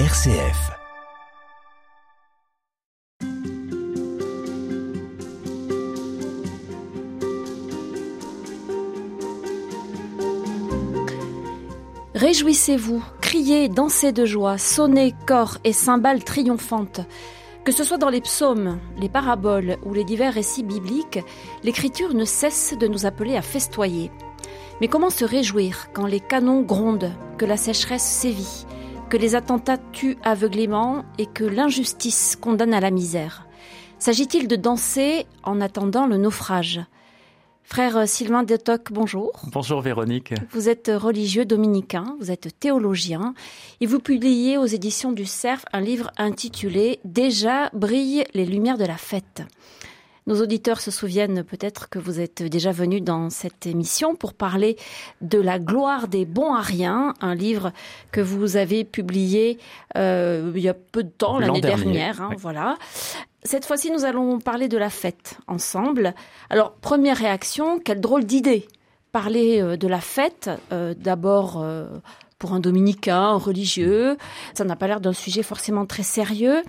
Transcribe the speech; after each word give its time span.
RCF. 0.00 0.72
Réjouissez-vous, 12.12 13.04
criez, 13.20 13.68
dansez 13.68 14.10
de 14.10 14.24
joie, 14.24 14.58
sonnez 14.58 15.14
corps 15.28 15.58
et 15.62 15.72
cymbales 15.72 16.24
triomphantes. 16.24 17.00
Que 17.64 17.70
ce 17.70 17.84
soit 17.84 17.96
dans 17.96 18.08
les 18.08 18.20
psaumes, 18.20 18.80
les 18.98 19.08
paraboles 19.08 19.76
ou 19.84 19.94
les 19.94 20.02
divers 20.02 20.34
récits 20.34 20.64
bibliques, 20.64 21.20
l'Écriture 21.62 22.14
ne 22.14 22.24
cesse 22.24 22.76
de 22.76 22.88
nous 22.88 23.06
appeler 23.06 23.36
à 23.36 23.42
festoyer. 23.42 24.10
Mais 24.80 24.88
comment 24.88 25.10
se 25.10 25.24
réjouir 25.24 25.90
quand 25.92 26.06
les 26.06 26.18
canons 26.18 26.62
grondent, 26.62 27.12
que 27.38 27.44
la 27.44 27.56
sécheresse 27.56 28.02
sévit, 28.02 28.66
que 29.08 29.16
les 29.16 29.34
attentats 29.34 29.78
tuent 29.92 30.16
aveuglément 30.22 31.04
et 31.18 31.26
que 31.26 31.44
l'injustice 31.44 32.36
condamne 32.40 32.74
à 32.74 32.80
la 32.80 32.90
misère 32.90 33.46
S'agit-il 33.98 34.48
de 34.48 34.56
danser 34.56 35.26
en 35.44 35.60
attendant 35.60 36.06
le 36.06 36.18
naufrage? 36.18 36.82
Frère 37.62 38.06
Sylvain 38.06 38.42
Detoc, 38.42 38.92
bonjour. 38.92 39.32
Bonjour 39.50 39.80
Véronique. 39.80 40.34
Vous 40.50 40.68
êtes 40.68 40.90
religieux 40.94 41.46
dominicain, 41.46 42.16
vous 42.20 42.30
êtes 42.30 42.60
théologien 42.60 43.32
et 43.80 43.86
vous 43.86 44.00
publiez 44.00 44.58
aux 44.58 44.66
éditions 44.66 45.12
du 45.12 45.24
Cerf 45.24 45.64
un 45.72 45.80
livre 45.80 46.10
intitulé 46.18 47.00
Déjà 47.04 47.70
brillent 47.72 48.24
les 48.34 48.44
lumières 48.44 48.76
de 48.76 48.84
la 48.84 48.98
fête. 48.98 49.42
Nos 50.26 50.40
auditeurs 50.40 50.80
se 50.80 50.90
souviennent 50.90 51.44
peut-être 51.44 51.88
que 51.90 51.98
vous 51.98 52.20
êtes 52.20 52.42
déjà 52.42 52.72
venu 52.72 53.00
dans 53.00 53.28
cette 53.28 53.66
émission 53.66 54.14
pour 54.14 54.32
parler 54.32 54.76
de 55.20 55.38
la 55.38 55.58
gloire 55.58 56.08
des 56.08 56.24
bons 56.24 56.54
ariens, 56.54 57.12
un 57.20 57.34
livre 57.34 57.72
que 58.10 58.22
vous 58.22 58.56
avez 58.56 58.84
publié 58.84 59.58
euh, 59.96 60.52
il 60.54 60.62
y 60.62 60.68
a 60.68 60.74
peu 60.74 61.02
de 61.02 61.10
temps, 61.10 61.38
l'année 61.38 61.60
dernière. 61.60 62.22
Hein, 62.22 62.30
Voilà. 62.38 62.76
Cette 63.42 63.66
fois-ci, 63.66 63.90
nous 63.90 64.06
allons 64.06 64.38
parler 64.38 64.68
de 64.68 64.78
la 64.78 64.88
fête 64.88 65.36
ensemble. 65.46 66.14
Alors, 66.48 66.72
première 66.72 67.18
réaction, 67.18 67.78
quelle 67.78 68.00
drôle 68.00 68.24
d'idée 68.24 68.66
Parler 69.12 69.60
euh, 69.60 69.76
de 69.76 69.86
la 69.86 70.00
fête, 70.00 70.50
euh, 70.72 70.94
d'abord 70.96 71.60
euh, 71.62 71.86
pour 72.38 72.52
un 72.52 72.60
dominicain, 72.60 73.20
un 73.20 73.38
religieux, 73.38 74.16
ça 74.54 74.64
n'a 74.64 74.76
pas 74.76 74.86
l'air 74.86 75.00
d'un 75.00 75.12
sujet 75.12 75.42
forcément 75.42 75.86
très 75.86 76.02
sérieux. 76.02 76.62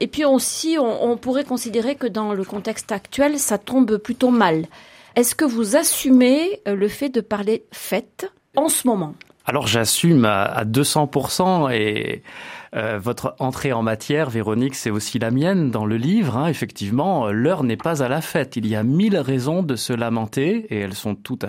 Et 0.00 0.06
puis 0.06 0.24
aussi, 0.24 0.76
on, 0.78 1.16
pourrait 1.16 1.44
considérer 1.44 1.94
que 1.94 2.06
dans 2.06 2.34
le 2.34 2.44
contexte 2.44 2.92
actuel, 2.92 3.38
ça 3.38 3.58
tombe 3.58 3.96
plutôt 3.98 4.30
mal. 4.30 4.66
Est-ce 5.16 5.34
que 5.34 5.44
vous 5.44 5.76
assumez 5.76 6.60
le 6.66 6.88
fait 6.88 7.08
de 7.08 7.20
parler 7.20 7.64
fête 7.72 8.30
en 8.56 8.68
ce 8.68 8.86
moment? 8.86 9.14
Alors 9.46 9.66
j'assume 9.66 10.24
à, 10.24 10.44
à 10.44 10.64
200% 10.64 11.72
et 11.72 12.22
euh, 12.76 12.98
votre 12.98 13.36
entrée 13.38 13.72
en 13.72 13.82
matière, 13.82 14.30
Véronique, 14.30 14.74
c'est 14.74 14.90
aussi 14.90 15.20
la 15.20 15.30
mienne 15.30 15.70
dans 15.70 15.86
le 15.86 15.96
livre. 15.96 16.36
Hein. 16.36 16.48
Effectivement, 16.48 17.30
l'heure 17.30 17.62
n'est 17.62 17.76
pas 17.76 18.02
à 18.02 18.08
la 18.08 18.20
fête. 18.20 18.56
Il 18.56 18.66
y 18.66 18.74
a 18.74 18.82
mille 18.82 19.16
raisons 19.16 19.62
de 19.62 19.76
se 19.76 19.92
lamenter 19.92 20.66
et 20.70 20.80
elles 20.80 20.94
sont 20.94 21.14
toutes 21.14 21.44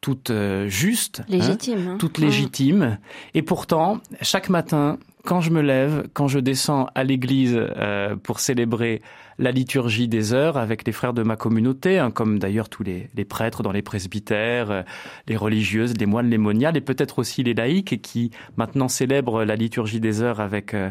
toutes 0.00 0.30
euh, 0.30 0.68
justes, 0.68 1.22
hein, 1.30 1.40
hein. 1.40 1.96
toutes 1.98 2.18
légitimes. 2.18 2.98
Et 3.34 3.42
pourtant, 3.42 4.00
chaque 4.22 4.48
matin, 4.48 4.98
quand 5.24 5.40
je 5.40 5.50
me 5.50 5.60
lève, 5.60 6.08
quand 6.12 6.28
je 6.28 6.38
descends 6.38 6.88
à 6.94 7.04
l'église 7.04 7.54
euh, 7.56 8.16
pour 8.16 8.40
célébrer 8.40 9.02
la 9.38 9.52
liturgie 9.52 10.08
des 10.08 10.32
heures 10.32 10.56
avec 10.56 10.86
les 10.86 10.92
frères 10.92 11.12
de 11.12 11.22
ma 11.22 11.36
communauté, 11.36 11.98
hein, 11.98 12.10
comme 12.10 12.38
d'ailleurs 12.38 12.68
tous 12.68 12.82
les, 12.82 13.08
les, 13.14 13.24
prêtres 13.24 13.62
dans 13.62 13.72
les 13.72 13.82
presbytères, 13.82 14.70
euh, 14.70 14.82
les 15.26 15.36
religieuses, 15.36 15.94
les 15.96 16.06
moines, 16.06 16.28
les 16.28 16.38
moniales, 16.38 16.76
et 16.76 16.80
peut-être 16.80 17.18
aussi 17.18 17.42
les 17.42 17.54
laïcs 17.54 18.00
qui 18.02 18.30
maintenant 18.56 18.88
célèbrent 18.88 19.44
la 19.44 19.56
liturgie 19.56 20.00
des 20.00 20.22
heures 20.22 20.40
avec 20.40 20.74
euh, 20.74 20.90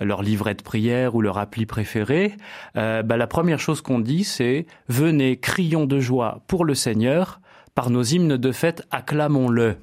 leur 0.00 0.22
livret 0.22 0.54
de 0.54 0.62
prière 0.62 1.14
ou 1.14 1.20
leur 1.20 1.38
appli 1.38 1.66
préféré, 1.66 2.34
euh, 2.76 3.02
bah, 3.02 3.16
la 3.16 3.26
première 3.26 3.60
chose 3.60 3.82
qu'on 3.82 4.00
dit, 4.00 4.24
c'est 4.24 4.66
venez, 4.88 5.38
crions 5.38 5.86
de 5.86 6.00
joie 6.00 6.42
pour 6.46 6.64
le 6.64 6.74
Seigneur, 6.74 7.40
par 7.74 7.90
nos 7.90 8.02
hymnes 8.02 8.36
de 8.36 8.52
fête, 8.52 8.82
acclamons-le. 8.90 9.76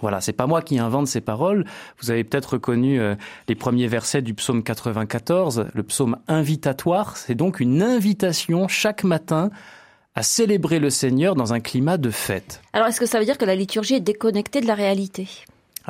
Voilà, 0.00 0.20
c'est 0.20 0.32
pas 0.32 0.46
moi 0.46 0.62
qui 0.62 0.78
invente 0.78 1.08
ces 1.08 1.20
paroles. 1.20 1.64
Vous 2.00 2.10
avez 2.10 2.24
peut-être 2.24 2.54
reconnu 2.54 3.00
euh, 3.00 3.16
les 3.48 3.54
premiers 3.54 3.86
versets 3.86 4.22
du 4.22 4.34
psaume 4.34 4.62
94, 4.62 5.66
le 5.72 5.82
psaume 5.82 6.16
invitatoire. 6.28 7.16
C'est 7.16 7.34
donc 7.34 7.60
une 7.60 7.82
invitation 7.82 8.68
chaque 8.68 9.04
matin 9.04 9.50
à 10.14 10.22
célébrer 10.22 10.78
le 10.78 10.90
Seigneur 10.90 11.34
dans 11.34 11.52
un 11.52 11.60
climat 11.60 11.98
de 11.98 12.10
fête. 12.10 12.62
Alors, 12.72 12.88
est-ce 12.88 13.00
que 13.00 13.06
ça 13.06 13.18
veut 13.18 13.24
dire 13.24 13.38
que 13.38 13.44
la 13.44 13.54
liturgie 13.54 13.94
est 13.94 14.00
déconnectée 14.00 14.60
de 14.60 14.66
la 14.66 14.74
réalité? 14.74 15.28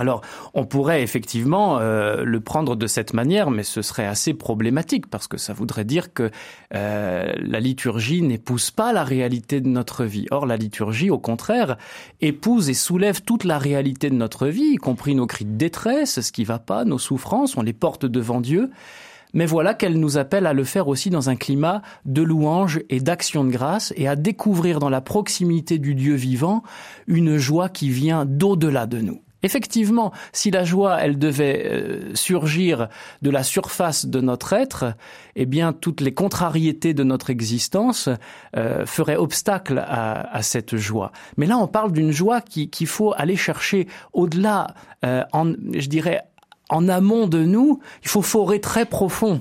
Alors, 0.01 0.23
on 0.55 0.65
pourrait 0.65 1.03
effectivement 1.03 1.79
euh, 1.79 2.25
le 2.25 2.41
prendre 2.41 2.75
de 2.75 2.87
cette 2.87 3.13
manière, 3.13 3.51
mais 3.51 3.63
ce 3.63 3.83
serait 3.83 4.07
assez 4.07 4.33
problématique 4.33 5.07
parce 5.09 5.29
que 5.29 5.37
ça 5.37 5.53
voudrait 5.53 5.85
dire 5.85 6.15
que 6.15 6.31
euh, 6.75 7.35
la 7.37 7.61
liturgie 7.61 8.23
n'épouse 8.23 8.71
pas 8.71 8.95
la 8.95 9.05
réalité 9.05 9.61
de 9.61 9.69
notre 9.69 10.07
vie. 10.07 10.27
Or, 10.31 10.47
la 10.47 10.57
liturgie, 10.57 11.11
au 11.11 11.19
contraire, 11.19 11.77
épouse 12.23 12.71
et 12.71 12.75
soulève 12.75 13.21
toute 13.21 13.45
la 13.45 13.59
réalité 13.59 14.09
de 14.09 14.15
notre 14.15 14.47
vie, 14.47 14.73
y 14.73 14.77
compris 14.77 15.15
nos 15.15 15.27
cris 15.27 15.45
de 15.45 15.59
détresse, 15.59 16.23
ce 16.23 16.33
qui 16.33 16.45
va 16.45 16.59
pas, 16.59 16.87
nos 16.87 16.99
souffrances, 16.99 17.59
on 17.59 17.63
les 17.63 17.75
porte 17.75 18.07
devant 18.07 18.41
Dieu. 18.41 18.71
Mais 19.35 19.45
voilà 19.45 19.75
qu'elle 19.75 20.01
nous 20.01 20.17
appelle 20.17 20.47
à 20.47 20.55
le 20.55 20.65
faire 20.65 20.89
aussi 20.89 21.11
dans 21.11 21.29
un 21.29 21.37
climat 21.37 21.83
de 22.07 22.23
louange 22.23 22.81
et 22.89 23.01
d'action 23.01 23.45
de 23.45 23.51
grâce 23.51 23.93
et 23.97 24.09
à 24.09 24.17
découvrir 24.17 24.79
dans 24.79 24.89
la 24.89 25.03
proximité 25.03 25.77
du 25.77 25.95
Dieu 25.95 26.15
vivant 26.15 26.63
une 27.07 27.37
joie 27.37 27.69
qui 27.69 27.91
vient 27.91 28.25
d'au-delà 28.25 28.87
de 28.87 29.03
nous. 29.03 29.21
Effectivement, 29.43 30.13
si 30.33 30.51
la 30.51 30.65
joie, 30.65 30.99
elle 31.01 31.19
devait 31.19 31.67
euh, 31.67 32.15
surgir 32.15 32.89
de 33.23 33.31
la 33.31 33.43
surface 33.43 34.07
de 34.07 34.21
notre 34.21 34.53
être, 34.53 34.95
eh 35.37 35.47
bien, 35.47 35.73
toutes 35.73 36.01
les 36.01 36.13
contrariétés 36.13 36.95
de 36.95 37.05
notre 37.05 37.31
existence 37.31 38.09
euh, 38.57 38.85
feraient 38.87 39.17
obstacle 39.17 39.79
à, 39.79 40.35
à, 40.35 40.43
cette 40.43 40.77
joie. 40.77 41.13
Mais 41.37 41.47
là, 41.47 41.59
on 41.59 41.67
parle 41.67 41.93
d'une 41.93 42.13
joie 42.13 42.41
qu'il 42.41 42.69
qui 42.71 42.87
faut 42.87 43.15
aller 43.17 43.37
chercher 43.37 43.87
au-delà, 44.13 44.75
euh, 45.05 45.23
en, 45.33 45.53
je 45.73 45.89
dirais, 45.89 46.23
en 46.69 46.89
amont 46.89 47.27
de 47.27 47.43
nous. 47.45 47.81
Il 48.03 48.09
faut 48.09 48.23
forer 48.23 48.61
très 48.61 48.85
profond 48.85 49.41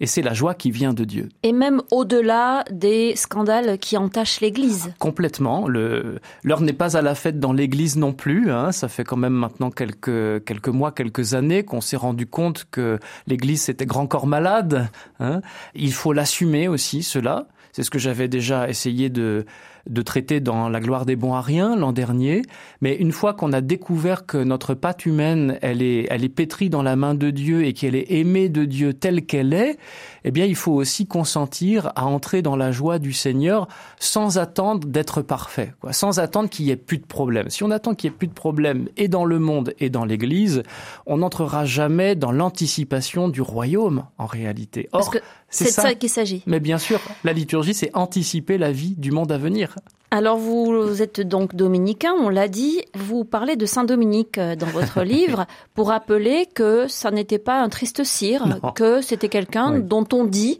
et 0.00 0.06
c'est 0.06 0.22
la 0.22 0.32
joie 0.32 0.54
qui 0.54 0.70
vient 0.70 0.94
de 0.94 1.04
Dieu. 1.04 1.28
Et 1.42 1.52
même 1.52 1.82
au-delà 1.90 2.64
des 2.70 3.14
scandales 3.16 3.78
qui 3.78 3.96
entachent 3.96 4.40
l'Église. 4.40 4.92
Complètement. 4.98 5.68
L'heure 5.68 6.60
n'est 6.60 6.72
pas 6.72 6.96
à 6.96 7.02
la 7.02 7.14
fête 7.14 7.38
dans 7.38 7.52
l'Église 7.52 7.96
non 7.96 8.12
plus. 8.12 8.50
Hein. 8.50 8.72
Ça 8.72 8.88
fait 8.88 9.04
quand 9.04 9.16
même 9.16 9.34
maintenant 9.34 9.70
quelques 9.70 10.44
quelques 10.44 10.68
mois, 10.68 10.92
quelques 10.92 11.34
années 11.34 11.62
qu'on 11.62 11.80
s'est 11.80 11.96
rendu 11.96 12.26
compte 12.26 12.66
que 12.70 12.98
l'Église 13.26 13.62
c'était 13.62 13.86
grand 13.86 14.06
corps 14.06 14.26
malade. 14.26 14.88
Hein. 15.20 15.42
Il 15.74 15.92
faut 15.92 16.12
l'assumer 16.12 16.66
aussi 16.66 17.02
cela. 17.02 17.46
C'est 17.72 17.82
ce 17.82 17.90
que 17.90 17.98
j'avais 17.98 18.28
déjà 18.28 18.68
essayé 18.68 19.08
de 19.10 19.44
de 19.88 20.02
traiter 20.02 20.40
dans 20.40 20.68
La 20.68 20.80
gloire 20.80 21.06
des 21.06 21.16
bons 21.16 21.34
ariens 21.34 21.76
l'an 21.76 21.92
dernier. 21.92 22.42
Mais 22.80 22.96
une 22.96 23.12
fois 23.12 23.34
qu'on 23.34 23.52
a 23.52 23.60
découvert 23.60 24.26
que 24.26 24.38
notre 24.38 24.74
patte 24.74 25.06
humaine, 25.06 25.58
elle 25.62 25.82
est, 25.82 26.06
elle 26.10 26.24
est 26.24 26.28
pétrie 26.28 26.70
dans 26.70 26.82
la 26.82 26.96
main 26.96 27.14
de 27.14 27.30
Dieu 27.30 27.64
et 27.64 27.72
qu'elle 27.72 27.94
est 27.94 28.10
aimée 28.12 28.48
de 28.48 28.64
Dieu 28.64 28.94
telle 28.94 29.24
qu'elle 29.24 29.52
est, 29.52 29.78
eh 30.24 30.30
bien, 30.30 30.44
il 30.44 30.56
faut 30.56 30.72
aussi 30.72 31.06
consentir 31.06 31.92
à 31.96 32.06
entrer 32.06 32.42
dans 32.42 32.56
la 32.56 32.72
joie 32.72 32.98
du 32.98 33.12
Seigneur 33.12 33.68
sans 33.98 34.38
attendre 34.38 34.86
d'être 34.86 35.22
parfait, 35.22 35.74
quoi, 35.80 35.92
sans 35.92 36.18
attendre 36.18 36.48
qu'il 36.48 36.66
y 36.66 36.70
ait 36.70 36.76
plus 36.76 36.98
de 36.98 37.06
problème. 37.06 37.50
Si 37.50 37.64
on 37.64 37.70
attend 37.70 37.94
qu'il 37.94 38.10
y 38.10 38.12
ait 38.12 38.16
plus 38.16 38.28
de 38.28 38.32
problème 38.32 38.88
et 38.96 39.08
dans 39.08 39.24
le 39.24 39.38
monde 39.38 39.74
et 39.78 39.90
dans 39.90 40.04
l'Église, 40.04 40.62
on 41.06 41.18
n'entrera 41.18 41.64
jamais 41.64 42.14
dans 42.14 42.32
l'anticipation 42.32 43.28
du 43.28 43.40
royaume 43.40 44.04
en 44.18 44.26
réalité. 44.26 44.88
Or, 44.92 45.14
c'est 45.48 45.64
de 45.66 45.70
ça 45.70 45.94
qu'il 45.94 46.10
s'agit. 46.10 46.42
Mais 46.46 46.60
bien 46.60 46.78
sûr, 46.78 47.00
la 47.24 47.32
liturgie, 47.32 47.74
c'est 47.74 47.90
anticiper 47.94 48.58
la 48.58 48.72
vie 48.72 48.94
du 48.96 49.10
monde 49.10 49.32
à 49.32 49.38
venir. 49.38 49.76
Alors 50.12 50.38
vous 50.38 51.02
êtes 51.02 51.20
donc 51.20 51.54
dominicain, 51.54 52.12
on 52.20 52.28
l'a 52.30 52.48
dit, 52.48 52.82
vous 52.94 53.24
parlez 53.24 53.54
de 53.54 53.64
Saint 53.64 53.84
Dominique 53.84 54.38
euh, 54.38 54.56
dans 54.56 54.66
votre 54.66 55.02
livre 55.04 55.46
pour 55.74 55.88
rappeler 55.88 56.46
que 56.52 56.88
ça 56.88 57.12
n'était 57.12 57.38
pas 57.38 57.60
un 57.60 57.68
triste 57.68 58.02
cire, 58.02 58.46
non. 58.46 58.72
que 58.72 59.02
c'était 59.02 59.28
quelqu'un 59.28 59.74
oui. 59.74 59.82
dont 59.84 60.06
on 60.12 60.24
dit 60.24 60.58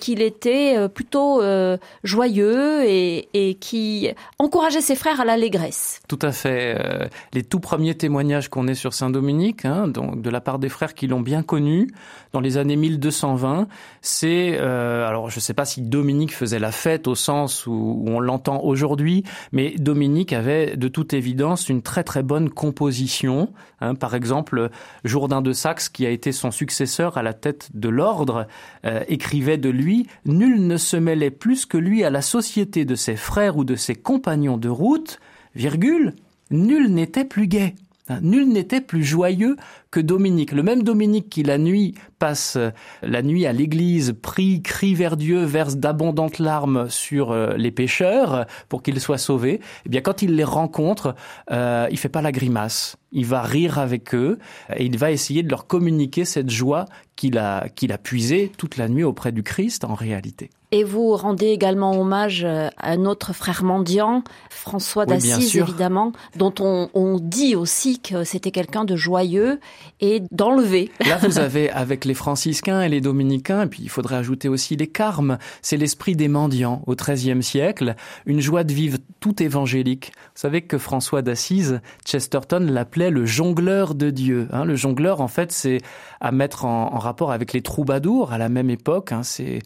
qu'il 0.00 0.20
était 0.20 0.76
euh, 0.76 0.88
plutôt 0.88 1.42
euh, 1.42 1.76
joyeux 2.04 2.84
et, 2.84 3.56
qui 3.60 4.08
encourageait 4.38 4.80
ses 4.80 4.96
frères 4.96 5.20
à 5.20 5.24
l'allégresse. 5.24 6.00
Tout 6.08 6.18
à 6.22 6.32
fait. 6.32 6.76
Euh, 6.78 7.06
les 7.32 7.42
tout 7.42 7.60
premiers 7.60 7.94
témoignages 7.94 8.48
qu'on 8.48 8.68
ait 8.68 8.74
sur 8.74 8.94
Saint 8.94 9.10
Dominique, 9.10 9.64
hein, 9.64 9.88
donc 9.88 10.22
de 10.22 10.30
la 10.30 10.40
part 10.40 10.58
des 10.58 10.68
frères 10.68 10.94
qui 10.94 11.06
l'ont 11.06 11.20
bien 11.20 11.42
connu 11.42 11.88
dans 12.32 12.40
les 12.40 12.56
années 12.56 12.76
1220, 12.76 13.68
c'est 14.00 14.58
euh, 14.58 15.06
alors 15.06 15.30
je 15.30 15.36
ne 15.36 15.40
sais 15.40 15.54
pas 15.54 15.64
si 15.64 15.82
Dominique 15.82 16.34
faisait 16.34 16.58
la 16.58 16.72
fête 16.72 17.06
au 17.06 17.14
sens 17.14 17.66
où, 17.66 17.72
où 17.72 18.08
on 18.08 18.20
l'entend 18.20 18.60
aujourd'hui, 18.62 19.24
mais 19.52 19.74
Dominique 19.78 20.32
avait 20.32 20.76
de 20.76 20.88
toute 20.88 21.12
évidence 21.12 21.68
une 21.68 21.82
très 21.82 22.04
très 22.04 22.22
bonne 22.22 22.48
composition. 22.48 23.52
Hein, 23.80 23.94
par 23.94 24.14
exemple, 24.14 24.70
Jourdain 25.04 25.42
de 25.42 25.52
Saxe, 25.52 25.88
qui 25.88 26.06
a 26.06 26.10
été 26.10 26.32
son 26.32 26.50
successeur 26.50 27.18
à 27.18 27.22
la 27.22 27.34
tête 27.34 27.70
de 27.74 27.88
l'ordre, 27.88 28.46
euh, 28.86 29.02
écrivait 29.08 29.58
de 29.62 29.70
lui, 29.70 30.06
nul 30.26 30.66
ne 30.66 30.76
se 30.76 30.98
mêlait 30.98 31.30
plus 31.30 31.64
que 31.64 31.78
lui 31.78 32.04
à 32.04 32.10
la 32.10 32.20
société 32.20 32.84
de 32.84 32.94
ses 32.94 33.16
frères 33.16 33.56
ou 33.56 33.64
de 33.64 33.76
ses 33.76 33.94
compagnons 33.94 34.58
de 34.58 34.68
route, 34.68 35.18
virgule, 35.54 36.12
nul 36.50 36.92
n'était 36.92 37.24
plus 37.24 37.46
gai. 37.46 37.74
Hein, 38.08 38.18
nul 38.20 38.48
n'était 38.48 38.82
plus 38.82 39.04
joyeux 39.04 39.56
que 39.92 40.00
Dominique. 40.00 40.50
Le 40.50 40.64
même 40.64 40.82
Dominique 40.82 41.28
qui 41.28 41.44
la 41.44 41.58
nuit 41.58 41.94
passe 42.18 42.56
euh, 42.56 42.70
la 43.02 43.22
nuit 43.22 43.46
à 43.46 43.52
l'église, 43.52 44.14
prie, 44.20 44.62
crie 44.62 44.94
vers 44.94 45.16
Dieu, 45.16 45.44
verse 45.44 45.76
d'abondantes 45.76 46.38
larmes 46.38 46.88
sur 46.88 47.30
euh, 47.30 47.54
les 47.56 47.70
pécheurs 47.70 48.46
pour 48.68 48.82
qu'ils 48.82 49.00
soient 49.00 49.18
sauvés. 49.18 49.60
Eh 49.86 49.88
bien, 49.90 50.00
quand 50.00 50.22
il 50.22 50.34
les 50.34 50.44
rencontre, 50.44 51.14
euh, 51.52 51.86
il 51.90 51.98
fait 51.98 52.08
pas 52.08 52.22
la 52.22 52.32
grimace. 52.32 52.96
Il 53.12 53.26
va 53.26 53.42
rire 53.42 53.78
avec 53.78 54.14
eux 54.14 54.38
et 54.74 54.86
il 54.86 54.96
va 54.96 55.12
essayer 55.12 55.42
de 55.42 55.50
leur 55.50 55.66
communiquer 55.66 56.24
cette 56.24 56.48
joie 56.48 56.86
qu'il 57.14 57.36
a, 57.36 57.68
qu'il 57.68 57.92
a 57.92 57.98
puisée 57.98 58.50
toute 58.56 58.78
la 58.78 58.88
nuit 58.88 59.04
auprès 59.04 59.30
du 59.30 59.42
Christ 59.42 59.84
en 59.84 59.94
réalité. 59.94 60.48
Et 60.74 60.84
vous 60.84 61.14
rendez 61.16 61.48
également 61.48 61.92
hommage 62.00 62.44
euh, 62.44 62.70
à 62.78 62.96
notre 62.96 63.34
frère 63.34 63.62
mendiant, 63.62 64.24
François 64.48 65.04
d'Assise 65.04 65.54
évidemment, 65.54 66.12
dont 66.36 66.54
on, 66.60 66.88
on, 66.94 67.18
dit 67.18 67.54
aussi 67.54 68.00
que 68.00 68.24
c'était 68.24 68.50
quelqu'un 68.50 68.86
de 68.86 68.96
joyeux 68.96 69.60
et 70.00 70.22
d'enlevé. 70.30 70.90
Là, 71.06 71.18
vous 71.22 71.38
avez 71.38 71.70
avec 71.70 72.04
les 72.04 72.14
franciscains 72.14 72.82
et 72.82 72.88
les 72.88 73.00
dominicains, 73.00 73.62
et 73.62 73.66
puis 73.66 73.80
il 73.82 73.88
faudrait 73.88 74.16
ajouter 74.16 74.48
aussi 74.48 74.76
les 74.76 74.86
carmes, 74.86 75.38
c'est 75.62 75.76
l'esprit 75.76 76.16
des 76.16 76.28
mendiants 76.28 76.82
au 76.86 76.94
XIIIe 76.94 77.42
siècle, 77.42 77.94
une 78.26 78.40
joie 78.40 78.64
de 78.64 78.72
vivre 78.72 78.98
tout 79.20 79.42
évangélique. 79.42 80.12
Vous 80.34 80.40
savez 80.40 80.62
que 80.62 80.78
François 80.78 81.22
d'Assise, 81.22 81.80
Chesterton 82.04 82.66
l'appelait 82.68 83.10
le 83.10 83.24
jongleur 83.24 83.94
de 83.94 84.10
Dieu. 84.10 84.48
Hein. 84.52 84.64
le 84.64 84.76
jongleur, 84.76 85.20
en 85.20 85.28
fait, 85.28 85.52
c'est 85.52 85.78
à 86.20 86.32
mettre 86.32 86.64
en, 86.64 86.94
en, 86.94 86.98
rapport 86.98 87.32
avec 87.32 87.52
les 87.52 87.62
troubadours 87.62 88.32
à 88.32 88.38
la 88.38 88.48
même 88.48 88.70
époque. 88.70 89.12
Hein, 89.12 89.22
c'est 89.22 89.60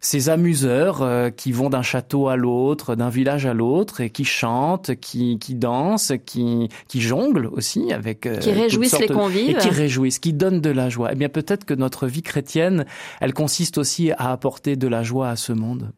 ces 0.00 0.30
amuseurs 0.30 1.02
euh, 1.02 1.30
qui 1.30 1.52
vont 1.52 1.68
d'un 1.68 1.82
château 1.82 2.28
à 2.28 2.36
l'autre, 2.36 2.96
d'un 2.96 3.10
village 3.10 3.44
à 3.44 3.52
l'autre, 3.54 4.00
et 4.00 4.10
qui 4.10 4.24
chantent, 4.24 4.94
qui, 4.96 5.38
qui 5.38 5.54
dansent, 5.54 6.12
qui, 6.24 6.68
qui 6.88 7.00
jonglent 7.00 7.50
aussi 7.52 7.92
avec... 7.92 8.26
Euh, 8.26 8.38
qui 8.38 8.52
réjouissent 8.52 8.98
les 8.98 9.08
convives. 9.08 9.50
Et 9.50 9.54
qui 9.54 9.68
réjouissent, 9.68 10.18
qui 10.18 10.32
donnent 10.32 10.62
de 10.62 10.70
la 10.70 10.88
joie. 10.88 11.10
Eh 11.12 11.16
bien 11.16 11.28
peut-être 11.28 11.64
que 11.64 11.74
notre 11.74 12.06
vie 12.06 12.22
chrétienne, 12.22 12.86
elle 13.20 13.34
consiste 13.34 13.76
aussi 13.76 14.10
à 14.12 14.32
apporter 14.32 14.76
de 14.76 14.88
la 14.88 15.02
joie 15.02 15.28
à 15.28 15.36
ce 15.36 15.52
monde. 15.52 15.92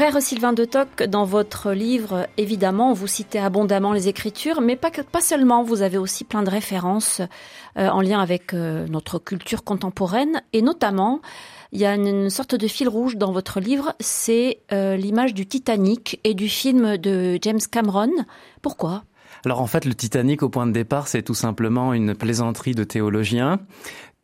Frère 0.00 0.22
Sylvain 0.22 0.54
de 0.54 0.64
Toc, 0.64 1.02
dans 1.02 1.26
votre 1.26 1.72
livre, 1.72 2.26
évidemment, 2.38 2.94
vous 2.94 3.06
citez 3.06 3.38
abondamment 3.38 3.92
les 3.92 4.08
Écritures, 4.08 4.62
mais 4.62 4.74
pas, 4.74 4.90
seulement, 5.20 5.62
vous 5.62 5.82
avez 5.82 5.98
aussi 5.98 6.24
plein 6.24 6.42
de 6.42 6.48
références 6.48 7.20
euh, 7.76 7.86
en 7.90 8.00
lien 8.00 8.18
avec 8.18 8.54
euh, 8.54 8.86
notre 8.88 9.18
culture 9.18 9.62
contemporaine, 9.62 10.40
et 10.54 10.62
notamment, 10.62 11.20
il 11.72 11.80
y 11.80 11.84
a 11.84 11.96
une, 11.96 12.30
sorte 12.30 12.54
de 12.54 12.66
fil 12.66 12.88
rouge 12.88 13.18
dans 13.18 13.30
votre 13.30 13.60
livre, 13.60 13.92
c'est 14.00 14.60
euh, 14.72 14.96
l'image 14.96 15.34
du 15.34 15.44
Titanic 15.44 16.18
et 16.24 16.32
du 16.32 16.48
film 16.48 16.96
de 16.96 17.38
James 17.42 17.60
Cameron. 17.70 18.24
Pourquoi? 18.62 19.04
Alors 19.44 19.60
en 19.60 19.66
fait, 19.66 19.84
le 19.84 19.94
Titanic, 19.94 20.42
au 20.42 20.48
point 20.48 20.66
de 20.66 20.72
départ, 20.72 21.08
c'est 21.08 21.22
tout 21.22 21.34
simplement 21.34 21.92
une 21.92 22.14
plaisanterie 22.14 22.74
de 22.74 22.84
théologiens 22.84 23.60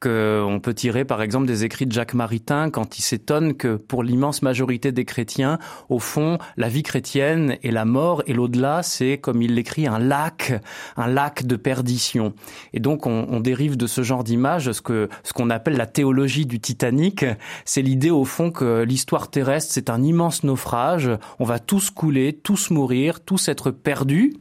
qu'on 0.00 0.60
peut 0.62 0.74
tirer 0.74 1.04
par 1.04 1.22
exemple 1.22 1.46
des 1.46 1.64
écrits 1.64 1.86
de 1.86 1.92
Jacques 1.92 2.14
Maritain 2.14 2.70
quand 2.70 2.98
il 2.98 3.02
s'étonne 3.02 3.54
que 3.54 3.76
pour 3.76 4.02
l'immense 4.02 4.42
majorité 4.42 4.92
des 4.92 5.04
chrétiens, 5.04 5.58
au 5.88 5.98
fond, 5.98 6.38
la 6.56 6.68
vie 6.68 6.82
chrétienne 6.82 7.56
et 7.62 7.70
la 7.70 7.84
mort 7.84 8.22
et 8.26 8.34
l'au-delà, 8.34 8.82
c'est 8.82 9.18
comme 9.18 9.40
il 9.42 9.54
l'écrit 9.54 9.86
un 9.86 9.98
lac, 9.98 10.52
un 10.96 11.06
lac 11.06 11.46
de 11.46 11.56
perdition. 11.56 12.34
Et 12.74 12.80
donc 12.80 13.06
on, 13.06 13.26
on 13.30 13.40
dérive 13.40 13.76
de 13.76 13.86
ce 13.86 14.02
genre 14.02 14.24
d'image 14.24 14.70
ce 14.72 14.82
que 14.82 15.08
ce 15.22 15.32
qu'on 15.32 15.50
appelle 15.50 15.76
la 15.76 15.86
théologie 15.86 16.46
du 16.46 16.60
Titanic. 16.60 17.24
C'est 17.64 17.82
l'idée 17.82 18.10
au 18.10 18.24
fond 18.24 18.50
que 18.50 18.82
l'histoire 18.82 19.30
terrestre 19.30 19.72
c'est 19.72 19.90
un 19.90 20.02
immense 20.02 20.44
naufrage. 20.44 21.10
On 21.38 21.44
va 21.44 21.58
tous 21.58 21.90
couler, 21.90 22.32
tous 22.34 22.70
mourir, 22.70 23.20
tous 23.20 23.48
être 23.48 23.70
perdus. 23.70 24.34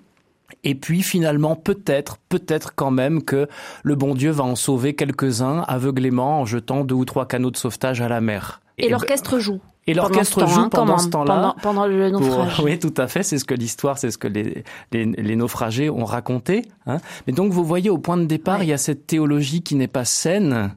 Et 0.65 0.73
puis 0.73 1.03
finalement, 1.03 1.55
peut-être, 1.55 2.17
peut-être 2.27 2.73
quand 2.75 2.91
même 2.91 3.23
que 3.23 3.47
le 3.83 3.95
bon 3.95 4.15
Dieu 4.15 4.31
va 4.31 4.43
en 4.43 4.55
sauver 4.55 4.95
quelques-uns 4.95 5.63
aveuglément 5.67 6.41
en 6.41 6.45
jetant 6.45 6.83
deux 6.83 6.95
ou 6.95 7.05
trois 7.05 7.27
canaux 7.27 7.51
de 7.51 7.57
sauvetage 7.57 8.01
à 8.01 8.09
la 8.09 8.19
mer. 8.19 8.61
Et, 8.79 8.89
l'orchestre 8.89 9.39
joue. 9.39 9.61
Et 9.87 9.93
l'orchestre 9.93 10.47
joue 10.47 10.67
pendant 10.69 10.97
ce 10.97 11.09
temps-là. 11.09 11.55
Pendant, 11.61 11.85
le 11.85 12.09
naufrage. 12.09 12.59
oui, 12.63 12.79
tout 12.79 12.93
à 12.97 13.07
fait. 13.07 13.21
C'est 13.21 13.37
ce 13.37 13.45
que 13.45 13.53
l'histoire, 13.53 13.99
c'est 13.99 14.09
ce 14.09 14.17
que 14.17 14.27
les, 14.27 14.63
les, 14.91 15.05
les, 15.05 15.35
naufragés 15.35 15.89
ont 15.89 16.03
raconté. 16.03 16.63
Hein. 16.87 16.97
Mais 17.27 17.33
donc, 17.33 17.53
vous 17.53 17.63
voyez, 17.63 17.91
au 17.91 17.99
point 17.99 18.17
de 18.17 18.25
départ, 18.25 18.63
il 18.63 18.69
y 18.69 18.73
a 18.73 18.77
cette 18.77 19.05
théologie 19.05 19.61
qui 19.61 19.75
n'est 19.75 19.87
pas 19.87 20.03
saine, 20.03 20.75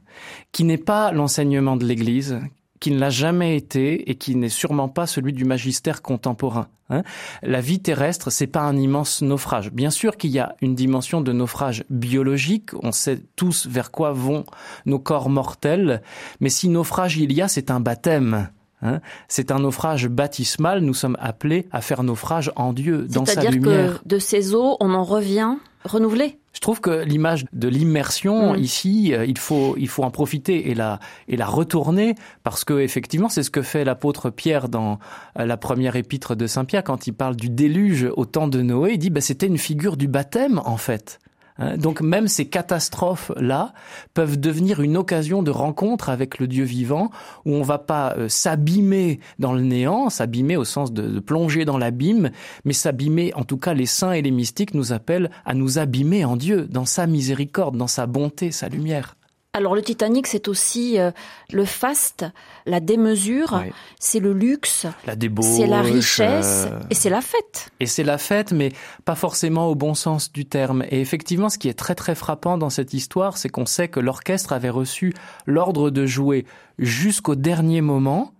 qui 0.51 0.63
n'est 0.63 0.77
pas 0.77 1.11
l'enseignement 1.11 1.75
de 1.75 1.85
l'Église, 1.85 2.39
qui 2.79 2.91
ne 2.91 2.99
l'a 2.99 3.09
jamais 3.09 3.55
été 3.55 4.09
et 4.09 4.15
qui 4.15 4.35
n'est 4.35 4.49
sûrement 4.49 4.89
pas 4.89 5.07
celui 5.07 5.33
du 5.33 5.45
magistère 5.45 6.01
contemporain. 6.01 6.67
Hein. 6.89 7.03
La 7.43 7.61
vie 7.61 7.79
terrestre, 7.79 8.29
c'est 8.29 8.47
pas 8.47 8.61
un 8.61 8.77
immense 8.77 9.21
naufrage. 9.21 9.71
Bien 9.71 9.89
sûr 9.89 10.17
qu'il 10.17 10.31
y 10.31 10.39
a 10.39 10.55
une 10.61 10.75
dimension 10.75 11.21
de 11.21 11.31
naufrage 11.31 11.83
biologique. 11.89 12.71
On 12.81 12.91
sait 12.91 13.21
tous 13.35 13.67
vers 13.67 13.91
quoi 13.91 14.11
vont 14.11 14.43
nos 14.85 14.99
corps 14.99 15.29
mortels. 15.29 16.01
Mais 16.39 16.49
si 16.49 16.67
naufrage 16.69 17.17
il 17.17 17.31
y 17.33 17.41
a, 17.41 17.47
c'est 17.47 17.71
un 17.71 17.79
baptême. 17.79 18.49
Hein. 18.81 19.01
c'est 19.27 19.51
un 19.51 19.59
naufrage 19.59 20.07
baptismal. 20.07 20.79
Nous 20.79 20.93
sommes 20.93 21.17
appelés 21.19 21.67
à 21.71 21.81
faire 21.81 22.01
naufrage 22.01 22.51
en 22.55 22.71
Dieu, 22.71 23.07
dans 23.09 23.25
sa 23.25 23.43
lumière. 23.43 23.61
C'est-à-dire 23.61 24.01
que 24.01 24.07
de 24.07 24.19
ces 24.19 24.55
eaux, 24.55 24.77
on 24.79 24.93
en 24.93 25.03
revient 25.03 25.57
renouvelé? 25.83 26.38
Je 26.53 26.59
trouve 26.61 26.81
que 26.81 27.03
l'image 27.03 27.45
de 27.53 27.67
l'immersion 27.67 28.53
mm. 28.53 28.57
ici, 28.57 29.13
euh, 29.13 29.25
il 29.25 29.37
faut 29.37 29.75
il 29.77 29.87
faut 29.87 30.03
en 30.03 30.11
profiter 30.11 30.69
et 30.69 30.75
la 30.75 30.99
et 31.27 31.37
la 31.37 31.45
retourner 31.45 32.15
parce 32.43 32.63
que 32.63 32.79
effectivement 32.79 33.29
c'est 33.29 33.43
ce 33.43 33.51
que 33.51 33.61
fait 33.61 33.83
l'apôtre 33.83 34.29
Pierre 34.29 34.69
dans 34.69 34.99
euh, 35.37 35.45
la 35.45 35.57
première 35.57 35.95
épître 35.95 36.35
de 36.35 36.47
Saint 36.47 36.65
Pierre 36.65 36.83
quand 36.83 37.07
il 37.07 37.13
parle 37.13 37.35
du 37.35 37.49
déluge 37.49 38.07
au 38.15 38.25
temps 38.25 38.47
de 38.47 38.61
Noé, 38.61 38.93
il 38.93 38.97
dit 38.97 39.09
bah 39.09 39.21
c'était 39.21 39.47
une 39.47 39.57
figure 39.57 39.97
du 39.97 40.07
baptême 40.07 40.61
en 40.65 40.77
fait. 40.77 41.19
Hein, 41.59 41.77
donc 41.77 42.01
même 42.01 42.27
ces 42.27 42.47
catastrophes-là 42.47 43.73
peuvent 44.13 44.39
devenir 44.39 44.81
une 44.81 44.97
occasion 44.97 45.43
de 45.43 45.51
rencontre 45.51 46.09
avec 46.09 46.39
le 46.39 46.47
Dieu 46.47 46.63
vivant, 46.63 47.11
où 47.45 47.53
on 47.53 47.61
va 47.61 47.77
pas 47.77 48.15
euh, 48.17 48.29
s'abîmer 48.29 49.19
dans 49.37 49.53
le 49.53 49.61
néant, 49.61 50.09
s'abîmer 50.09 50.57
au 50.57 50.65
sens 50.65 50.91
de, 50.91 51.03
de 51.03 51.19
plonger 51.19 51.65
dans 51.65 51.77
l'abîme, 51.77 52.31
mais 52.65 52.73
s'abîmer, 52.73 53.33
en 53.35 53.43
tout 53.43 53.57
cas 53.57 53.73
les 53.73 53.85
saints 53.85 54.13
et 54.13 54.21
les 54.21 54.31
mystiques 54.31 54.73
nous 54.73 54.93
appellent 54.93 55.29
à 55.45 55.53
nous 55.53 55.77
abîmer 55.77 56.25
en 56.25 56.35
Dieu, 56.35 56.67
dans 56.69 56.85
sa 56.85 57.07
miséricorde, 57.07 57.77
dans 57.77 57.87
sa 57.87 58.07
bonté, 58.07 58.51
sa 58.51 58.69
lumière. 58.69 59.15
Alors 59.53 59.73
le 59.73 59.81
Titanic, 59.81 60.27
c'est 60.27 60.47
aussi 60.47 60.99
euh, 60.99 61.09
le 61.51 61.65
faste, 61.65 62.23
la 62.67 62.79
démesure, 62.79 63.63
c'est 63.99 64.19
le 64.19 64.31
luxe, 64.31 64.85
la 65.07 65.15
débauche, 65.15 65.45
c'est 65.45 65.65
la 65.65 65.81
richesse 65.81 66.67
euh, 66.69 66.79
et 66.91 66.93
c'est 66.93 67.09
la 67.09 67.21
fête. 67.21 67.71
Et 67.79 67.87
c'est 67.87 68.03
la 68.03 68.19
fête, 68.19 68.51
mais 68.51 68.71
pas 69.05 69.15
forcément 69.15 69.65
au 69.67 69.73
bon 69.73 69.95
sens 69.95 70.31
du 70.31 70.45
terme. 70.45 70.83
Et 70.91 71.01
effectivement, 71.01 71.49
ce 71.49 71.57
qui 71.57 71.67
est 71.67 71.73
très 71.73 71.95
très 71.95 72.13
frappant 72.13 72.59
dans 72.59 72.69
cette 72.69 72.93
histoire, 72.93 73.37
c'est 73.37 73.49
qu'on 73.49 73.65
sait 73.65 73.87
que 73.87 73.99
l'orchestre 73.99 74.53
avait 74.53 74.69
reçu 74.69 75.15
l'ordre 75.47 75.89
de 75.89 76.05
jouer 76.05 76.45
jusqu'au 76.77 77.33
dernier 77.33 77.81
moment, 77.81 78.33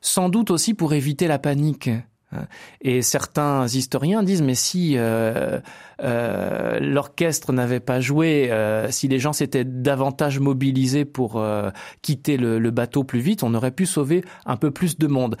sans 0.00 0.28
doute 0.28 0.50
aussi 0.50 0.74
pour 0.74 0.92
éviter 0.92 1.28
la 1.28 1.38
panique. 1.38 1.88
Et 2.82 3.00
certains 3.02 3.66
historiens 3.66 4.22
disent 4.22 4.42
mais 4.42 4.54
si 4.54 4.94
euh, 4.96 5.60
euh, 6.02 6.78
l'orchestre 6.78 7.52
n'avait 7.52 7.80
pas 7.80 8.00
joué, 8.00 8.48
euh, 8.50 8.90
si 8.90 9.08
les 9.08 9.18
gens 9.18 9.32
s'étaient 9.32 9.64
davantage 9.64 10.38
mobilisés 10.38 11.04
pour 11.04 11.42
quitter 12.02 12.36
le, 12.36 12.70
bateau 12.70 13.02
plus 13.02 13.20
vite, 13.20 13.42
on 13.42 13.54
aurait 13.54 13.70
pu 13.70 13.86
sauver 13.86 14.24
un 14.44 14.56
peu 14.56 14.70
plus 14.70 14.98
de 14.98 15.06
monde 15.06 15.36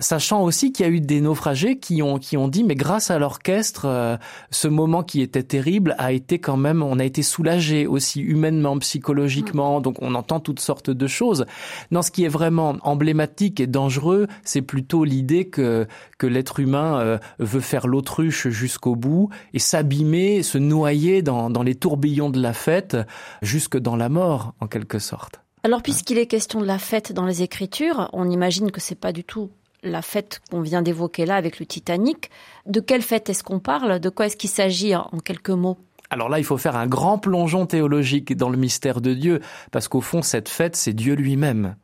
sachant 0.00 0.42
aussi 0.42 0.72
qu'il 0.72 0.86
y 0.86 0.88
a 0.88 0.92
eu 0.92 1.00
des 1.00 1.20
naufragés 1.20 1.78
qui 1.78 2.02
ont 2.02 2.18
qui 2.18 2.36
ont 2.36 2.48
dit 2.48 2.64
mais 2.64 2.74
grâce 2.74 3.10
à 3.10 3.18
l'orchestre 3.18 3.86
euh, 3.86 4.16
ce 4.50 4.68
moment 4.68 5.02
qui 5.02 5.20
était 5.20 5.42
terrible 5.42 5.94
a 5.98 6.12
été 6.12 6.38
quand 6.38 6.56
même 6.56 6.82
on 6.82 6.98
a 6.98 7.04
été 7.04 7.22
soulagé 7.22 7.86
aussi 7.86 8.20
humainement 8.20 8.78
psychologiquement. 8.78 9.80
Donc 9.80 9.96
on 10.00 10.14
entend 10.14 10.40
toutes 10.40 10.60
sortes 10.60 10.90
de 10.90 11.06
choses. 11.06 11.46
Non 11.90 12.02
ce 12.02 12.10
qui 12.10 12.24
est 12.24 12.28
vraiment 12.28 12.76
emblématique 12.82 13.60
et 13.60 13.66
dangereux 13.66 14.26
c'est 14.42 14.62
plutôt 14.62 15.04
l'idée 15.04 15.48
que 15.48 15.86
que 16.18 16.26
l'être 16.26 16.60
humain 16.60 16.98
euh, 16.98 17.18
veut 17.38 17.60
faire 17.60 17.86
l'autruche 17.86 18.48
jusqu'au 18.48 18.96
bout 18.96 19.28
et 19.52 19.58
s'abîmer 19.58 20.42
se 20.42 20.58
noyer 20.58 21.22
dans 21.22 21.50
dans 21.50 21.62
les 21.62 21.74
tourbillons 21.74 22.30
de 22.30 22.40
la 22.40 22.52
fête 22.52 22.96
jusque 23.42 23.78
dans 23.78 23.96
la 23.96 24.08
mort 24.08 24.54
en 24.60 24.66
quelque 24.66 24.98
sorte. 24.98 25.40
Alors 25.62 25.82
puisqu'il 25.82 26.18
est 26.18 26.26
question 26.26 26.60
de 26.60 26.66
la 26.66 26.78
fête 26.78 27.12
dans 27.12 27.26
les 27.26 27.42
écritures 27.42 28.10
on 28.12 28.28
imagine 28.28 28.70
que 28.70 28.80
c'est 28.80 28.94
pas 28.94 29.12
du 29.12 29.24
tout 29.24 29.50
la 29.84 30.02
fête 30.02 30.40
qu'on 30.50 30.60
vient 30.60 30.82
d'évoquer 30.82 31.26
là 31.26 31.36
avec 31.36 31.60
le 31.60 31.66
Titanic. 31.66 32.30
De 32.66 32.80
quelle 32.80 33.02
fête 33.02 33.28
est-ce 33.30 33.44
qu'on 33.44 33.60
parle? 33.60 34.00
De 34.00 34.08
quoi 34.08 34.26
est-ce 34.26 34.36
qu'il 34.36 34.50
s'agit 34.50 34.96
en 34.96 35.18
quelques 35.24 35.50
mots? 35.50 35.78
Alors 36.10 36.28
là, 36.28 36.38
il 36.38 36.44
faut 36.44 36.58
faire 36.58 36.76
un 36.76 36.86
grand 36.86 37.18
plongeon 37.18 37.66
théologique 37.66 38.36
dans 38.36 38.50
le 38.50 38.56
mystère 38.56 39.00
de 39.00 39.14
Dieu, 39.14 39.40
parce 39.72 39.88
qu'au 39.88 40.00
fond, 40.00 40.22
cette 40.22 40.48
fête, 40.48 40.76
c'est 40.76 40.92
Dieu 40.92 41.14
lui-même. 41.14 41.76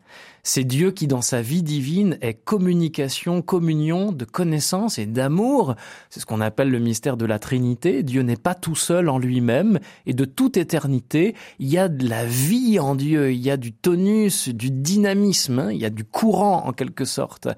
C'est 0.43 0.65
Dieu 0.65 0.91
qui, 0.91 1.07
dans 1.07 1.23
sa 1.23 1.43
vie 1.43 1.63
divine, 1.63 2.19
est 2.21 2.35
communication, 2.35 3.43
communion 3.43 4.13
de 4.13 4.25
connaissance 4.25 4.99
et 4.99 5.07
d'amour. 5.07 5.75
C'est 6.09 6.21
ce 6.21 6.27
qu'on 6.27 6.41
appelle 6.41 6.71
le 6.71 6.79
mystère 6.79 7.17
de 7.17 7.27
la 7.27 7.39
Trinité. 7.39 8.03
Dieu 8.03 8.23
n'est 8.23 8.37
pas 8.37 8.55
tout 8.55 8.75
seul 8.75 9.09
en 9.09 9.19
lui-même 9.19 9.79
et 10.07 10.15
de 10.15 10.25
toute 10.25 10.57
éternité, 10.57 11.35
il 11.59 11.69
y 11.69 11.79
a 11.79 11.89
de 11.89 12.09
la 12.09 12.25
vie 12.25 12.79
en 12.79 12.95
Dieu, 12.95 13.33
il 13.33 13.41
y 13.41 13.51
a 13.51 13.57
du 13.57 13.73
tonus, 13.73 14.49
du 14.49 14.71
dynamisme, 14.71 15.59
hein. 15.59 15.73
il 15.73 15.79
y 15.79 15.85
a 15.85 15.91
du 15.91 16.05
courant 16.05 16.67
en 16.67 16.73
quelque 16.73 17.05
sorte. 17.05 17.49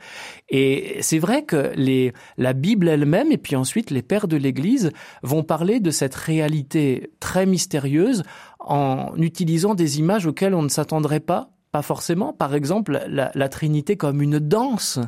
Et 0.48 0.98
c'est 1.00 1.18
vrai 1.18 1.44
que 1.44 1.72
les, 1.76 2.12
la 2.36 2.52
Bible 2.52 2.88
elle-même 2.88 3.32
et 3.32 3.38
puis 3.38 3.56
ensuite 3.56 3.90
les 3.90 4.02
pères 4.02 4.28
de 4.28 4.36
l'Église 4.36 4.92
vont 5.22 5.42
parler 5.42 5.80
de 5.80 5.90
cette 5.90 6.14
réalité 6.14 7.10
très 7.20 7.46
mystérieuse 7.46 8.22
en 8.60 9.12
utilisant 9.16 9.74
des 9.74 9.98
images 9.98 10.26
auxquelles 10.26 10.54
on 10.54 10.62
ne 10.62 10.68
s'attendrait 10.68 11.20
pas 11.20 11.51
pas 11.72 11.82
forcément. 11.82 12.34
Par 12.34 12.54
exemple, 12.54 13.00
la, 13.08 13.48
Trinité 13.48 13.96
comme 13.96 14.22
une 14.22 14.38
danse, 14.38 15.00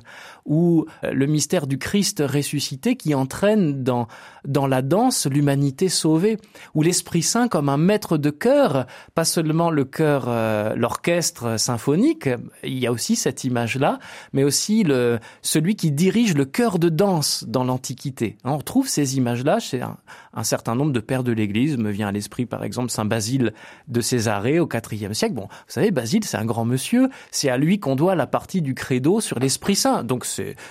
ou 0.44 0.86
euh, 1.02 1.12
le 1.12 1.26
mystère 1.26 1.66
du 1.66 1.78
Christ 1.78 2.22
ressuscité 2.26 2.96
qui 2.96 3.14
entraîne 3.14 3.82
dans, 3.82 4.08
dans 4.46 4.66
la 4.66 4.82
danse 4.82 5.26
l'humanité 5.26 5.88
sauvée, 5.88 6.38
ou 6.74 6.82
l'Esprit 6.82 7.22
Saint 7.22 7.48
comme 7.48 7.68
un 7.68 7.76
maître 7.76 8.18
de 8.18 8.30
chœur, 8.30 8.86
pas 9.14 9.24
seulement 9.24 9.70
le 9.70 9.84
chœur, 9.84 10.24
euh, 10.28 10.74
l'orchestre 10.74 11.58
symphonique, 11.58 12.28
il 12.62 12.78
y 12.78 12.86
a 12.86 12.92
aussi 12.92 13.16
cette 13.16 13.44
image-là, 13.44 13.98
mais 14.32 14.44
aussi 14.44 14.82
le, 14.82 15.18
celui 15.42 15.76
qui 15.76 15.90
dirige 15.90 16.34
le 16.34 16.44
chœur 16.44 16.78
de 16.78 16.88
danse 16.88 17.44
dans 17.46 17.64
l'Antiquité. 17.64 18.36
On 18.44 18.56
retrouve 18.56 18.88
ces 18.88 19.16
images-là 19.16 19.58
chez 19.58 19.80
un, 19.82 19.96
un, 20.34 20.44
certain 20.44 20.74
nombre 20.74 20.92
de 20.92 21.00
pères 21.00 21.24
de 21.24 21.32
l'Église, 21.32 21.78
me 21.78 21.90
vient 21.90 22.08
à 22.08 22.12
l'esprit 22.12 22.46
par 22.46 22.64
exemple 22.64 22.90
Saint 22.90 23.04
Basile 23.04 23.52
de 23.88 24.00
Césarée 24.00 24.60
au 24.60 24.68
IVe 24.68 25.12
siècle. 25.12 25.34
Bon, 25.34 25.48
vous 25.48 25.48
savez, 25.68 25.90
Basile, 25.90 26.24
c'est 26.24 26.36
un 26.36 26.44
grand 26.44 26.64
monsieur, 26.64 27.08
c'est 27.30 27.48
à 27.48 27.56
lui 27.56 27.80
qu'on 27.80 27.96
doit 27.96 28.14
la 28.14 28.26
partie 28.26 28.62
du 28.62 28.74
credo 28.74 29.20
sur 29.20 29.38
l'Esprit 29.38 29.76
Saint. 29.76 30.04
Donc 30.04 30.24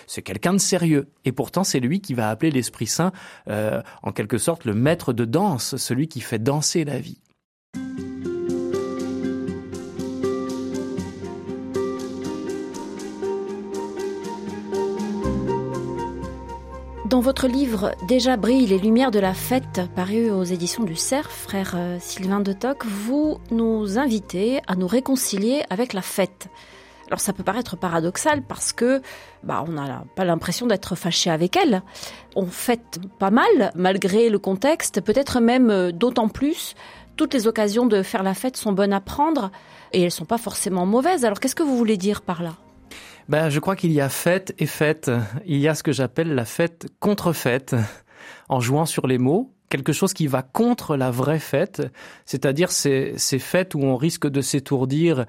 c'est 0.07 0.21
quelqu'un 0.21 0.53
de 0.53 0.59
sérieux. 0.59 1.07
Et 1.25 1.31
pourtant, 1.31 1.63
c'est 1.63 1.79
lui 1.79 2.01
qui 2.01 2.13
va 2.13 2.29
appeler 2.29 2.51
l'Esprit 2.51 2.87
Saint, 2.87 3.11
euh, 3.49 3.81
en 4.01 4.11
quelque 4.11 4.37
sorte, 4.37 4.65
le 4.65 4.73
maître 4.73 5.13
de 5.13 5.25
danse, 5.25 5.75
celui 5.77 6.07
qui 6.07 6.21
fait 6.21 6.39
danser 6.39 6.85
la 6.85 6.99
vie. 6.99 7.19
Dans 17.13 17.19
votre 17.19 17.47
livre 17.47 17.91
Déjà 18.07 18.37
brillent 18.37 18.65
les 18.65 18.79
lumières 18.79 19.11
de 19.11 19.19
la 19.19 19.35
fête, 19.35 19.81
paru 19.95 20.31
aux 20.31 20.43
éditions 20.43 20.83
du 20.83 20.95
Cerf, 20.95 21.29
frère 21.29 21.73
euh, 21.75 21.97
Sylvain 21.99 22.39
de 22.39 22.53
Toc, 22.53 22.85
vous 22.85 23.37
nous 23.51 23.99
invitez 23.99 24.61
à 24.65 24.75
nous 24.75 24.87
réconcilier 24.87 25.61
avec 25.69 25.93
la 25.93 26.01
fête. 26.01 26.47
Alors 27.13 27.21
ça 27.21 27.31
peut 27.31 27.43
paraître 27.43 27.77
paradoxal 27.77 28.41
parce 28.41 28.73
que 28.73 28.99
bah, 29.43 29.63
on 29.67 29.73
n'a 29.73 30.03
pas 30.15 30.25
l'impression 30.25 30.65
d'être 30.65 30.95
fâché 30.95 31.29
avec 31.29 31.55
elle. 31.55 31.83
On 32.35 32.47
fête 32.47 32.99
pas 33.19 33.29
mal 33.29 33.71
malgré 33.75 34.31
le 34.31 34.39
contexte, 34.39 34.99
peut-être 34.99 35.39
même 35.39 35.69
euh, 35.69 35.91
d'autant 35.91 36.27
plus. 36.27 36.73
Toutes 37.15 37.35
les 37.35 37.45
occasions 37.45 37.85
de 37.85 38.01
faire 38.01 38.23
la 38.23 38.33
fête 38.33 38.57
sont 38.57 38.71
bonnes 38.71 38.93
à 38.93 38.99
prendre 38.99 39.51
et 39.91 40.01
elles 40.01 40.09
sont 40.09 40.25
pas 40.25 40.39
forcément 40.39 40.87
mauvaises. 40.87 41.23
Alors 41.23 41.39
qu'est-ce 41.39 41.53
que 41.53 41.61
vous 41.61 41.77
voulez 41.77 41.97
dire 41.97 42.23
par 42.23 42.41
là? 42.41 42.55
Ben, 43.29 43.49
je 43.49 43.59
crois 43.59 43.75
qu'il 43.75 43.91
y 43.91 44.01
a 44.01 44.09
fête 44.09 44.55
et 44.57 44.65
fête. 44.65 45.11
Il 45.45 45.59
y 45.59 45.67
a 45.67 45.75
ce 45.75 45.83
que 45.83 45.91
j'appelle 45.91 46.33
la 46.33 46.45
fête 46.45 46.87
contre-fête, 46.99 47.75
en 48.49 48.59
jouant 48.59 48.87
sur 48.87 49.05
les 49.05 49.19
mots, 49.19 49.53
quelque 49.69 49.93
chose 49.93 50.13
qui 50.13 50.25
va 50.25 50.41
contre 50.41 50.97
la 50.97 51.11
vraie 51.11 51.37
fête, 51.37 51.83
c'est-à-dire 52.25 52.71
ces, 52.71 53.13
ces 53.17 53.37
fêtes 53.37 53.75
où 53.75 53.83
on 53.83 53.97
risque 53.97 54.27
de 54.27 54.41
s'étourdir 54.41 55.25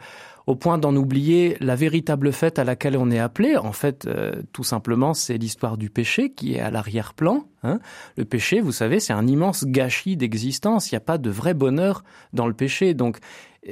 au 0.47 0.57
point 0.57 0.79
d'en 0.79 0.95
oublier 0.95 1.57
la 1.61 1.75
véritable 1.75 2.33
fête 2.33 2.59
à 2.59 2.65
laquelle 2.65 2.97
on 2.97 3.11
est 3.11 3.19
appelé. 3.19 3.57
En 3.57 3.73
fait, 3.73 4.07
euh, 4.07 4.43
tout 4.53 4.65
simplement, 4.65 5.15
c'est 5.15 5.39
l'histoire 5.39 5.79
du 5.79 5.89
péché 5.89 6.33
qui 6.33 6.55
est 6.55 6.61
à 6.61 6.71
l'arrière-plan. 6.71 7.47
Hein. 7.63 7.79
Le 8.17 8.25
péché, 8.25 8.61
vous 8.61 8.73
savez, 8.73 9.01
c'est 9.01 9.15
un 9.15 9.27
immense 9.27 9.65
gâchis 9.65 10.17
d'existence. 10.17 10.91
Il 10.91 10.95
n'y 10.95 10.99
a 10.99 11.01
pas 11.01 11.19
de 11.19 11.31
vrai 11.31 11.55
bonheur 11.55 12.05
dans 12.35 12.47
le 12.47 12.53
péché. 12.53 12.93
Donc, 12.93 13.19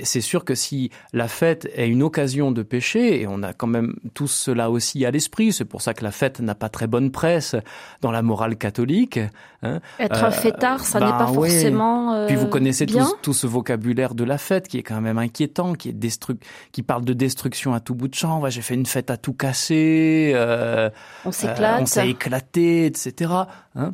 c'est 0.02 0.20
sûr 0.20 0.44
que 0.44 0.54
si 0.54 0.90
la 1.12 1.28
fête 1.28 1.68
est 1.74 1.88
une 1.88 2.02
occasion 2.02 2.50
de 2.50 2.62
pécher, 2.62 3.20
et 3.20 3.26
on 3.26 3.42
a 3.42 3.52
quand 3.52 3.66
même 3.66 3.94
tout 4.14 4.26
cela 4.26 4.70
aussi 4.70 5.04
à 5.04 5.10
l'esprit, 5.10 5.52
c'est 5.52 5.64
pour 5.64 5.82
ça 5.82 5.94
que 5.94 6.02
la 6.02 6.10
fête 6.10 6.40
n'a 6.40 6.54
pas 6.54 6.68
très 6.68 6.86
bonne 6.86 7.10
presse 7.10 7.56
dans 8.00 8.10
la 8.10 8.22
morale 8.22 8.56
catholique. 8.56 9.20
Hein. 9.62 9.80
Être 9.98 10.24
un 10.24 10.28
euh, 10.28 10.30
fêtard, 10.30 10.80
ça 10.80 10.98
n'est 10.98 11.06
ben 11.06 11.18
pas 11.18 11.26
forcément. 11.26 12.14
Euh, 12.14 12.26
Puis 12.26 12.36
vous 12.36 12.46
connaissez 12.46 12.86
tout, 12.86 13.32
ce 13.32 13.46
vocabulaire 13.46 14.14
de 14.14 14.24
la 14.24 14.38
fête 14.38 14.68
qui 14.68 14.78
est 14.78 14.82
quand 14.82 15.00
même 15.00 15.18
inquiétant, 15.18 15.74
qui 15.74 15.90
est 15.90 16.32
qui 16.72 16.82
parle 16.82 17.04
de 17.04 17.12
destruction 17.12 17.74
à 17.74 17.80
tout 17.80 17.94
bout 17.94 18.08
de 18.08 18.14
champ. 18.14 18.40
Ouais, 18.40 18.50
J'ai 18.50 18.62
fait 18.62 18.74
une 18.74 18.86
fête 18.86 19.10
à 19.10 19.16
tout 19.16 19.34
casser. 19.34 20.32
Euh, 20.34 20.90
on 21.24 21.32
s'éclate. 21.32 21.82
on 21.82 21.86
s'est 21.86 22.08
éclaté, 22.08 22.86
etc. 22.86 23.32
Hein. 23.74 23.92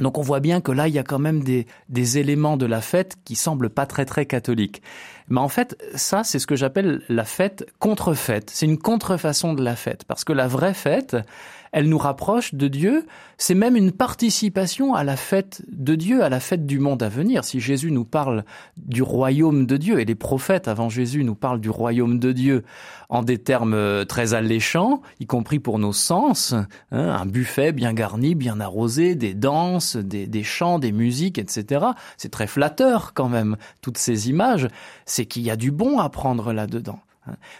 Donc 0.00 0.18
on 0.18 0.22
voit 0.22 0.40
bien 0.40 0.60
que 0.60 0.72
là, 0.72 0.88
il 0.88 0.94
y 0.94 0.98
a 0.98 1.02
quand 1.02 1.18
même 1.18 1.42
des, 1.42 1.66
des 1.88 2.18
éléments 2.18 2.56
de 2.56 2.66
la 2.66 2.80
fête 2.80 3.16
qui 3.24 3.36
semblent 3.36 3.70
pas 3.70 3.86
très 3.86 4.04
très 4.04 4.26
catholiques. 4.26 4.82
Mais 5.28 5.40
en 5.40 5.48
fait, 5.48 5.76
ça, 5.94 6.24
c'est 6.24 6.38
ce 6.38 6.46
que 6.46 6.56
j'appelle 6.56 7.02
la 7.08 7.24
fête 7.24 7.66
contre-fête. 7.78 8.50
C'est 8.50 8.66
une 8.66 8.78
contrefaçon 8.78 9.54
de 9.54 9.62
la 9.62 9.76
fête. 9.76 10.04
Parce 10.04 10.24
que 10.24 10.32
la 10.32 10.48
vraie 10.48 10.74
fête, 10.74 11.16
elle 11.72 11.88
nous 11.88 11.98
rapproche 11.98 12.54
de 12.54 12.68
Dieu. 12.68 13.06
C'est 13.38 13.54
même 13.54 13.76
une 13.76 13.92
participation 13.92 14.94
à 14.94 15.04
la 15.04 15.16
fête 15.16 15.62
de 15.68 15.94
Dieu, 15.94 16.22
à 16.22 16.28
la 16.28 16.38
fête 16.38 16.66
du 16.66 16.78
monde 16.78 17.02
à 17.02 17.08
venir. 17.08 17.44
Si 17.44 17.60
Jésus 17.60 17.90
nous 17.90 18.04
parle 18.04 18.44
du 18.76 19.02
royaume 19.02 19.66
de 19.66 19.78
Dieu, 19.78 19.98
et 19.98 20.04
les 20.04 20.14
prophètes 20.14 20.68
avant 20.68 20.90
Jésus 20.90 21.24
nous 21.24 21.34
parlent 21.34 21.60
du 21.60 21.70
royaume 21.70 22.18
de 22.18 22.32
Dieu 22.32 22.62
en 23.08 23.22
des 23.22 23.38
termes 23.38 23.74
euh, 23.74 24.04
très 24.04 24.34
alléchants, 24.34 25.00
y 25.18 25.26
compris 25.26 25.58
pour 25.58 25.78
nos 25.78 25.92
sens, 25.92 26.52
hein, 26.52 26.66
un 26.90 27.26
buffet 27.26 27.72
bien 27.72 27.94
garni, 27.94 28.34
bien 28.34 28.60
arrosé, 28.60 29.14
des 29.14 29.34
danses, 29.34 29.96
des, 29.96 30.26
des 30.26 30.42
chants, 30.42 30.78
des 30.78 30.92
musiques, 30.92 31.38
etc. 31.38 31.86
C'est 32.16 32.30
très 32.30 32.46
flatteur 32.46 33.14
quand 33.14 33.28
même, 33.28 33.56
toutes 33.80 33.98
ces 33.98 34.28
images. 34.28 34.68
C'est 35.06 35.24
qu'il 35.24 35.42
y 35.42 35.50
a 35.50 35.56
du 35.56 35.70
bon 35.70 35.98
à 35.98 36.10
prendre 36.10 36.52
là-dedans. 36.52 37.00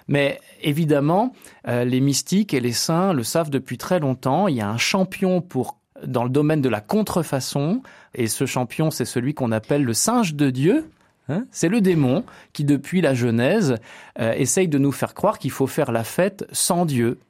Mais 0.08 0.40
évidemment, 0.60 1.32
euh, 1.68 1.84
les 1.84 2.00
mystiques 2.00 2.54
et 2.54 2.60
les 2.60 2.72
saints 2.72 3.12
le 3.12 3.22
savent 3.22 3.50
depuis 3.50 3.78
très 3.78 4.00
longtemps. 4.00 4.48
Il 4.48 4.56
y 4.56 4.60
a 4.60 4.68
un 4.68 4.78
champion 4.78 5.40
pour 5.40 5.78
dans 6.04 6.24
le 6.24 6.30
domaine 6.30 6.60
de 6.60 6.68
la 6.68 6.80
contrefaçon, 6.80 7.80
et 8.14 8.26
ce 8.26 8.44
champion, 8.44 8.90
c'est 8.90 9.04
celui 9.04 9.34
qu'on 9.34 9.52
appelle 9.52 9.84
le 9.84 9.94
singe 9.94 10.34
de 10.34 10.50
Dieu. 10.50 10.90
Hein. 11.28 11.44
c'est 11.52 11.68
le 11.68 11.80
démon 11.80 12.24
qui, 12.52 12.64
depuis 12.64 13.00
la 13.00 13.14
Genèse, 13.14 13.76
euh, 14.18 14.32
essaye 14.32 14.66
de 14.66 14.78
nous 14.78 14.90
faire 14.90 15.14
croire 15.14 15.38
qu'il 15.38 15.52
faut 15.52 15.68
faire 15.68 15.92
la 15.92 16.02
fête 16.02 16.44
sans 16.50 16.84
Dieu, 16.84 17.20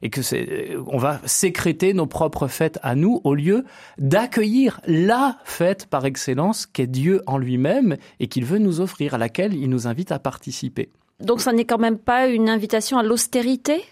et 0.00 0.08
que 0.08 0.22
c'est, 0.22 0.74
on 0.86 0.96
va 0.96 1.20
sécréter 1.26 1.92
nos 1.92 2.06
propres 2.06 2.48
fêtes 2.48 2.78
à 2.82 2.94
nous 2.94 3.20
au 3.24 3.34
lieu 3.34 3.64
d'accueillir 3.98 4.80
la 4.86 5.36
fête 5.44 5.86
par 5.86 6.06
excellence 6.06 6.64
qu'est 6.64 6.86
Dieu 6.86 7.20
en 7.26 7.36
lui-même 7.36 7.98
et 8.20 8.28
qu'il 8.28 8.46
veut 8.46 8.58
nous 8.58 8.80
offrir, 8.80 9.12
à 9.12 9.18
laquelle 9.18 9.52
il 9.52 9.68
nous 9.68 9.86
invite 9.86 10.12
à 10.12 10.18
participer. 10.18 10.90
Donc 11.22 11.40
ça 11.40 11.52
n'est 11.52 11.64
quand 11.64 11.78
même 11.78 11.98
pas 11.98 12.26
une 12.26 12.48
invitation 12.48 12.98
à 12.98 13.02
l'austérité? 13.02 13.84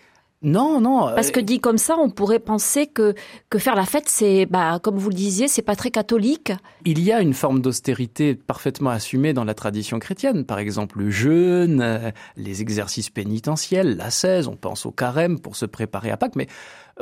Non, 0.43 0.81
non. 0.81 1.01
Parce 1.15 1.31
que 1.31 1.41
euh, 1.41 1.43
dit 1.43 1.61
comme 1.61 1.77
ça, 1.77 1.99
on 1.99 2.09
pourrait 2.09 2.39
penser 2.39 2.87
que 2.87 3.15
que 3.51 3.59
faire 3.59 3.75
la 3.75 3.85
fête, 3.85 4.09
c'est, 4.09 4.47
bah, 4.47 4.79
comme 4.83 4.97
vous 4.97 5.11
le 5.11 5.15
disiez, 5.15 5.49
c'est 5.49 5.61
pas 5.61 5.77
très 5.77 5.91
catholique. 5.91 6.53
Il 6.87 6.99
y 7.03 7.13
a 7.13 7.21
une 7.21 7.35
forme 7.35 7.61
d'austérité 7.61 8.35
parfaitement 8.35 8.89
assumée 8.89 9.35
dans 9.35 9.45
la 9.45 9.53
tradition 9.53 9.99
chrétienne. 9.99 10.47
Par 10.47 10.59
exemple, 10.59 10.99
le 10.99 11.11
jeûne, 11.11 11.83
euh, 11.83 12.11
les 12.37 12.63
exercices 12.63 13.11
pénitentiels, 13.11 13.99
la 13.99 14.11
16, 14.11 14.49
on 14.49 14.57
pense 14.57 14.87
au 14.87 14.93
carême 14.93 15.39
pour 15.39 15.57
se 15.57 15.67
préparer 15.67 16.11
à 16.11 16.17
Pâques, 16.17 16.37
mais 16.37 16.47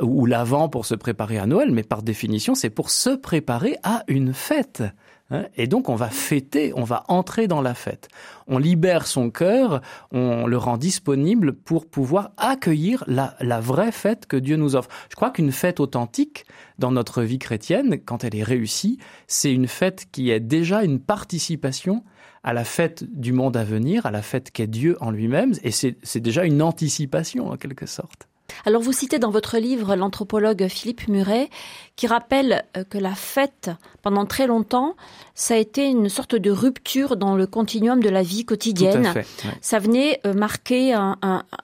ou 0.01 0.25
l'avant 0.25 0.67
pour 0.67 0.85
se 0.85 0.95
préparer 0.95 1.37
à 1.37 1.45
Noël, 1.45 1.71
mais 1.71 1.83
par 1.83 2.03
définition, 2.03 2.55
c'est 2.55 2.69
pour 2.69 2.89
se 2.89 3.11
préparer 3.11 3.77
à 3.83 4.03
une 4.09 4.33
fête. 4.33 4.83
Hein, 5.31 5.45
et 5.55 5.67
donc 5.67 5.89
on 5.89 5.95
va 5.95 6.09
fêter, 6.09 6.73
on 6.75 6.83
va 6.83 7.03
entrer 7.07 7.47
dans 7.47 7.61
la 7.61 7.75
fête. 7.75 8.07
On 8.47 8.57
libère 8.57 9.05
son 9.05 9.29
cœur, 9.29 9.81
on 10.11 10.47
le 10.47 10.57
rend 10.57 10.77
disponible 10.77 11.53
pour 11.53 11.85
pouvoir 11.85 12.31
accueillir 12.37 13.03
la, 13.07 13.35
la 13.39 13.59
vraie 13.59 13.91
fête 13.91 14.25
que 14.25 14.37
Dieu 14.37 14.55
nous 14.55 14.75
offre. 14.75 14.89
Je 15.09 15.15
crois 15.15 15.29
qu'une 15.29 15.51
fête 15.51 15.79
authentique 15.79 16.45
dans 16.79 16.91
notre 16.91 17.21
vie 17.21 17.39
chrétienne, 17.39 17.99
quand 18.03 18.23
elle 18.23 18.35
est 18.35 18.43
réussie, 18.43 18.97
c'est 19.27 19.53
une 19.53 19.67
fête 19.67 20.07
qui 20.11 20.31
est 20.31 20.39
déjà 20.39 20.83
une 20.83 20.99
participation 20.99 22.03
à 22.43 22.53
la 22.53 22.63
fête 22.63 23.03
du 23.03 23.33
monde 23.33 23.57
à 23.57 23.63
venir, 23.63 24.05
à 24.05 24.11
la 24.11 24.21
fête 24.21 24.51
qu'est 24.51 24.67
Dieu 24.67 24.97
en 25.01 25.11
lui-même, 25.11 25.53
et 25.63 25.71
c'est 25.71 26.19
déjà 26.19 26.45
une 26.45 26.61
anticipation 26.61 27.49
en 27.49 27.57
quelque 27.57 27.85
sorte. 27.85 28.28
Alors 28.65 28.81
vous 28.81 28.93
citez 28.93 29.19
dans 29.19 29.31
votre 29.31 29.57
livre 29.57 29.95
l'anthropologue 29.95 30.67
Philippe 30.67 31.07
Muret 31.07 31.49
qui 31.95 32.07
rappelle 32.07 32.63
euh, 32.77 32.83
que 32.83 32.97
la 32.97 33.15
fête, 33.15 33.69
pendant 34.01 34.25
très 34.25 34.47
longtemps, 34.47 34.95
ça 35.35 35.55
a 35.55 35.57
été 35.57 35.85
une 35.85 36.09
sorte 36.09 36.35
de 36.35 36.51
rupture 36.51 37.15
dans 37.15 37.35
le 37.35 37.47
continuum 37.47 38.01
de 38.01 38.09
la 38.09 38.23
vie 38.23 38.45
quotidienne. 38.45 39.13
Ça 39.61 39.79
venait 39.79 40.19
euh, 40.25 40.33
marquer 40.33 40.93
un, 40.93 41.15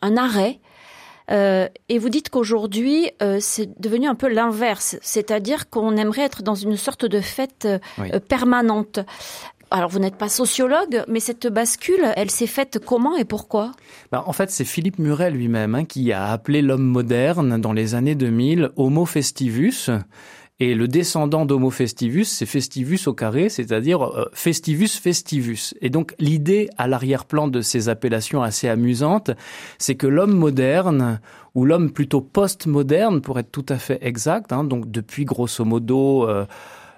arrêt. 0.01 0.59
Euh, 1.31 1.67
et 1.89 1.97
vous 1.97 2.09
dites 2.09 2.29
qu'aujourd'hui, 2.29 3.11
euh, 3.21 3.37
c'est 3.39 3.79
devenu 3.79 4.07
un 4.07 4.15
peu 4.15 4.27
l'inverse, 4.27 4.97
c'est-à-dire 5.01 5.69
qu'on 5.69 5.97
aimerait 5.97 6.21
être 6.21 6.43
dans 6.43 6.55
une 6.55 6.77
sorte 6.77 7.05
de 7.05 7.19
fête 7.19 7.67
euh, 7.67 8.19
permanente. 8.19 8.99
Alors 9.71 9.89
vous 9.89 9.99
n'êtes 9.99 10.15
pas 10.15 10.29
sociologue, 10.29 11.03
mais 11.07 11.19
cette 11.19 11.47
bascule, 11.47 12.05
elle 12.15 12.29
s'est 12.29 12.47
faite 12.47 12.79
comment 12.85 13.17
et 13.17 13.25
pourquoi? 13.25 13.71
Ben, 14.11 14.23
En 14.25 14.33
fait, 14.33 14.51
c'est 14.51 14.65
Philippe 14.65 14.99
Muret 14.99 15.31
lui-même 15.31 15.75
hein, 15.75 15.85
qui 15.85 16.11
a 16.11 16.31
appelé 16.31 16.61
l'homme 16.61 16.85
moderne 16.85 17.59
dans 17.59 17.73
les 17.73 17.95
années 17.95 18.15
2000 18.15 18.71
Homo 18.75 19.05
festivus. 19.05 19.89
Et 20.61 20.73
le 20.73 20.87
descendant 20.87 21.45
d'Homo 21.45 21.69
festivus, 21.69 22.29
c'est 22.29 22.45
festivus 22.45 23.07
au 23.07 23.13
carré, 23.13 23.49
c'est-à-dire 23.49 24.03
euh, 24.03 24.29
festivus 24.31 24.97
festivus. 24.97 25.73
Et 25.81 25.89
donc 25.89 26.15
l'idée 26.17 26.69
à 26.77 26.87
l'arrière-plan 26.87 27.49
de 27.49 27.59
ces 27.59 27.89
appellations 27.89 28.41
assez 28.41 28.69
amusantes, 28.69 29.31
c'est 29.79 29.95
que 29.95 30.07
l'homme 30.07 30.33
moderne, 30.33 31.19
ou 31.55 31.65
l'homme 31.65 31.91
plutôt 31.91 32.21
post-moderne, 32.21 33.19
pour 33.19 33.37
être 33.37 33.51
tout 33.51 33.65
à 33.67 33.77
fait 33.77 33.99
exact, 34.01 34.53
hein, 34.53 34.63
donc 34.63 34.89
depuis 34.89 35.25
grosso 35.25 35.65
modo... 35.65 36.29
Euh, 36.29 36.45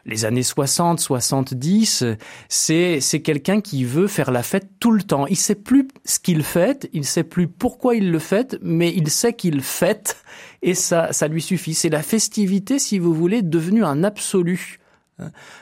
les 0.07 0.23
années 0.23 0.43
60, 0.43 0.99
70, 0.99 2.05
c'est 2.47 2.99
c'est 3.01 3.21
quelqu'un 3.21 3.61
qui 3.61 3.83
veut 3.83 4.07
faire 4.07 4.31
la 4.31 4.41
fête 4.41 4.69
tout 4.79 4.91
le 4.91 5.03
temps. 5.03 5.27
Il 5.27 5.35
sait 5.35 5.55
plus 5.55 5.87
ce 6.05 6.19
qu'il 6.19 6.43
fait, 6.43 6.89
il 6.93 7.05
sait 7.05 7.25
plus 7.25 7.47
pourquoi 7.47 7.95
il 7.95 8.09
le 8.09 8.19
fait, 8.19 8.57
mais 8.61 8.93
il 8.95 9.09
sait 9.09 9.33
qu'il 9.33 9.61
fête 9.61 10.17
et 10.61 10.73
ça 10.73 11.11
ça 11.11 11.27
lui 11.27 11.41
suffit. 11.41 11.73
C'est 11.73 11.89
la 11.89 12.01
festivité, 12.01 12.79
si 12.79 12.97
vous 12.97 13.13
voulez, 13.13 13.41
devenue 13.41 13.83
un 13.83 14.03
absolu. 14.03 14.79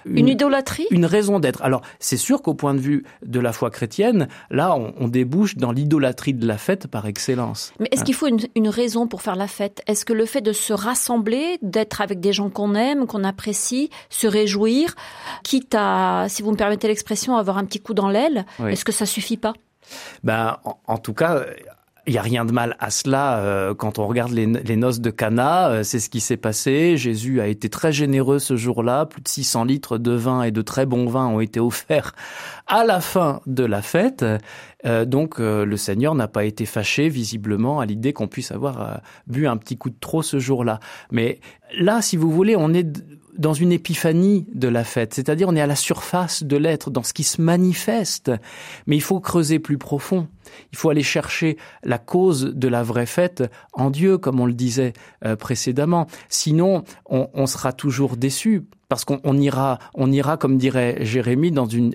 Une, 0.06 0.28
idolâtrie? 0.28 0.88
Une 0.92 1.06
raison 1.06 1.40
d'être. 1.40 1.62
Alors, 1.62 1.82
c'est 2.00 2.18
sûr 2.18 2.42
qu'au 2.42 2.54
point 2.54 2.74
de 2.74 2.80
vue 2.80 3.06
de 3.26 3.40
la 3.40 3.54
foi 3.54 3.70
chrétienne, 3.70 4.28
là, 4.50 4.76
on, 4.76 5.08
débouche 5.08 5.56
dans 5.56 5.72
l'idolâtrie 5.72 6.34
de 6.34 6.46
la 6.46 6.58
fête 6.58 6.88
par 6.88 7.06
excellence. 7.06 7.74
Mais 7.80 7.88
est-ce 7.92 8.02
hein. 8.02 8.04
qu'il 8.04 8.16
faut 8.16 8.28
une, 8.28 8.40
une, 8.56 8.68
raison 8.68 9.08
pour 9.08 9.22
faire 9.22 9.36
la 9.36 9.48
fête? 9.48 9.82
Est-ce 9.88 10.04
que 10.04 10.14
le 10.14 10.26
fait 10.26 10.42
de 10.42 10.52
se 10.52 10.74
rassembler, 10.74 11.58
d'être 11.62 12.02
avec 12.02 12.20
des 12.20 12.34
gens 12.34 12.50
qu'on 12.50 12.76
aime, 12.76 13.08
qu'on 13.08 13.24
apprécie, 13.24 13.90
se 14.10 14.28
réjouir, 14.28 14.96
quitte 15.44 15.76
à, 15.78 16.26
si 16.28 16.42
vous 16.42 16.52
me 16.52 16.58
permettez 16.58 16.88
l'expression, 16.88 17.38
avoir 17.38 17.58
un 17.58 17.66
petit 17.66 17.80
coup 17.80 17.94
dans 17.94 18.10
l'aile, 18.10 18.46
est-ce 18.68 18.84
que 18.84 18.92
ça 18.92 19.06
suffit 19.06 19.38
pas? 19.38 19.54
Ben, 20.24 20.58
en, 20.88 20.98
tout 20.98 21.14
cas, 21.14 21.46
il 22.08 22.12
n'y 22.12 22.18
a 22.18 22.22
rien 22.22 22.46
de 22.46 22.52
mal 22.52 22.76
à 22.80 22.92
cela 22.92 23.40
euh, 23.40 23.74
quand 23.74 24.00
on 24.00 24.08
regarde 24.08 24.32
les, 24.32 24.76
noces 24.76 25.00
de 25.00 25.10
Cana, 25.10 25.70
euh, 25.70 25.84
c'est 25.84 26.00
ce 26.00 26.10
qui 26.10 26.20
s'est 26.20 26.38
passé. 26.38 26.98
Jésus 26.98 27.42
a 27.42 27.48
été 27.48 27.70
très 27.70 27.92
généreux 27.92 28.40
ce 28.40 28.56
jour-là, 28.56 29.06
plus 29.06 29.22
de 29.22 29.28
600 29.28 29.64
litres 29.64 29.98
de 29.98 30.12
vin 30.12 30.44
et 30.44 30.52
de 30.52 30.62
très 30.62 30.86
bons 30.86 31.08
vins 31.08 31.28
ont 31.28 31.40
été 31.40 31.60
offerts 31.60 32.14
à 32.68 32.84
la 32.84 33.02
fin 33.02 33.42
de 33.48 33.64
la 33.64 33.82
fête. 33.82 34.24
Euh, 34.86 35.06
donc 35.06 35.40
le 35.40 35.78
Seigneur 35.78 36.14
n'a 36.14 36.28
pas 36.28 36.46
été 36.46 36.66
fâché 36.66 37.10
visiblement 37.10 37.80
à 37.80 37.86
l'idée 37.86 38.14
qu'on 38.14 38.28
puisse 38.28 38.52
avoir 38.52 39.02
bu 39.26 39.48
un 39.48 39.58
petit 39.58 39.78
coup 39.78 39.90
de 39.90 39.98
trop 40.00 40.22
ce 40.22 40.38
jour-là. 40.38 40.80
Mais 41.12 41.40
là, 41.80 42.02
si 42.02 42.18
vous 42.18 42.32
voulez, 42.32 42.56
on 42.56 42.74
est 42.74 42.86
dans 43.38 43.54
une 43.54 43.72
épiphanie 43.72 44.48
de 44.54 44.68
la 44.68 44.84
fête, 44.84 45.14
c'est-à-dire 45.14 45.48
on 45.50 45.56
est 45.56 45.62
à 45.62 45.68
la 45.68 45.76
surface 45.76 46.44
de 46.44 46.58
l'être, 46.58 46.92
dans 46.92 47.04
ce 47.04 47.14
qui 47.14 47.24
se 47.24 47.42
manifeste, 47.42 48.32
mais 48.86 48.96
il 48.96 49.02
faut 49.02 49.20
creuser 49.20 49.60
plus 49.60 49.78
profond. 49.78 50.28
Il 50.72 50.78
faut 50.78 50.90
aller 50.90 51.04
chercher 51.04 51.58
la 51.84 51.98
cause 51.98 52.54
de 52.54 52.68
la 52.68 52.84
vraie 52.84 53.06
fête 53.06 53.44
en 53.74 53.90
Dieu, 53.90 54.18
comme 54.18 54.40
on 54.40 54.46
le 54.46 54.54
disait 54.54 54.94
euh, 55.26 55.36
précédemment. 55.36 56.08
Sinon, 56.30 56.84
on, 57.06 57.30
on, 57.34 57.48
sera 57.48 57.74
toujours 57.74 58.18
déçu 58.18 58.64
parce 58.88 59.06
qu'on 59.06 59.38
ira, 59.38 59.80
on 59.94 60.12
ira, 60.12 60.38
comme 60.38 60.58
dirait 60.58 60.98
Jérémie, 61.02 61.52
dans 61.52 61.66
une, 61.66 61.94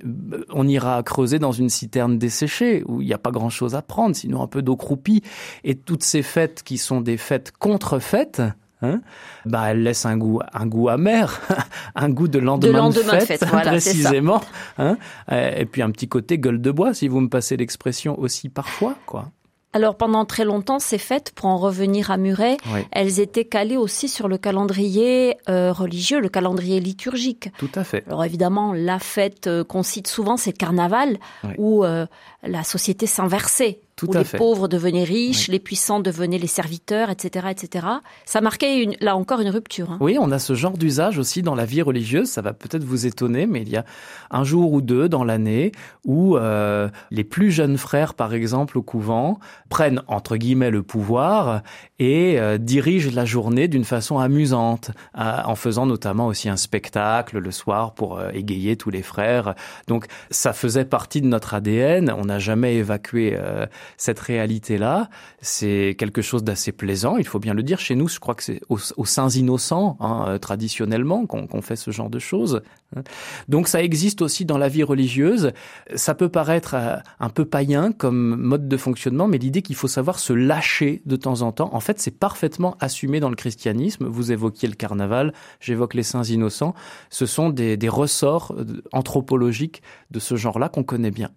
on 0.51 0.67
ira 0.67 1.03
creuser 1.03 1.39
dans 1.39 1.53
une 1.53 1.69
citerne 1.69 2.19
desséchée 2.19 2.83
où 2.87 3.01
il 3.01 3.07
n'y 3.07 3.13
a 3.13 3.19
pas 3.19 3.31
grand-chose 3.31 3.75
à 3.75 3.83
prendre, 3.83 4.17
sinon 4.17 4.43
un 4.43 4.47
peu 4.47 4.63
d'eau 4.63 4.77
croupie. 4.77 5.23
Et 5.65 5.77
toutes 5.77 6.03
ces 6.03 6.23
fêtes 6.23 6.63
qui 6.63 6.79
sont 6.79 7.01
des 7.01 7.17
fêtes 7.17 7.53
contrefaites, 7.59 8.43
Hein 8.83 9.01
bah, 9.45 9.67
elle 9.69 9.83
laisse 9.83 10.07
un 10.07 10.17
goût, 10.17 10.41
un 10.53 10.67
goût 10.67 10.89
amer, 10.89 11.41
un 11.95 12.09
goût 12.09 12.29
de 12.29 12.39
lendemain 12.39 12.89
de, 12.89 13.01
fête, 13.01 13.41
précisément. 13.47 14.41
Hein 14.79 14.97
et 15.31 15.67
puis 15.67 15.83
un 15.83 15.91
petit 15.91 16.09
côté 16.09 16.39
gueule 16.39 16.61
de 16.61 16.71
bois, 16.71 16.95
si 16.95 17.09
vous 17.09 17.21
me 17.21 17.29
passez 17.29 17.57
l'expression 17.57 18.19
aussi 18.19 18.49
parfois, 18.49 18.97
quoi. 19.07 19.31
Alors 19.73 19.95
pendant 19.95 20.25
très 20.25 20.45
longtemps, 20.45 20.81
ces 20.81 20.99
fêtes, 20.99 21.31
pour 21.33 21.47
en 21.47 21.57
revenir 21.57 22.11
à 22.11 22.17
Muret, 22.17 22.57
elles 22.91 23.21
étaient 23.21 23.45
calées 23.45 23.77
aussi 23.77 24.09
sur 24.09 24.27
le 24.27 24.37
calendrier 24.37 25.37
euh, 25.49 25.73
religieux, 25.73 26.21
le 26.21 26.29
calendrier 26.29 26.81
liturgique. 26.81 27.51
Tout 27.57 27.71
à 27.77 27.85
fait. 27.85 28.03
Alors 28.09 28.25
évidemment, 28.25 28.73
la 28.73 28.99
fête 28.99 29.47
euh, 29.47 29.63
qu'on 29.63 29.85
cite 29.85 30.09
souvent, 30.09 30.37
c'est 30.37 30.51
le 30.51 30.57
carnaval, 30.57 31.19
où 31.57 31.85
euh, 31.85 32.07
la 32.43 32.65
société 32.65 33.07
s'inversait 33.07 33.81
où 34.03 34.13
les 34.13 34.25
pauvres 34.25 34.69
devenaient 34.69 35.05
riches, 35.05 35.49
les 35.49 35.59
puissants 35.59 36.01
devenaient 36.01 36.39
les 36.39 36.47
serviteurs, 36.47 37.11
etc., 37.11 37.49
etc. 37.51 37.87
Ça 38.25 38.41
marquait 38.41 38.83
une, 38.83 38.95
là 39.01 39.17
encore 39.17 39.41
une 39.41 39.51
rupture. 39.51 39.93
Hein. 39.93 39.99
Oui, 40.01 40.17
on 40.21 40.31
a 40.31 40.39
ce 40.39 40.55
genre 40.55 40.77
d'usage 40.77 41.19
aussi 41.19 41.43
dans 41.43 41.55
la 41.55 41.65
vie 41.65 41.83
religieuse. 41.83 42.29
Ça 42.29 42.43
va 42.43 42.53
peut-être 42.53 42.85
vous 42.85 43.07
étonner, 43.07 43.47
mais 43.47 43.63
il 43.63 43.69
y 43.69 43.77
a 43.77 43.85
un 44.31 44.45
jour 44.45 44.73
ou 44.73 44.81
deux 44.81 45.09
dans 45.09 45.25
l'année 45.25 45.73
où 46.05 46.37
euh, 46.37 46.89
les 47.11 47.25
plus 47.25 47.51
jeunes 47.51 47.77
frères, 47.77 48.15
par 48.15 48.35
exemple, 48.35 48.79
au 48.79 48.83
couvent, 48.83 49.39
prennent 49.69 50.03
entre 50.07 50.37
guillemets 50.37 50.71
le 50.71 50.83
pouvoir 50.83 51.63
et 51.99 52.41
euh, 52.41 52.59
dirigent 52.59 53.11
la 53.15 53.25
journée 53.25 53.69
d'une 53.69 53.85
façon 53.85 54.19
amusante, 54.19 54.91
en 55.15 55.55
faisant 55.55 55.87
notamment 55.87 56.27
aussi 56.27 56.49
un 56.49 56.57
spectacle 56.57 57.39
le 57.39 57.51
soir 57.51 57.95
pour 57.95 58.19
euh, 58.19 58.31
égayer 58.33 58.77
tous 58.77 58.91
les 58.91 59.03
frères. 59.03 59.55
Donc 59.87 60.07
ça 60.31 60.53
faisait 60.53 60.85
partie 60.85 61.21
de 61.21 61.27
notre 61.27 61.55
ADN. 61.55 62.13
On 62.17 62.25
n'a 62.25 62.39
jamais 62.39 62.77
évacué 62.77 63.39
cette 63.97 64.21
réalité-là, 64.21 65.11
c'est 65.41 65.97
quelque 65.99 66.23
chose 66.23 66.45
d'assez 66.45 66.73
plaisant, 66.73 67.17
il 67.17 67.27
faut 67.27 67.39
bien 67.39 67.55
le 67.55 67.63
dire. 67.63 67.79
Chez 67.79 67.95
nous, 67.95 68.09
je 68.09 68.19
crois 68.19 68.35
que 68.35 68.43
c'est 68.43 68.61
aux, 68.69 69.05
saints 69.05 69.31
innocents, 69.31 69.97
hein, 70.01 70.25
euh, 70.29 70.39
traditionnellement, 70.39 71.27
qu'on 71.27 71.63
fait 71.63 71.77
ce 71.77 71.91
genre 71.91 72.11
de 72.11 72.19
choses. 72.19 72.63
Donc 73.49 73.69
ça 73.69 73.83
existe 73.83 74.23
aussi 74.23 74.45
dans 74.45 74.59
la 74.59 74.69
vie 74.69 74.83
religieuse. 74.83 75.53
Ça 75.95 76.15
peut 76.15 76.29
paraître 76.29 76.75
euh, 76.75 76.97
un 77.21 77.29
peu 77.29 77.45
païen 77.45 77.93
comme 77.93 78.37
mode 78.37 78.69
de 78.69 78.77
fonctionnement, 78.77 79.29
mais 79.29 79.39
l'idée 79.39 79.63
qu'il 79.63 79.77
faut 79.77 79.89
savoir 79.89 80.19
se 80.19 80.33
lâcher 80.33 81.03
de 81.07 81.17
temps 81.17 81.43
en 81.43 81.53
temps, 81.53 81.71
en 81.73 81.81
fait, 81.81 82.01
c'est 82.01 82.11
parfaitement 82.11 82.77
assumé 82.81 83.21
dans 83.21 83.31
le 83.31 83.37
christianisme. 83.37 84.07
Vous 84.07 84.33
évoquiez 84.33 84.69
le 84.69 84.75
carnaval, 84.75 85.33
j'évoque 85.61 85.95
les 85.95 86.03
saints 86.03 86.25
innocents. 86.25 86.75
Ce 87.11 87.27
sont 87.27 87.51
des, 87.51 87.77
des 87.77 87.89
ressorts 87.89 88.55
euh, 88.57 88.83
anthropologiques 88.93 89.83
de 90.11 90.19
ce 90.19 90.37
genre-là 90.37 90.69
qu'on 90.69 90.85
connaît 90.85 91.11
bien. 91.11 91.31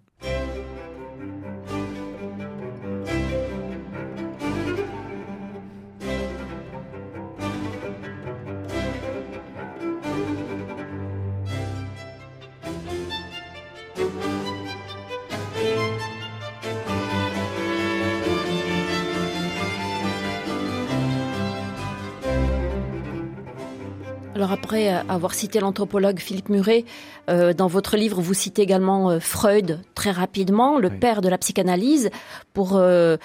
Après 24.74 24.90
avoir 25.08 25.34
cité 25.34 25.60
l'anthropologue 25.60 26.18
Philippe 26.18 26.48
Muret, 26.48 26.84
euh, 27.30 27.52
dans 27.52 27.68
votre 27.68 27.96
livre, 27.96 28.20
vous 28.20 28.34
citez 28.34 28.62
également 28.62 29.10
euh, 29.10 29.20
Freud 29.20 29.80
très 29.94 30.10
rapidement, 30.10 30.78
le 30.78 30.90
père 30.90 31.20
de 31.20 31.28
la 31.28 31.38
psychanalyse, 31.38 32.10
pour 32.52 32.76
euh, 32.76 33.16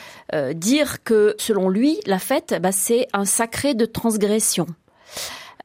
dire 0.54 1.04
que 1.04 1.36
selon 1.40 1.70
lui, 1.70 2.00
la 2.06 2.20
fête, 2.20 2.56
bah, 2.62 2.72
c'est 2.72 3.08
un 3.14 3.26
sacré 3.26 3.74
de 3.74 3.86
transgression. 3.86 4.68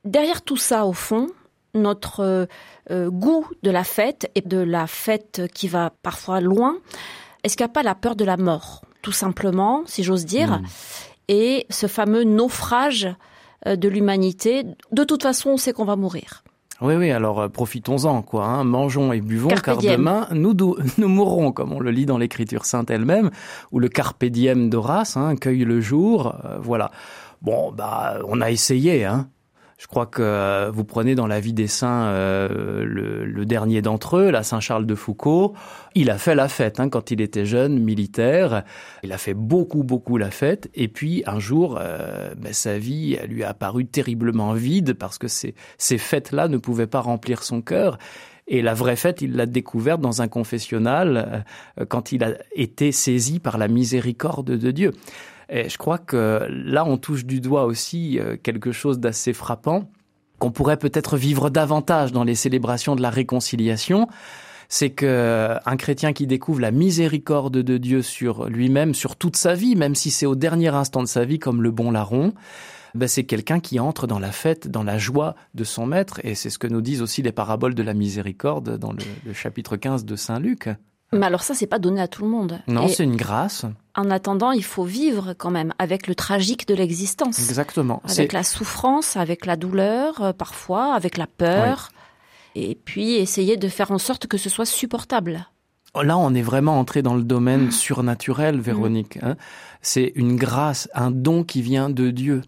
Derrière 0.04 0.42
tout 0.42 0.56
ça, 0.56 0.86
au 0.86 0.92
fond, 0.92 1.28
notre 1.74 2.46
goût 2.90 3.46
de 3.62 3.70
la 3.70 3.84
fête 3.84 4.30
et 4.34 4.40
de 4.42 4.58
la 4.58 4.86
fête 4.86 5.42
qui 5.54 5.68
va 5.68 5.92
parfois 6.02 6.40
loin, 6.40 6.76
est-ce 7.42 7.56
qu'il 7.56 7.64
n'y 7.64 7.70
a 7.70 7.72
pas 7.72 7.82
la 7.82 7.94
peur 7.94 8.16
de 8.16 8.24
la 8.24 8.36
mort, 8.36 8.82
tout 9.02 9.12
simplement, 9.12 9.82
si 9.86 10.02
j'ose 10.02 10.24
dire, 10.24 10.60
mmh. 10.60 10.66
et 11.28 11.66
ce 11.70 11.86
fameux 11.86 12.24
naufrage 12.24 13.06
euh, 13.06 13.12
de 13.66 13.88
l'humanité. 13.88 14.64
De 14.92 15.04
toute 15.04 15.22
façon, 15.22 15.50
on 15.50 15.56
sait 15.56 15.72
qu'on 15.72 15.84
va 15.84 15.96
mourir. 15.96 16.44
Oui, 16.80 16.94
oui, 16.96 17.10
alors 17.10 17.40
euh, 17.40 17.48
profitons-en, 17.48 18.22
quoi. 18.22 18.44
Hein. 18.46 18.64
Mangeons 18.64 19.12
et 19.12 19.20
buvons, 19.20 19.48
car 19.48 19.78
demain, 19.78 20.26
nous, 20.32 20.54
nous 20.98 21.08
mourrons, 21.08 21.52
comme 21.52 21.72
on 21.72 21.80
le 21.80 21.90
lit 21.90 22.06
dans 22.06 22.18
l'Écriture 22.18 22.64
sainte 22.64 22.90
elle-même, 22.90 23.30
ou 23.70 23.78
le 23.78 23.88
carpe 23.88 24.24
diem 24.24 24.70
d'Horace, 24.70 25.16
hein, 25.16 25.36
cueille 25.36 25.64
le 25.64 25.80
jour, 25.80 26.34
euh, 26.44 26.58
voilà. 26.60 26.90
Bon, 27.42 27.72
bah, 27.72 28.18
on 28.26 28.40
a 28.40 28.50
essayé, 28.50 29.04
hein. 29.04 29.28
Je 29.78 29.86
crois 29.86 30.06
que 30.06 30.22
euh, 30.22 30.70
vous 30.72 30.84
prenez 30.84 31.14
dans 31.14 31.26
la 31.26 31.40
vie 31.40 31.52
des 31.52 31.66
saints 31.66 32.06
euh, 32.06 32.84
le, 32.84 33.44
dernier 33.44 33.82
d'entre 33.82 34.16
eux, 34.16 34.30
la 34.30 34.42
Saint 34.42 34.60
Charles 34.60 34.86
de 34.86 34.94
Foucault. 34.94 35.54
Il 35.94 36.10
a 36.10 36.18
fait 36.18 36.34
la 36.34 36.48
fête 36.48 36.80
hein, 36.80 36.88
quand 36.88 37.10
il 37.10 37.20
était 37.20 37.44
jeune, 37.44 37.78
militaire. 37.78 38.64
Il 39.02 39.12
a 39.12 39.18
fait 39.18 39.34
beaucoup, 39.34 39.82
beaucoup 39.82 40.16
la 40.16 40.30
fête. 40.30 40.70
Et 40.74 40.88
puis 40.88 41.22
un 41.26 41.38
jour, 41.38 41.78
euh, 41.80 42.34
ben, 42.36 42.52
sa 42.52 42.78
vie 42.78 43.18
lui 43.28 43.44
a 43.44 43.50
apparu 43.50 43.84
terriblement 43.84 44.54
vide 44.54 44.94
parce 44.94 45.18
que 45.18 45.28
ces, 45.28 45.54
ces 45.76 45.98
fêtes-là 45.98 46.48
ne 46.48 46.56
pouvaient 46.56 46.86
pas 46.86 47.00
remplir 47.00 47.42
son 47.42 47.60
cœur. 47.60 47.98
Et 48.46 48.62
la 48.62 48.74
vraie 48.74 48.96
fête, 48.96 49.22
il 49.22 49.36
l'a 49.36 49.46
découverte 49.46 50.00
dans 50.00 50.20
un 50.22 50.28
confessionnal 50.28 51.44
quand 51.88 52.12
il 52.12 52.22
a 52.24 52.32
été 52.54 52.92
saisi 52.92 53.40
par 53.40 53.56
la 53.56 53.68
miséricorde 53.68 54.50
de 54.50 54.70
Dieu. 54.70 54.92
Et 55.48 55.68
je 55.68 55.78
crois 55.78 55.98
que 55.98 56.46
là, 56.48 56.84
on 56.84 56.96
touche 56.96 57.24
du 57.24 57.40
doigt 57.40 57.64
aussi 57.64 58.18
euh, 58.18 58.36
quelque 58.42 58.72
chose 58.72 58.98
d'assez 58.98 59.32
frappant 59.32 59.90
qu'on 60.38 60.50
pourrait 60.50 60.78
peut-être 60.78 61.16
vivre 61.16 61.50
davantage 61.50 62.12
dans 62.12 62.24
les 62.24 62.34
célébrations 62.34 62.96
de 62.96 63.02
la 63.02 63.10
réconciliation 63.10 64.08
c'est 64.68 64.90
que 64.90 65.06
euh, 65.06 65.56
un 65.66 65.76
chrétien 65.76 66.12
qui 66.12 66.26
découvre 66.26 66.60
la 66.60 66.70
miséricorde 66.70 67.58
de 67.58 67.78
Dieu 67.78 68.02
sur 68.02 68.48
lui-même, 68.48 68.94
sur 68.94 69.16
toute 69.16 69.36
sa 69.36 69.54
vie, 69.54 69.76
même 69.76 69.94
si 69.94 70.10
c'est 70.10 70.26
au 70.26 70.34
dernier 70.34 70.68
instant 70.68 71.02
de 71.02 71.08
sa 71.08 71.24
vie, 71.24 71.38
comme 71.38 71.62
le 71.62 71.70
bon 71.70 71.90
larron, 71.90 72.32
ben 72.94 73.08
c'est 73.08 73.24
quelqu'un 73.24 73.60
qui 73.60 73.80
entre 73.80 74.06
dans 74.06 74.18
la 74.18 74.32
fête, 74.32 74.68
dans 74.68 74.84
la 74.84 74.98
joie 74.98 75.34
de 75.54 75.64
son 75.64 75.86
maître, 75.86 76.20
et 76.24 76.34
c'est 76.34 76.50
ce 76.50 76.58
que 76.58 76.66
nous 76.66 76.80
disent 76.80 77.02
aussi 77.02 77.22
les 77.22 77.32
paraboles 77.32 77.74
de 77.74 77.82
la 77.82 77.94
miséricorde 77.94 78.78
dans 78.78 78.92
le, 78.92 79.32
chapitre 79.32 79.76
15 79.76 80.04
de 80.04 80.16
Saint 80.16 80.38
Luc. 80.38 80.68
Mais 81.14 81.26
alors 81.26 81.42
ça, 81.42 81.54
c'est 81.54 81.66
pas 81.66 81.78
donné 81.78 82.00
à 82.00 82.08
tout 82.08 82.22
le 82.22 82.28
monde. 82.28 82.60
Non, 82.66 82.88
c'est 82.88 83.04
une 83.04 83.16
grâce. 83.16 83.64
En 83.94 84.10
attendant, 84.10 84.50
il 84.50 84.64
faut 84.64 84.84
vivre 84.84 85.34
quand 85.34 85.50
même 85.50 85.72
avec 85.78 86.06
le 86.08 86.14
tragique 86.14 86.66
de 86.66 86.74
l'existence. 86.74 87.38
Exactement. 87.38 88.02
Avec 88.08 88.32
la 88.32 88.42
souffrance, 88.42 89.16
avec 89.16 89.46
la 89.46 89.56
douleur, 89.56 90.20
euh, 90.20 90.32
parfois, 90.32 90.94
avec 90.94 91.16
la 91.16 91.26
peur 91.26 91.90
et 92.54 92.76
puis 92.84 93.14
essayer 93.14 93.56
de 93.56 93.68
faire 93.68 93.90
en 93.90 93.98
sorte 93.98 94.26
que 94.26 94.38
ce 94.38 94.48
soit 94.48 94.66
supportable. 94.66 95.46
Là, 96.00 96.18
on 96.18 96.34
est 96.34 96.42
vraiment 96.42 96.78
entré 96.78 97.02
dans 97.02 97.14
le 97.14 97.22
domaine 97.22 97.70
surnaturel, 97.70 98.60
Véronique. 98.60 99.18
Hein. 99.22 99.36
C'est 99.80 100.12
une 100.16 100.36
grâce, 100.36 100.88
un 100.94 101.12
don 101.12 101.44
qui 101.44 101.62
vient 101.62 101.88
de 101.88 102.10
Dieu. 102.10 102.42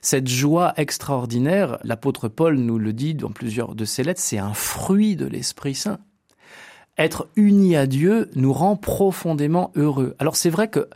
Cette 0.00 0.28
joie 0.28 0.72
extraordinaire, 0.76 1.78
l'apôtre 1.84 2.28
Paul 2.28 2.56
nous 2.56 2.78
le 2.78 2.92
dit 2.92 3.14
dans 3.14 3.30
plusieurs 3.30 3.74
de 3.74 3.84
ses 3.84 4.02
lettres, 4.02 4.20
c'est 4.20 4.38
un 4.38 4.54
fruit 4.54 5.16
de 5.16 5.26
l'Esprit 5.26 5.74
Saint. 5.74 5.98
Être 6.98 7.28
uni 7.36 7.76
à 7.76 7.86
Dieu 7.86 8.30
nous 8.34 8.52
rend 8.52 8.76
profondément 8.76 9.72
heureux. 9.76 10.14
Alors 10.18 10.36
c'est 10.36 10.50
vrai 10.50 10.68
que 10.68 10.88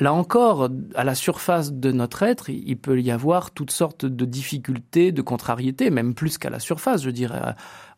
Là 0.00 0.14
encore, 0.14 0.68
à 0.94 1.02
la 1.02 1.16
surface 1.16 1.72
de 1.72 1.90
notre 1.90 2.22
être, 2.22 2.50
il 2.50 2.76
peut 2.76 3.00
y 3.00 3.10
avoir 3.10 3.50
toutes 3.50 3.72
sortes 3.72 4.06
de 4.06 4.24
difficultés, 4.24 5.10
de 5.10 5.22
contrariétés, 5.22 5.90
même 5.90 6.14
plus 6.14 6.38
qu'à 6.38 6.50
la 6.50 6.60
surface, 6.60 7.02
je 7.02 7.10
dirais, 7.10 7.40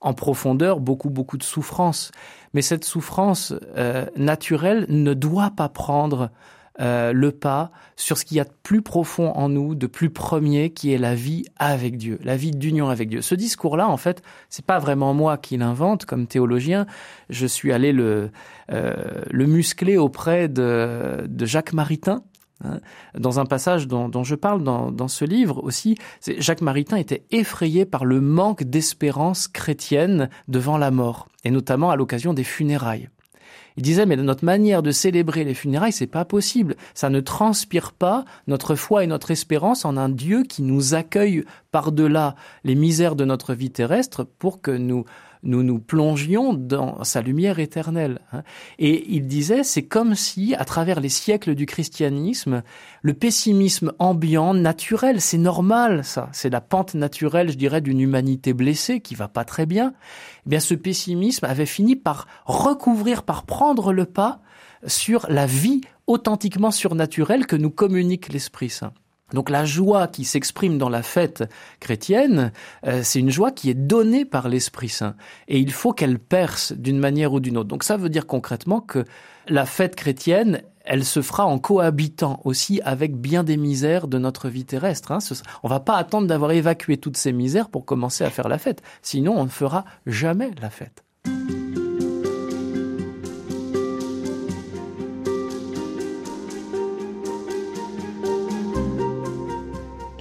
en 0.01 0.15
profondeur, 0.15 0.81
beaucoup, 0.81 1.11
beaucoup 1.11 1.37
de 1.37 1.43
souffrance. 1.43 2.11
Mais 2.55 2.63
cette 2.63 2.87
souffrance 2.87 3.53
euh, 3.77 4.07
naturelle 4.17 4.87
ne 4.89 5.13
doit 5.13 5.51
pas 5.51 5.69
prendre 5.69 6.31
euh, 6.81 7.13
le 7.13 7.31
pas 7.31 7.73
sur 7.97 8.17
ce 8.17 8.25
qu'il 8.25 8.39
y 8.39 8.41
a 8.41 8.45
de 8.45 8.53
plus 8.63 8.81
profond 8.81 9.33
en 9.33 9.51
nous, 9.51 9.75
de 9.75 9.87
plus 9.87 10.09
premier, 10.09 10.71
qui 10.71 10.93
est 10.93 10.99
la 10.99 11.15
vie 11.15 11.45
avec 11.57 11.99
Dieu, 11.99 12.19
la 12.23 12.37
vie 12.37 12.53
d'union 12.53 12.89
avec 12.89 13.11
Dieu. 13.11 13.21
Ce 13.21 13.35
discours-là, 13.35 13.87
en 13.89 13.99
fait, 13.99 14.23
c'est 14.49 14.65
pas 14.65 14.79
vraiment 14.79 15.13
moi 15.13 15.37
qui 15.37 15.59
l'invente 15.59 16.07
comme 16.07 16.27
théologien. 16.27 16.87
Je 17.29 17.47
suis 17.47 17.73
allé 17.73 17.93
le, 17.93 18.31
euh, 18.73 18.95
le 19.31 19.47
muscler 19.47 19.99
auprès 19.99 20.49
de, 20.49 21.27
de 21.29 21.45
Jacques 21.45 21.75
Maritain, 21.75 22.23
hein, 22.65 22.81
dans 23.19 23.41
un 23.41 23.45
passage 23.45 23.87
dont, 23.87 24.09
dont 24.09 24.25
je 24.25 24.35
parle 24.35 24.65
dans, 24.65 24.91
dans, 24.91 25.09
ce 25.09 25.27
livre 25.27 25.63
aussi, 25.63 25.97
Jacques 26.39 26.63
Maritain 26.63 26.97
était 26.97 27.27
effrayé 27.31 27.85
par 27.85 28.07
le 28.07 28.23
manque 28.23 28.65
d'espérance 28.65 29.49
chrétienne 29.49 30.31
devant 30.49 30.79
la 30.79 30.91
mort, 30.91 31.29
et 31.45 31.51
notamment 31.51 31.91
à 31.91 31.97
l'occasion 31.97 32.33
des 32.33 32.45
funérailles. 32.45 33.11
Il 33.77 33.83
disait, 33.83 34.07
mais 34.07 34.17
notre 34.17 34.45
manière 34.45 34.83
de 34.83 34.91
célébrer 34.91 35.45
les 35.45 35.55
funérailles, 35.55 35.93
c'est 35.93 36.07
pas 36.07 36.25
possible. 36.25 36.77
Ça 36.95 37.11
ne 37.11 37.21
transpire 37.21 37.93
pas 37.93 38.25
notre 38.47 38.75
foi 38.75 39.05
et 39.05 39.07
notre 39.07 39.31
espérance 39.31 39.85
en 39.85 39.97
un 39.97 40.09
Dieu 40.09 40.43
qui 40.43 40.63
nous 40.63 40.95
accueille 40.95 41.45
par-delà 41.71 42.35
les 42.65 42.75
misères 42.75 43.17
de 43.17 43.25
notre 43.25 43.55
vie 43.55 43.71
terrestre 43.71 44.25
pour 44.25 44.61
que 44.61 44.71
nous 44.71 45.05
nous 45.43 45.63
nous 45.63 45.79
plongions 45.79 46.53
dans 46.53 47.03
sa 47.05 47.23
lumière 47.23 47.59
éternelle. 47.59 48.21
Hein. 48.33 48.43
Et 48.79 49.15
il 49.15 49.27
disait, 49.27 49.65
c'est 49.65 49.85
comme 49.85 50.15
si, 50.15 50.55
à 50.55 50.65
travers 50.65 51.01
les 51.01 51.09
siècles 51.09 51.55
du 51.55 51.67
christianisme, 51.67 52.63
le 53.03 53.15
pessimisme 53.15 53.93
ambiant, 53.99 54.55
naturel, 54.55 55.21
c'est 55.21 55.39
normal, 55.39 56.05
ça, 56.05 56.29
c'est 56.33 56.51
la 56.51 56.61
pente 56.61 56.95
naturelle, 56.95 57.51
je 57.51 57.57
dirais, 57.57 57.81
d'une 57.81 58.01
humanité 58.01 58.53
blessée 58.53 59.01
qui 59.01 59.15
va 59.15 59.29
pas 59.29 59.45
très 59.45 59.67
bien. 59.67 59.95
Eh 60.47 60.51
bien, 60.51 60.61
ce 60.61 60.75
pessimisme 60.75 61.45
avait 61.47 61.67
fini 61.67 61.97
par 61.97 62.27
recouvrir, 62.45 63.23
par 63.23 63.45
prendre 63.45 63.93
le 63.93 64.05
pas 64.05 64.41
sur 64.87 65.27
la 65.29 65.47
vie 65.47 65.81
authentiquement 66.07 66.71
surnaturelle 66.71 67.47
que 67.47 67.57
nous 67.57 67.71
communique 67.71 68.33
l'Esprit 68.33 68.71
Saint. 68.71 68.93
Donc 69.33 69.51
la 69.51 69.65
joie 69.65 70.09
qui 70.09 70.25
s'exprime 70.25 70.79
dans 70.79 70.89
la 70.89 71.03
fête 71.03 71.45
chrétienne, 71.81 72.53
euh, 72.87 73.01
c'est 73.03 73.21
une 73.21 73.31
joie 73.31 73.51
qui 73.51 73.71
est 73.71 73.75
donnée 73.75 74.25
par 74.25 74.49
l'Esprit 74.49 74.89
Saint. 74.89 75.15
Et 75.49 75.59
il 75.59 75.73
faut 75.73 75.93
qu'elle 75.93 76.19
perce 76.19 76.73
d'une 76.73 76.99
manière 76.99 77.33
ou 77.33 77.41
d'une 77.41 77.57
autre. 77.57 77.69
Donc 77.69 77.85
ça 77.85 77.97
veut 77.97 78.09
dire 78.09 78.27
concrètement 78.27 78.81
que 78.81 79.05
la 79.49 79.67
fête 79.67 79.97
chrétienne, 79.97 80.63
elle 80.85 81.05
se 81.05 81.23
fera 81.23 81.47
en 81.47 81.59
cohabitant 81.59 82.41
aussi 82.45 82.81
avec 82.85 83.17
bien 83.17 83.45
des 83.45 83.57
misères 83.57 84.09
de 84.09 84.19
notre 84.19 84.49
vie 84.49 84.65
terrestre. 84.65 85.13
Hein. 85.13 85.19
On 85.63 85.69
va 85.69 85.81
pas 85.81 85.97
attendre 85.97 86.27
d'avoir 86.27 86.53
évacué 86.53 86.97
toutes 86.97 87.17
ces 87.17 87.33
misères 87.33 87.69
pour 87.69 87.85
commencer 87.85 88.25
à 88.25 88.31
faire 88.31 88.49
la 88.49 88.59
fête. 88.59 88.83
Sinon, 89.03 89.39
on 89.39 89.45
ne 89.45 89.51
fera 89.51 89.85
jamais 90.07 90.51
la 90.61 90.71
fête. 90.71 91.05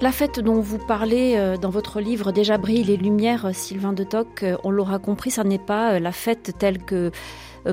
La 0.02 0.12
fête 0.12 0.40
dont 0.40 0.60
vous 0.60 0.78
parlez 0.78 1.34
euh, 1.36 1.58
dans 1.58 1.68
votre 1.68 2.00
livre 2.00 2.32
Déjà 2.32 2.56
brille 2.56 2.84
les 2.84 2.96
lumières, 2.96 3.44
euh, 3.44 3.52
Sylvain 3.52 3.92
de 3.92 4.02
Toc, 4.02 4.42
euh, 4.42 4.56
on 4.64 4.70
l'aura 4.70 4.98
compris, 4.98 5.30
ça 5.30 5.44
n'est 5.44 5.58
pas 5.58 6.00
la 6.00 6.10
fête 6.10 6.52
telle 6.58 6.78
que 6.78 7.10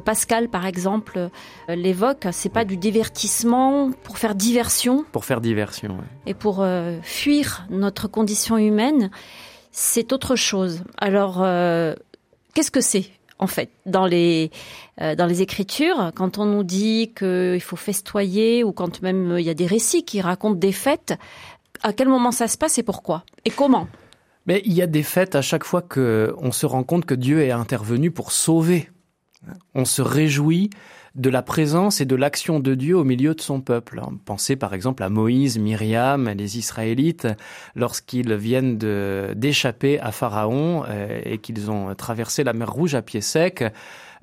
Pascal, 0.03 0.49
par 0.49 0.65
exemple, 0.65 1.29
l'évoque. 1.69 2.27
C'est 2.33 2.51
pas 2.51 2.65
du 2.65 2.75
divertissement 2.75 3.91
pour 4.03 4.17
faire 4.17 4.35
diversion. 4.35 5.05
Pour 5.13 5.23
faire 5.23 5.39
diversion, 5.39 5.95
oui. 5.97 6.05
Et 6.25 6.33
pour 6.33 6.65
fuir 7.03 7.65
notre 7.69 8.09
condition 8.09 8.57
humaine, 8.57 9.09
c'est 9.71 10.11
autre 10.11 10.35
chose. 10.35 10.83
Alors, 10.97 11.35
qu'est-ce 12.53 12.69
que 12.69 12.81
c'est 12.81 13.05
en 13.39 13.47
fait 13.47 13.69
dans 13.85 14.05
les 14.05 14.51
dans 14.97 15.25
les 15.25 15.41
écritures 15.41 16.11
quand 16.15 16.37
on 16.37 16.45
nous 16.45 16.65
dit 16.65 17.13
qu'il 17.17 17.61
faut 17.61 17.77
festoyer 17.77 18.65
ou 18.65 18.73
quand 18.73 19.01
même 19.01 19.37
il 19.39 19.45
y 19.45 19.49
a 19.49 19.53
des 19.53 19.67
récits 19.67 20.03
qui 20.03 20.19
racontent 20.19 20.59
des 20.59 20.73
fêtes 20.73 21.17
à 21.83 21.93
quel 21.93 22.07
moment 22.07 22.31
ça 22.31 22.47
se 22.47 22.57
passe 22.57 22.77
et 22.77 22.83
pourquoi 22.83 23.23
Et 23.45 23.49
comment 23.49 23.87
Mais 24.45 24.61
il 24.65 24.73
y 24.73 24.81
a 24.81 24.87
des 24.87 25.03
fêtes 25.03 25.35
à 25.35 25.41
chaque 25.41 25.63
fois 25.63 25.81
que 25.81 26.33
on 26.37 26.51
se 26.51 26.65
rend 26.65 26.83
compte 26.83 27.05
que 27.05 27.15
Dieu 27.15 27.41
est 27.41 27.51
intervenu 27.51 28.11
pour 28.11 28.31
sauver. 28.31 28.89
On 29.75 29.85
se 29.85 30.01
réjouit 30.01 30.69
de 31.17 31.29
la 31.31 31.41
présence 31.41 31.99
et 31.99 32.05
de 32.05 32.15
l'action 32.15 32.59
de 32.59 32.75
Dieu 32.75 32.95
au 32.95 33.03
milieu 33.03 33.33
de 33.33 33.41
son 33.41 33.59
peuple. 33.59 34.01
Pensez 34.25 34.55
par 34.55 34.73
exemple 34.73 35.01
à 35.03 35.09
Moïse, 35.09 35.57
Myriam, 35.57 36.29
les 36.29 36.59
Israélites, 36.59 37.27
lorsqu'ils 37.75 38.35
viennent 38.35 38.77
d'échapper 38.77 39.99
à 39.99 40.11
Pharaon 40.11 40.83
euh, 40.87 41.19
et 41.25 41.39
qu'ils 41.39 41.71
ont 41.71 41.93
traversé 41.95 42.43
la 42.43 42.53
mer 42.53 42.71
Rouge 42.71 42.93
à 42.93 43.01
pied 43.01 43.21
sec. 43.21 43.63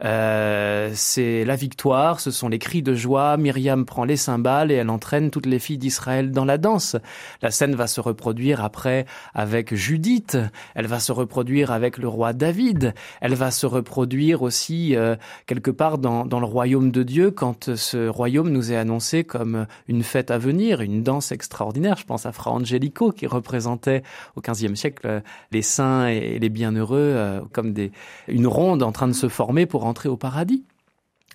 Euh, 0.02 0.90
c'est 0.94 1.44
la 1.44 1.56
victoire, 1.56 2.20
ce 2.20 2.30
sont 2.30 2.48
les 2.48 2.58
cris 2.58 2.82
de 2.82 2.94
joie. 2.94 3.36
Myriam 3.36 3.84
prend 3.84 4.04
les 4.04 4.16
cymbales 4.16 4.70
et 4.70 4.74
elle 4.74 4.90
entraîne 4.90 5.30
toutes 5.30 5.46
les 5.46 5.58
filles 5.58 5.78
d'Israël 5.78 6.30
dans 6.30 6.44
la 6.44 6.58
danse. 6.58 6.96
La 7.42 7.50
scène 7.50 7.74
va 7.74 7.86
se 7.86 8.00
reproduire 8.00 8.64
après 8.64 9.06
avec 9.34 9.74
Judith. 9.74 10.36
Elle 10.74 10.86
va 10.86 11.00
se 11.00 11.12
reproduire 11.12 11.70
avec 11.70 11.98
le 11.98 12.08
roi 12.08 12.32
David. 12.32 12.94
Elle 13.20 13.34
va 13.34 13.50
se 13.50 13.66
reproduire 13.66 14.42
aussi 14.42 14.96
euh, 14.96 15.16
quelque 15.46 15.70
part 15.70 15.98
dans, 15.98 16.24
dans 16.24 16.40
le 16.40 16.46
royaume 16.46 16.90
de 16.90 17.02
Dieu 17.02 17.30
quand 17.30 17.74
ce 17.74 18.08
royaume 18.08 18.50
nous 18.50 18.72
est 18.72 18.76
annoncé 18.76 19.24
comme 19.24 19.66
une 19.88 20.02
fête 20.02 20.30
à 20.30 20.38
venir, 20.38 20.80
une 20.80 21.02
danse 21.02 21.32
extraordinaire. 21.32 21.96
Je 21.96 22.04
pense 22.04 22.26
à 22.26 22.32
Fra 22.32 22.50
Angelico 22.50 23.12
qui 23.12 23.26
représentait 23.26 24.02
au 24.36 24.40
XVe 24.40 24.74
siècle 24.74 25.22
les 25.52 25.62
saints 25.62 26.06
et 26.08 26.38
les 26.38 26.48
bienheureux 26.48 26.98
euh, 26.98 27.40
comme 27.52 27.72
des, 27.72 27.92
une 28.28 28.46
ronde 28.46 28.82
en 28.82 28.92
train 28.92 29.08
de 29.08 29.12
se 29.12 29.28
former 29.28 29.66
pour 29.66 29.83
entrer 29.84 30.08
au 30.08 30.16
paradis. 30.16 30.64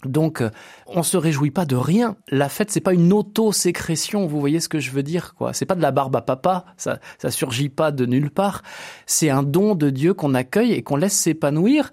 Donc, 0.05 0.41
euh, 0.41 0.49
on 0.87 1.03
se 1.03 1.17
réjouit 1.17 1.51
pas 1.51 1.65
de 1.65 1.75
rien. 1.75 2.15
La 2.29 2.47
fête, 2.47 2.71
c'est 2.71 2.79
pas 2.79 2.93
une 2.93 3.11
auto-sécrétion. 3.11 4.27
Vous 4.27 4.39
voyez 4.39 4.61
ce 4.61 4.69
que 4.69 4.79
je 4.79 4.91
veux 4.91 5.03
dire, 5.03 5.35
quoi. 5.35 5.53
C'est 5.53 5.65
pas 5.65 5.75
de 5.75 5.81
la 5.81 5.91
barbe 5.91 6.15
à 6.15 6.21
papa. 6.21 6.65
Ça, 6.77 6.99
ça 7.17 7.31
surgit 7.31 7.69
pas 7.69 7.91
de 7.91 8.05
nulle 8.05 8.31
part. 8.31 8.61
C'est 9.05 9.29
un 9.29 9.43
don 9.43 9.75
de 9.75 9.89
Dieu 9.89 10.13
qu'on 10.13 10.33
accueille 10.35 10.71
et 10.71 10.83
qu'on 10.83 10.95
laisse 10.95 11.15
s'épanouir 11.15 11.91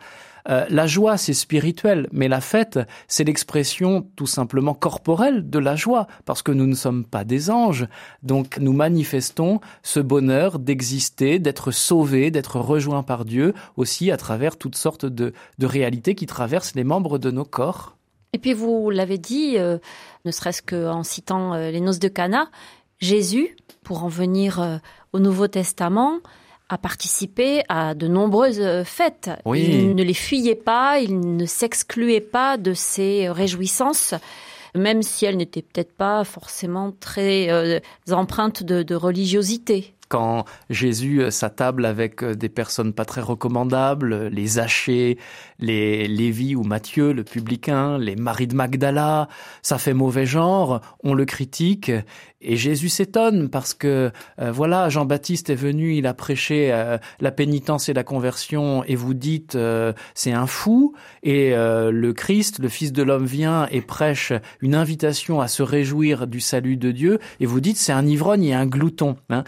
euh, 0.48 0.64
la 0.68 0.86
joie, 0.86 1.16
c'est 1.16 1.34
spirituel, 1.34 2.08
mais 2.12 2.28
la 2.28 2.40
fête, 2.40 2.78
c'est 3.08 3.24
l'expression 3.24 4.06
tout 4.16 4.26
simplement 4.26 4.74
corporelle 4.74 5.48
de 5.50 5.58
la 5.58 5.76
joie, 5.76 6.06
parce 6.24 6.42
que 6.42 6.52
nous 6.52 6.66
ne 6.66 6.74
sommes 6.74 7.04
pas 7.04 7.24
des 7.24 7.50
anges. 7.50 7.86
Donc 8.22 8.58
nous 8.58 8.72
manifestons 8.72 9.60
ce 9.82 10.00
bonheur 10.00 10.58
d'exister, 10.58 11.38
d'être 11.38 11.70
sauvés, 11.72 12.30
d'être 12.30 12.60
rejoints 12.60 13.02
par 13.02 13.24
Dieu, 13.24 13.54
aussi 13.76 14.10
à 14.10 14.16
travers 14.16 14.56
toutes 14.56 14.76
sortes 14.76 15.06
de, 15.06 15.32
réalités 15.60 16.14
qui 16.14 16.26
traversent 16.26 16.74
les 16.74 16.84
membres 16.84 17.18
de 17.18 17.30
nos 17.30 17.44
corps. 17.44 17.96
Et 18.32 18.38
puis 18.38 18.52
vous 18.52 18.90
l'avez 18.90 19.18
dit, 19.18 19.58
euh, 19.58 19.78
ne 20.24 20.30
serait-ce 20.30 20.62
qu'en 20.62 21.02
citant 21.02 21.54
euh, 21.54 21.70
les 21.70 21.80
noces 21.80 21.98
de 21.98 22.08
Cana, 22.08 22.50
Jésus, 23.00 23.56
pour 23.82 24.04
en 24.04 24.08
venir 24.08 24.80
au 25.12 25.18
Nouveau 25.18 25.48
Testament, 25.48 26.20
a 26.68 26.78
participé 26.78 27.62
à 27.68 27.94
de 27.94 28.08
nombreuses 28.08 28.60
euh, 28.60 28.84
fêtes. 28.84 29.30
Il 29.54 29.94
ne 29.94 30.02
les 30.02 30.14
fuyait 30.14 30.54
pas, 30.54 30.98
il 30.98 31.36
ne 31.36 31.46
s'excluait 31.46 32.20
pas 32.20 32.56
de 32.56 32.74
ces 32.74 33.28
réjouissances 33.28 34.14
même 34.74 35.02
si 35.02 35.24
elles 35.24 35.38
n'étaient 35.38 35.62
peut-être 35.62 35.92
pas 35.92 36.22
forcément 36.24 36.92
très 37.00 37.50
euh, 37.50 37.80
empreintes 38.10 38.62
de, 38.62 38.82
de 38.82 38.94
religiosité 38.94 39.96
quand 40.08 40.44
Jésus 40.70 41.22
euh, 41.22 41.30
s'attable 41.30 41.84
avec 41.84 42.22
euh, 42.22 42.34
des 42.34 42.48
personnes 42.48 42.92
pas 42.92 43.04
très 43.04 43.20
recommandables, 43.20 44.28
les 44.28 44.46
Zachée, 44.46 45.18
les 45.58 46.06
Lévi 46.06 46.54
ou 46.54 46.62
Matthieu, 46.62 47.12
le 47.12 47.24
publicain, 47.24 47.98
les 47.98 48.16
maris 48.16 48.46
de 48.46 48.54
Magdala, 48.54 49.28
ça 49.62 49.78
fait 49.78 49.94
mauvais 49.94 50.26
genre, 50.26 50.80
on 51.02 51.14
le 51.14 51.24
critique 51.24 51.90
et 52.40 52.56
Jésus 52.56 52.88
s'étonne 52.88 53.48
parce 53.48 53.74
que 53.74 54.10
euh, 54.40 54.52
voilà, 54.52 54.88
Jean-Baptiste 54.88 55.50
est 55.50 55.54
venu, 55.54 55.96
il 55.96 56.06
a 56.06 56.14
prêché 56.14 56.70
la 57.20 57.30
pénitence 57.32 57.88
et 57.88 57.92
la 57.92 58.04
conversion 58.04 58.84
et 58.84 58.94
vous 58.94 59.14
dites 59.14 59.56
c'est 60.14 60.32
un 60.32 60.46
fou 60.46 60.94
et 61.22 61.50
le 61.54 62.12
Christ, 62.12 62.58
le 62.58 62.68
fils 62.68 62.92
de 62.92 63.02
l'homme 63.02 63.26
vient 63.26 63.66
et 63.70 63.80
prêche 63.80 64.32
une 64.60 64.74
invitation 64.74 65.40
à 65.40 65.48
se 65.48 65.62
réjouir 65.62 66.26
du 66.26 66.40
salut 66.40 66.76
de 66.76 66.90
Dieu 66.90 67.18
et 67.40 67.46
vous 67.46 67.60
dites 67.60 67.76
c'est 67.76 67.92
un 67.92 68.06
ivrogne 68.06 68.44
et 68.44 68.54
un 68.54 68.66
glouton. 68.66 69.16
Hein 69.30 69.44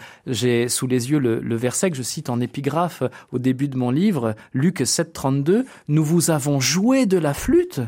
sous 0.67 0.87
les 0.87 1.11
yeux 1.11 1.19
le, 1.19 1.55
verset 1.55 1.91
que 1.91 1.97
je 1.97 2.03
cite 2.03 2.29
en 2.29 2.39
épigraphe 2.39 3.03
au 3.31 3.39
début 3.39 3.67
de 3.67 3.77
mon 3.77 3.91
livre, 3.91 4.35
Luc 4.53 4.81
7,32, 4.81 5.65
Nous 5.87 6.03
vous 6.03 6.31
avons 6.31 6.59
joué 6.59 7.05
de 7.05 7.17
la 7.17 7.33
flûte 7.33 7.81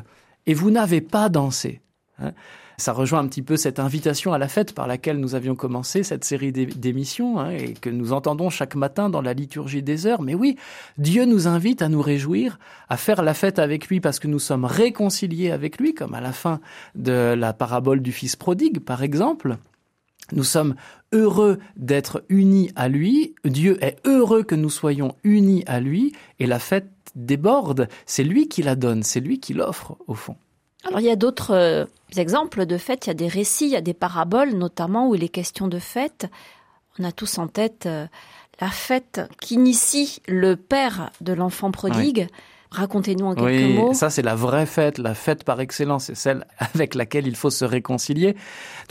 et 0.46 0.54
vous 0.54 0.72
n'avez 0.72 1.02
pas 1.02 1.30
dansé. 1.30 1.82
Hein. 2.20 2.34
Ça 2.82 2.94
rejoint 2.94 3.20
un 3.20 3.28
petit 3.28 3.44
peu 3.44 3.58
cette 3.58 3.80
invitation 3.80 4.34
à 4.34 4.38
la 4.38 4.48
fête 4.48 4.74
par 4.74 4.88
laquelle 4.88 5.20
nous 5.20 5.36
avions 5.36 5.56
commencé 5.56 6.04
cette 6.04 6.24
série 6.24 6.52
d'émissions 6.52 7.40
hein, 7.40 7.52
et 7.52 7.74
que 7.74 7.90
nous 7.90 8.12
entendons 8.12 8.50
chaque 8.50 8.76
matin 8.76 9.10
dans 9.10 9.22
la 9.22 9.34
liturgie 9.34 9.84
des 9.84 10.08
heures. 10.08 10.22
Mais 10.22 10.34
oui, 10.34 10.58
Dieu 10.98 11.26
nous 11.26 11.48
invite 11.48 11.82
à 11.82 11.90
nous 11.90 12.02
réjouir, 12.02 12.60
à 12.90 12.98
faire 12.98 13.22
la 13.22 13.34
fête 13.34 13.60
avec 13.60 13.88
lui 13.88 14.02
parce 14.02 14.20
que 14.20 14.28
nous 14.28 14.40
sommes 14.40 14.66
réconciliés 14.66 15.52
avec 15.52 15.78
lui, 15.78 15.94
comme 15.94 16.16
à 16.16 16.22
la 16.22 16.34
fin 16.34 16.60
de 16.96 17.36
la 17.38 17.54
parabole 17.54 18.02
du 18.02 18.12
Fils 18.12 18.36
prodigue, 18.36 18.80
par 18.80 19.04
exemple. 19.04 19.58
Nous 20.34 20.44
sommes 20.44 20.76
heureux 21.12 21.60
d'être 21.76 22.24
unis 22.30 22.72
à 22.76 22.88
lui, 22.88 23.36
Dieu 23.46 23.78
est 23.84 23.98
heureux 24.08 24.44
que 24.44 24.56
nous 24.56 24.70
soyons 24.70 25.16
unis 25.24 25.64
à 25.68 25.80
lui, 25.80 26.14
et 26.40 26.48
la 26.48 26.58
fête 26.58 26.90
déborde, 27.16 27.90
c'est 28.06 28.24
lui 28.24 28.48
qui 28.48 28.64
la 28.64 28.76
donne, 28.76 29.04
c'est 29.04 29.20
lui 29.20 29.40
qui 29.40 29.54
l'offre 29.54 29.98
au 30.08 30.16
fond. 30.16 30.36
Alors 30.86 31.00
il 31.00 31.06
y 31.06 31.12
a 31.12 31.16
d'autres 31.16 31.54
euh, 31.54 31.86
exemples 32.18 32.66
de 32.66 32.78
fêtes, 32.78 33.08
il 33.08 33.10
y 33.10 33.12
a 33.12 33.16
des 33.16 33.28
récits, 33.28 33.66
il 33.66 33.72
y 33.72 33.76
a 33.76 33.82
des 33.82 33.94
paraboles 33.94 34.54
notamment 34.54 35.10
où 35.10 35.16
il 35.16 35.24
est 35.24 35.30
question 35.30 35.68
de 35.68 35.80
fêtes. 35.80 36.28
On 37.00 37.04
a 37.04 37.12
tous 37.12 37.38
en 37.38 37.48
tête 37.48 37.86
euh, 37.86 38.08
la 38.60 38.70
fête 38.70 39.22
qu'initie 39.40 40.22
le 40.28 40.56
père 40.56 41.12
de 41.22 41.34
l'enfant 41.34 41.72
prodigue. 41.72 42.28
Racontez-nous 42.72 43.26
en 43.26 43.36
quelques 43.36 43.48
oui, 43.48 43.74
mots. 43.74 43.94
Ça, 43.94 44.10
c'est 44.10 44.22
la 44.22 44.36
vraie 44.36 44.66
fête, 44.66 44.98
la 44.98 45.14
fête 45.14 45.44
par 45.44 45.60
excellence, 45.60 46.06
c'est 46.06 46.16
celle 46.16 46.46
avec 46.58 46.96
laquelle 46.96 47.28
il 47.28 47.36
faut 47.36 47.50
se 47.50 47.66
réconcilier. 47.66 48.36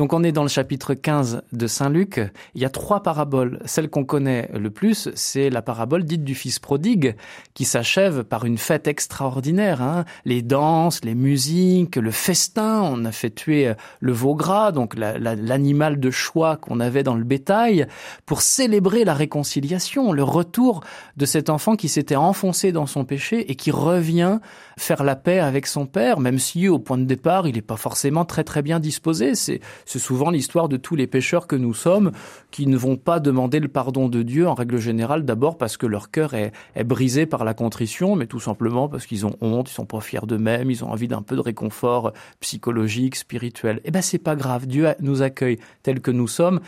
Donc, 0.00 0.14
on 0.14 0.24
est 0.24 0.32
dans 0.32 0.44
le 0.44 0.48
chapitre 0.48 0.94
15 0.94 1.42
de 1.52 1.66
Saint 1.66 1.90
Luc. 1.90 2.22
Il 2.54 2.62
y 2.62 2.64
a 2.64 2.70
trois 2.70 3.02
paraboles. 3.02 3.60
Celle 3.66 3.90
qu'on 3.90 4.06
connaît 4.06 4.48
le 4.54 4.70
plus, 4.70 5.10
c'est 5.14 5.50
la 5.50 5.60
parabole 5.60 6.04
dite 6.04 6.24
du 6.24 6.34
fils 6.34 6.58
prodigue, 6.58 7.16
qui 7.52 7.66
s'achève 7.66 8.24
par 8.24 8.46
une 8.46 8.56
fête 8.56 8.88
extraordinaire. 8.88 9.82
Hein. 9.82 10.06
Les 10.24 10.40
danses, 10.40 11.04
les 11.04 11.14
musiques, 11.14 11.96
le 11.96 12.12
festin. 12.12 12.80
On 12.80 13.04
a 13.04 13.12
fait 13.12 13.28
tuer 13.28 13.74
le 14.00 14.12
veau 14.12 14.34
gras, 14.34 14.72
donc 14.72 14.94
l'animal 14.96 16.00
de 16.00 16.10
choix 16.10 16.56
qu'on 16.56 16.80
avait 16.80 17.02
dans 17.02 17.14
le 17.14 17.24
bétail, 17.24 17.86
pour 18.24 18.40
célébrer 18.40 19.04
la 19.04 19.12
réconciliation, 19.12 20.14
le 20.14 20.22
retour 20.22 20.82
de 21.18 21.26
cet 21.26 21.50
enfant 21.50 21.76
qui 21.76 21.90
s'était 21.90 22.16
enfoncé 22.16 22.72
dans 22.72 22.86
son 22.86 23.04
péché 23.04 23.50
et 23.50 23.54
qui 23.54 23.70
revient 23.70 24.38
faire 24.78 25.04
la 25.04 25.14
paix 25.14 25.40
avec 25.40 25.66
son 25.66 25.84
père, 25.84 26.20
même 26.20 26.38
si 26.38 26.68
au 26.68 26.78
point 26.78 26.96
de 26.96 27.04
départ, 27.04 27.46
il 27.46 27.56
n'est 27.56 27.60
pas 27.60 27.76
forcément 27.76 28.24
très 28.24 28.44
très 28.44 28.62
bien 28.62 28.80
disposé. 28.80 29.34
Souvent 29.98 30.30
l'histoire 30.30 30.68
de 30.68 30.76
tous 30.76 30.96
les 30.96 31.06
pécheurs 31.06 31.46
que 31.46 31.56
nous 31.56 31.74
sommes 31.74 32.12
qui 32.50 32.66
ne 32.66 32.76
vont 32.76 32.96
pas 32.96 33.20
demander 33.20 33.60
le 33.60 33.68
pardon 33.68 34.08
de 34.08 34.22
Dieu 34.22 34.46
en 34.46 34.54
règle 34.54 34.78
générale, 34.78 35.24
d'abord 35.24 35.58
parce 35.58 35.76
que 35.76 35.86
leur 35.86 36.10
cœur 36.10 36.34
est, 36.34 36.52
brisé 36.84 37.26
par 37.26 37.44
la 37.44 37.54
contrition, 37.54 38.16
mais 38.16 38.26
tout 38.26 38.40
simplement 38.40 38.88
parce 38.88 39.06
qu'ils 39.06 39.26
ont 39.26 39.36
honte, 39.40 39.70
ils 39.70 39.74
sont 39.74 39.86
pas 39.86 40.00
fiers 40.00 40.26
d'eux-mêmes, 40.26 40.70
ils 40.70 40.84
ont 40.84 40.90
envie 40.90 41.08
d'un 41.08 41.22
peu 41.22 41.36
de 41.36 41.40
réconfort 41.40 42.12
psychologique, 42.40 43.16
spirituel. 43.16 43.80
Eh 43.84 43.90
ben 43.90 44.02
c'est 44.02 44.18
pas 44.18 44.36
grave, 44.36 44.66
Dieu 44.66 44.88
nous 45.00 45.22
accueille 45.22 45.58
tels 45.82 46.00
que 46.00 46.10
nous 46.10 46.28
sommes 46.28 46.60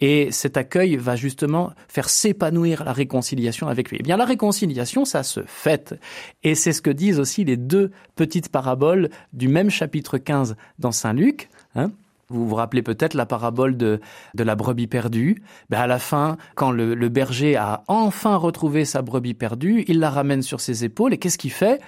et 0.00 0.32
cet 0.32 0.56
accueil 0.56 0.96
va 0.96 1.14
justement 1.14 1.72
faire 1.88 2.08
s'épanouir 2.08 2.84
la 2.84 2.92
réconciliation 2.92 3.68
avec 3.68 3.90
lui. 3.90 3.98
Eh 4.00 4.02
bien, 4.02 4.16
la 4.16 4.24
réconciliation, 4.24 5.04
ça 5.04 5.22
se 5.22 5.40
fait. 5.46 5.94
Et 6.42 6.54
c'est 6.54 6.72
ce 6.72 6.80
que 6.80 6.90
disent 6.90 7.20
aussi 7.20 7.44
les 7.44 7.56
deux 7.56 7.90
petites 8.16 8.48
paraboles 8.48 9.10
du 9.32 9.48
même 9.48 9.70
chapitre 9.70 10.18
15 10.18 10.56
dans 10.78 10.92
Saint 10.92 11.12
Luc. 11.12 11.50
Hein. 11.74 11.90
Vous 12.30 12.48
vous 12.48 12.54
rappelez 12.54 12.82
peut-être 12.82 13.14
la 13.14 13.26
parabole 13.26 13.76
de, 13.76 14.00
de 14.34 14.44
la 14.44 14.54
brebis 14.56 14.86
perdue. 14.86 15.42
Ben 15.68 15.80
à 15.80 15.86
la 15.86 15.98
fin, 15.98 16.36
quand 16.54 16.70
le, 16.70 16.94
le 16.94 17.08
berger 17.08 17.56
a 17.56 17.82
enfin 17.88 18.36
retrouvé 18.36 18.84
sa 18.84 19.02
brebis 19.02 19.34
perdue, 19.34 19.84
il 19.88 19.98
la 19.98 20.10
ramène 20.10 20.42
sur 20.42 20.60
ses 20.60 20.84
épaules 20.84 21.12
et 21.12 21.18
qu'est-ce 21.18 21.38
qu'il 21.38 21.52
fait? 21.52 21.80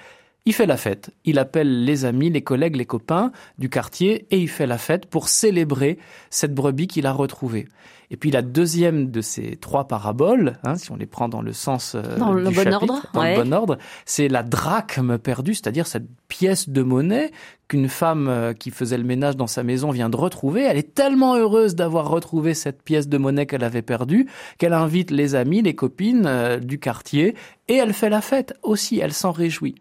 Il 0.45 0.53
fait 0.53 0.65
la 0.65 0.77
fête. 0.77 1.11
Il 1.23 1.39
appelle 1.39 1.85
les 1.85 2.05
amis, 2.05 2.29
les 2.29 2.41
collègues, 2.41 2.75
les 2.75 2.85
copains 2.85 3.31
du 3.57 3.69
quartier 3.69 4.27
et 4.29 4.37
il 4.37 4.49
fait 4.49 4.67
la 4.67 4.77
fête 4.77 5.05
pour 5.05 5.29
célébrer 5.29 5.97
cette 6.29 6.53
brebis 6.53 6.87
qu'il 6.87 7.05
a 7.05 7.13
retrouvée. 7.13 7.67
Et 8.11 8.17
puis 8.17 8.29
la 8.29 8.41
deuxième 8.41 9.09
de 9.09 9.21
ces 9.21 9.55
trois 9.55 9.87
paraboles, 9.87 10.59
hein, 10.63 10.75
si 10.75 10.91
on 10.91 10.95
les 10.95 11.07
prend 11.07 11.29
dans 11.29 11.41
le 11.41 11.53
sens 11.53 11.95
euh, 11.95 12.17
dans 12.17 12.35
du 12.35 12.43
le 12.43 12.51
bon 12.51 12.73
ordre, 12.73 13.05
dans 13.13 13.23
le 13.23 13.35
bon 13.35 13.53
ordre, 13.53 13.77
c'est 14.05 14.27
la 14.27 14.43
drachme 14.43 15.17
perdue, 15.17 15.55
c'est-à-dire 15.55 15.87
cette 15.87 16.05
pièce 16.27 16.69
de 16.69 16.83
monnaie 16.83 17.31
qu'une 17.67 17.89
femme 17.89 18.27
euh, 18.27 18.53
qui 18.53 18.69
faisait 18.69 18.99
le 18.99 19.03
ménage 19.03 19.35
dans 19.35 19.47
sa 19.47 19.63
maison 19.63 19.89
vient 19.89 20.09
de 20.09 20.17
retrouver. 20.17 20.61
Elle 20.61 20.77
est 20.77 20.93
tellement 20.93 21.35
heureuse 21.37 21.73
d'avoir 21.73 22.09
retrouvé 22.09 22.53
cette 22.53 22.83
pièce 22.83 23.07
de 23.07 23.17
monnaie 23.17 23.47
qu'elle 23.47 23.63
avait 23.63 23.81
perdue 23.81 24.29
qu'elle 24.59 24.73
invite 24.73 25.09
les 25.09 25.33
amis, 25.33 25.61
les 25.61 25.73
copines 25.73 26.25
euh, 26.27 26.59
du 26.59 26.77
quartier 26.79 27.35
et 27.67 27.75
elle 27.75 27.93
fait 27.93 28.09
la 28.09 28.21
fête 28.21 28.53
aussi. 28.61 28.99
Elle 28.99 29.13
s'en 29.13 29.31
réjouit. 29.31 29.75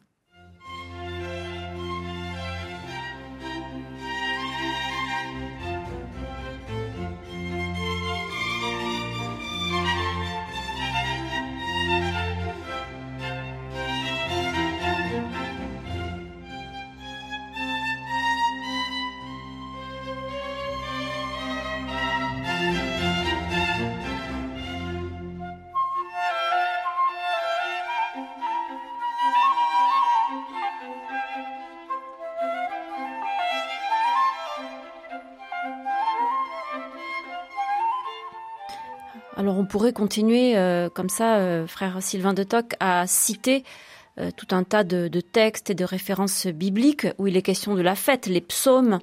Alors 39.43 39.59
on 39.59 39.65
pourrait 39.65 39.93
continuer 39.93 40.57
euh, 40.57 40.89
comme 40.89 41.09
ça, 41.09 41.39
euh, 41.39 41.67
frère 41.67 42.01
Sylvain 42.01 42.33
de 42.33 42.45
Toc, 42.45 42.75
à 42.79 43.09
citer 43.09 43.65
euh, 44.21 44.31
tout 44.37 44.47
un 44.55 44.63
tas 44.63 44.85
de, 44.85 45.09
textes 45.21 45.69
et 45.69 45.75
de 45.75 45.85
références 45.85 46.47
bibliques 46.47 47.09
où 47.19 47.27
il 47.27 47.37
est 47.37 47.43
question 47.43 47.75
de 47.75 47.81
la 47.81 47.97
fête. 47.97 48.27
Les 48.29 48.41
psaumes, 48.41 49.01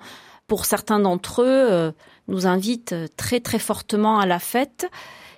pour 0.47 0.63
certains 0.63 1.01
d'entre 1.01 1.41
eux, 1.41 1.93
nous 2.29 2.47
invitent 2.47 2.95
très 3.17 3.41
très 3.41 3.59
fortement 3.59 4.17
à 4.17 4.25
la 4.25 4.39
fête. 4.39 4.89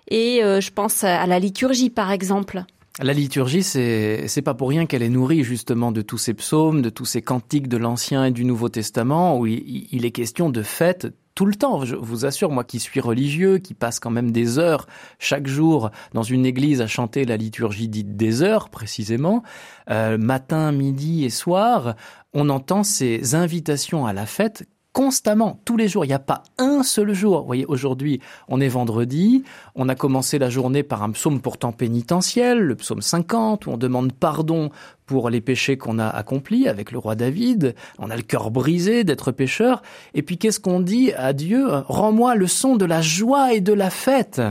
Et 0.07 0.41
je 0.43 0.71
pense 0.71 1.03
à 1.03 1.25
la 1.25 1.39
liturgie, 1.39 1.89
par 1.89 2.11
exemple. 2.11 2.63
La 3.01 3.13
liturgie, 3.13 3.63
c'est 3.63 4.41
pas 4.45 4.53
pour 4.53 4.69
rien 4.69 4.85
qu'elle 4.85 5.03
est 5.03 5.09
nourrie 5.09 5.43
justement 5.43 5.91
de 5.91 6.03
tous 6.03 6.19
ces 6.19 6.35
psaumes, 6.35 6.83
de 6.83 6.89
tous 6.89 7.05
ces 7.05 7.23
cantiques 7.23 7.67
de 7.67 7.77
l'Ancien 7.77 8.25
et 8.25 8.31
du 8.31 8.45
Nouveau 8.45 8.69
Testament, 8.69 9.37
où 9.39 9.47
il 9.47 10.05
est 10.05 10.11
question 10.11 10.49
de 10.51 10.61
fête 10.61 11.07
tout 11.35 11.45
le 11.45 11.55
temps. 11.55 11.85
Je 11.85 11.95
vous 11.95 12.25
assure, 12.25 12.51
moi 12.51 12.63
qui 12.63 12.79
suis 12.79 12.99
religieux, 12.99 13.57
qui 13.57 13.73
passe 13.73 13.99
quand 13.99 14.09
même 14.09 14.31
des 14.31 14.59
heures 14.59 14.87
chaque 15.19 15.47
jour 15.47 15.91
dans 16.13 16.23
une 16.23 16.45
église 16.45 16.81
à 16.81 16.87
chanter 16.87 17.25
la 17.25 17.37
liturgie 17.37 17.87
dite 17.87 18.15
des 18.15 18.41
heures 18.41 18.69
précisément, 18.69 19.43
euh, 19.89 20.17
matin, 20.17 20.71
midi 20.71 21.25
et 21.25 21.29
soir, 21.29 21.95
on 22.33 22.49
entend 22.49 22.83
ces 22.83 23.35
invitations 23.35 24.05
à 24.05 24.13
la 24.13 24.25
fête 24.25 24.67
constamment, 24.93 25.59
tous 25.65 25.77
les 25.77 25.87
jours. 25.87 26.05
Il 26.05 26.09
n'y 26.09 26.13
a 26.13 26.19
pas 26.19 26.43
un 26.57 26.83
seul 26.83 27.13
jour. 27.13 27.41
Vous 27.41 27.47
voyez, 27.47 27.65
aujourd'hui, 27.65 28.19
on 28.47 28.59
est 28.59 28.67
vendredi. 28.67 29.43
On 29.75 29.89
a 29.89 29.95
commencé 29.95 30.39
la 30.39 30.49
journée 30.49 30.83
par 30.83 31.03
un 31.03 31.11
psaume 31.11 31.41
pourtant 31.41 31.71
pénitentiel, 31.71 32.59
le 32.59 32.75
psaume 32.75 33.01
50, 33.01 33.67
où 33.67 33.71
on 33.71 33.77
demande 33.77 34.13
pardon 34.13 34.69
pour 35.05 35.29
les 35.29 35.41
péchés 35.41 35.77
qu'on 35.77 35.99
a 35.99 36.07
accomplis 36.07 36.67
avec 36.67 36.91
le 36.91 36.97
roi 36.97 37.15
David. 37.15 37.75
On 37.99 38.09
a 38.09 38.15
le 38.15 38.21
cœur 38.21 38.51
brisé 38.51 39.03
d'être 39.03 39.31
pécheur. 39.31 39.81
Et 40.13 40.21
puis, 40.21 40.37
qu'est-ce 40.37 40.59
qu'on 40.59 40.79
dit 40.79 41.13
à 41.13 41.33
Dieu? 41.33 41.67
Rends-moi 41.69 42.35
le 42.35 42.47
son 42.47 42.75
de 42.75 42.85
la 42.85 43.01
joie 43.01 43.53
et 43.53 43.61
de 43.61 43.73
la 43.73 43.89
fête 43.89 44.41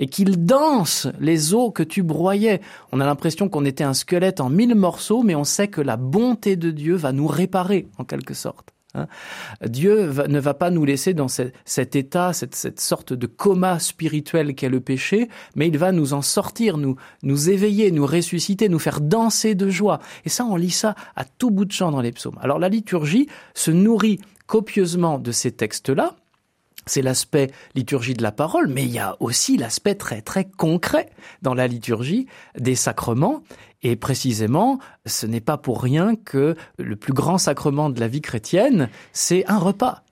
et 0.00 0.06
qu'il 0.06 0.44
danse 0.44 1.08
les 1.18 1.54
os 1.54 1.72
que 1.74 1.82
tu 1.82 2.02
broyais. 2.02 2.60
On 2.92 3.00
a 3.00 3.06
l'impression 3.06 3.48
qu'on 3.48 3.64
était 3.64 3.84
un 3.84 3.94
squelette 3.94 4.40
en 4.40 4.48
mille 4.48 4.76
morceaux, 4.76 5.24
mais 5.24 5.34
on 5.34 5.44
sait 5.44 5.68
que 5.68 5.80
la 5.80 5.96
bonté 5.96 6.54
de 6.54 6.70
Dieu 6.70 6.94
va 6.94 7.10
nous 7.10 7.26
réparer 7.26 7.88
en 7.98 8.04
quelque 8.04 8.34
sorte. 8.34 8.77
Hein. 8.94 9.06
Dieu 9.66 10.10
ne 10.28 10.40
va 10.40 10.54
pas 10.54 10.70
nous 10.70 10.84
laisser 10.84 11.12
dans 11.12 11.28
cet 11.28 11.96
état, 11.96 12.32
cette, 12.32 12.80
sorte 12.80 13.12
de 13.12 13.26
coma 13.26 13.78
spirituel 13.78 14.54
qu'est 14.54 14.68
le 14.68 14.80
péché, 14.80 15.28
mais 15.56 15.68
il 15.68 15.76
va 15.76 15.92
nous 15.92 16.14
en 16.14 16.22
sortir, 16.22 16.78
nous, 16.78 16.96
nous 17.22 17.50
éveiller, 17.50 17.90
nous 17.90 18.06
ressusciter, 18.06 18.68
nous 18.68 18.78
faire 18.78 19.00
danser 19.00 19.54
de 19.54 19.68
joie. 19.68 20.00
Et 20.24 20.28
ça, 20.28 20.44
on 20.44 20.56
lit 20.56 20.70
ça 20.70 20.94
à 21.16 21.24
tout 21.24 21.50
bout 21.50 21.66
de 21.66 21.72
champ 21.72 21.90
dans 21.90 22.00
les 22.00 22.12
psaumes. 22.12 22.38
Alors 22.40 22.58
la 22.58 22.68
liturgie 22.68 23.28
se 23.54 23.70
nourrit 23.70 24.20
copieusement 24.46 25.18
de 25.18 25.32
ces 25.32 25.52
textes-là, 25.52 26.16
c'est 26.88 27.02
l'aspect 27.02 27.50
liturgie 27.74 28.14
de 28.14 28.22
la 28.22 28.32
parole, 28.32 28.68
mais 28.68 28.82
il 28.82 28.90
y 28.90 28.98
a 28.98 29.16
aussi 29.20 29.56
l'aspect 29.56 29.94
très 29.94 30.22
très 30.22 30.44
concret 30.44 31.10
dans 31.42 31.54
la 31.54 31.66
liturgie 31.66 32.26
des 32.58 32.74
sacrements. 32.74 33.42
Et 33.82 33.94
précisément, 33.94 34.78
ce 35.06 35.26
n'est 35.26 35.40
pas 35.40 35.56
pour 35.56 35.82
rien 35.82 36.16
que 36.16 36.56
le 36.78 36.96
plus 36.96 37.12
grand 37.12 37.38
sacrement 37.38 37.90
de 37.90 38.00
la 38.00 38.08
vie 38.08 38.20
chrétienne, 38.20 38.88
c'est 39.12 39.48
un 39.48 39.58
repas. 39.58 40.02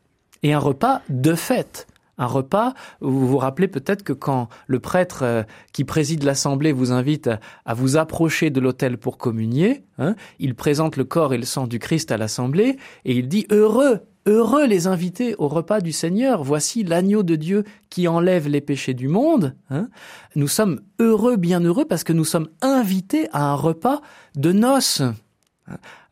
Et 0.43 0.53
un 0.53 0.59
repas 0.59 1.03
de 1.09 1.35
fête. 1.35 1.89
Un 2.19 2.27
repas, 2.27 2.73
vous 3.01 3.27
vous 3.27 3.37
rappelez 3.37 3.69
peut-être 3.69 4.03
que 4.03 4.15
quand 4.15 4.49
le 4.67 4.81
prêtre 4.81 5.23
euh, 5.23 5.43
qui 5.73 5.85
préside 5.85 6.23
l'assemblée 6.23 6.73
vous 6.73 6.91
invite 6.93 7.29
à 7.67 7.75
vous 7.75 7.99
approcher 7.99 8.49
de 8.49 8.59
l'autel 8.59 8.97
pour 8.97 9.19
communier, 9.19 9.85
hein, 9.99 10.15
il 10.39 10.55
présente 10.55 10.97
le 10.97 11.05
corps 11.05 11.35
et 11.35 11.39
le 11.39 11.45
sang 11.45 11.67
du 11.67 11.79
Christ 11.79 12.11
à 12.13 12.17
l'assemblée 12.17 12.79
et 13.05 13.17
il 13.17 13.29
dit 13.29 13.47
heureux 13.51 14.01
Heureux 14.29 14.67
les 14.67 14.89
invités 14.89 15.37
au 15.39 15.47
repas 15.47 15.81
du 15.81 15.93
Seigneur. 15.93 16.43
Voici 16.43 16.83
l'agneau 16.83 17.23
de 17.23 17.37
Dieu 17.37 17.63
qui 17.91 18.09
enlève 18.09 18.49
les 18.49 18.61
péchés 18.61 18.93
du 18.93 19.07
monde. 19.07 19.55
Hein. 19.71 19.89
Nous 20.35 20.49
sommes 20.49 20.81
heureux, 20.99 21.37
bien 21.37 21.61
heureux, 21.61 21.85
parce 21.85 22.03
que 22.03 22.13
nous 22.13 22.25
sommes 22.25 22.49
invités 22.61 23.29
à 23.33 23.45
un 23.45 23.55
repas 23.55 24.01
de 24.35 24.51
noces. 24.51 25.03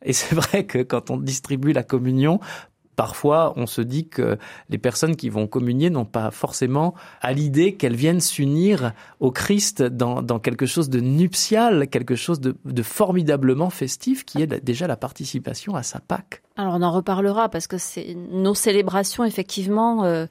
Et 0.01 0.13
c'est 0.13 0.33
vrai 0.33 0.65
que 0.65 0.81
quand 0.81 1.11
on 1.11 1.17
distribue 1.17 1.73
la 1.73 1.83
communion, 1.83 2.39
parfois 2.95 3.53
on 3.55 3.65
se 3.65 3.81
dit 3.81 4.07
que 4.07 4.37
les 4.69 4.77
personnes 4.77 5.15
qui 5.15 5.29
vont 5.29 5.47
communier 5.47 5.89
n'ont 5.89 6.05
pas 6.05 6.31
forcément 6.31 6.93
à 7.21 7.33
l'idée 7.33 7.75
qu'elles 7.75 7.95
viennent 7.95 8.21
s'unir 8.21 8.93
au 9.19 9.31
Christ 9.31 9.83
dans, 9.83 10.39
quelque 10.39 10.65
chose 10.65 10.89
de 10.89 10.99
nuptial, 10.99 11.87
quelque 11.89 12.15
chose 12.15 12.39
de, 12.39 12.55
formidablement 12.83 13.69
festif 13.69 14.25
qui 14.25 14.41
est 14.41 14.47
déjà 14.47 14.87
la 14.87 14.97
participation 14.97 15.75
à 15.75 15.83
sa 15.83 15.99
Pâque. 15.99 16.41
Alors 16.57 16.75
on 16.75 16.81
en 16.81 16.91
reparlera 16.91 17.49
parce 17.49 17.67
que 17.67 17.75
nos 18.31 18.53
célébrations 18.53 19.25
effectivement 19.25 20.05
euh, 20.05 20.25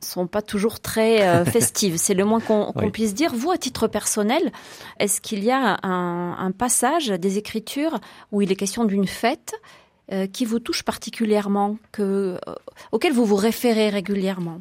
sont 0.00 0.28
pas 0.28 0.42
toujours 0.42 0.78
très 0.78 1.26
euh, 1.26 1.44
festives. 1.56 1.96
C'est 1.96 2.14
le 2.14 2.24
moins 2.24 2.40
qu'on 2.40 2.90
puisse 2.90 3.14
dire. 3.14 3.34
Vous, 3.34 3.50
à 3.50 3.58
titre 3.58 3.88
personnel, 3.88 4.52
est-ce 5.00 5.20
qu'il 5.20 5.42
y 5.42 5.50
a 5.50 5.78
un, 5.82 6.36
un 6.38 6.52
passage 6.52 7.08
des 7.08 7.38
Écritures 7.38 7.98
où 8.30 8.42
il 8.42 8.52
est 8.52 8.56
question 8.56 8.84
d'une 8.84 9.06
fête 9.06 9.54
euh, 10.12 10.28
qui 10.28 10.44
vous 10.44 10.60
touche 10.60 10.84
particulièrement, 10.84 11.78
que, 11.90 12.38
euh, 12.46 12.54
auquel 12.92 13.12
vous 13.12 13.24
vous 13.24 13.34
référez 13.34 13.88
régulièrement 13.88 14.60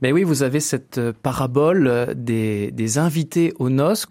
Mais 0.00 0.10
oui, 0.10 0.22
vous 0.22 0.42
avez 0.42 0.58
cette 0.58 0.96
euh, 0.96 1.12
parabole 1.12 2.14
des, 2.16 2.96
invités 2.96 3.52
aux 3.58 3.68
noces 3.68 4.06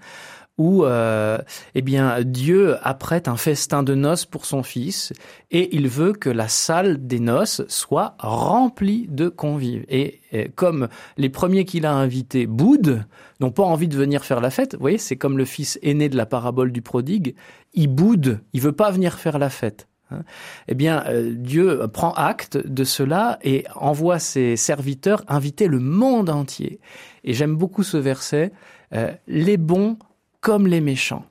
où 0.60 0.86
eh 0.86 1.82
bien 1.82 2.22
Dieu 2.22 2.76
apprête 2.84 3.28
un 3.28 3.36
festin 3.36 3.82
de 3.82 3.96
noces 3.96 4.26
pour 4.26 4.46
son 4.46 4.62
fils 4.62 5.12
et 5.50 5.76
il 5.76 5.88
veut 5.88 6.14
que 6.14 6.30
la 6.30 6.48
salle 6.48 7.08
des 7.08 7.20
noces 7.20 7.64
soit 7.68 8.14
remplie 8.20 9.08
de 9.10 9.28
convives. 9.28 9.86
Et, 9.90 10.22
comme 10.54 10.88
les 11.18 11.30
premiers 11.30 11.66
qu'il 11.66 11.88
a 11.88 11.94
invités 11.94 12.46
boudent, 12.46 13.06
n'ont 13.40 13.50
pas 13.50 13.64
envie 13.64 13.88
de 13.88 13.98
venir 13.98 14.24
faire 14.24 14.40
la 14.40 14.52
fête, 14.52 14.76
vous 14.76 14.82
voyez, 14.82 15.00
c'est 15.00 15.18
comme 15.18 15.40
le 15.40 15.46
fils 15.46 15.80
aîné 15.82 16.10
de 16.10 16.18
la 16.18 16.28
parabole 16.28 16.72
du 16.72 16.84
prodigue, 16.84 17.34
il 17.74 17.88
boude, 17.88 18.40
il 18.54 18.62
veut 18.62 18.72
pas 18.72 18.92
venir 18.92 19.18
faire 19.18 19.40
la 19.40 19.50
fête. 19.50 19.88
Hein. 20.12 20.24
eh 20.67 20.76
bien, 20.76 21.04
euh, 21.08 21.34
Dieu 21.36 21.88
prend 21.91 22.12
acte 22.13 22.58
de 22.58 22.84
cela 22.84 23.39
et 23.43 23.65
envoie 23.76 24.19
ses 24.19 24.56
serviteurs 24.56 25.24
inviter 25.28 25.67
le 25.67 25.80
monde 25.80 26.30
entier. 26.30 26.80
Et 27.24 27.34
j'aime 27.34 27.56
beaucoup 27.56 27.84
ce 27.84 27.97
verset, 27.97 28.52
euh, 28.93 29.12
les 29.28 29.58
bons 29.58 29.97
comme 30.41 30.67
les 30.67 30.82
méchants. 30.82 31.26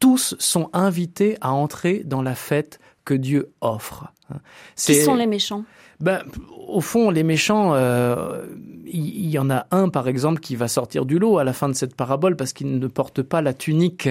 Tous 0.00 0.34
sont 0.38 0.68
invités 0.72 1.38
à 1.40 1.52
entrer 1.52 2.02
dans 2.04 2.22
la 2.22 2.34
fête 2.34 2.78
que 3.04 3.14
Dieu 3.14 3.52
offre. 3.60 4.12
Hein. 4.30 4.38
Qui 4.76 4.94
sont 4.96 5.14
les 5.14 5.26
méchants? 5.26 5.64
Ben, 6.00 6.22
au 6.66 6.80
fond, 6.80 7.10
les 7.10 7.22
méchants, 7.22 7.74
euh, 7.74 8.46
il 8.86 9.30
y, 9.30 9.38
en 9.38 9.48
a 9.50 9.66
un, 9.70 9.88
par 9.88 10.08
exemple, 10.08 10.40
qui 10.40 10.56
va 10.56 10.68
sortir 10.68 11.06
du 11.06 11.18
lot 11.18 11.38
à 11.38 11.44
la 11.44 11.52
fin 11.52 11.68
de 11.68 11.74
cette 11.74 11.94
parabole 11.94 12.36
parce 12.36 12.52
qu'il 12.52 12.78
ne 12.78 12.86
porte 12.86 13.22
pas 13.22 13.42
la 13.42 13.54
tunique 13.54 14.08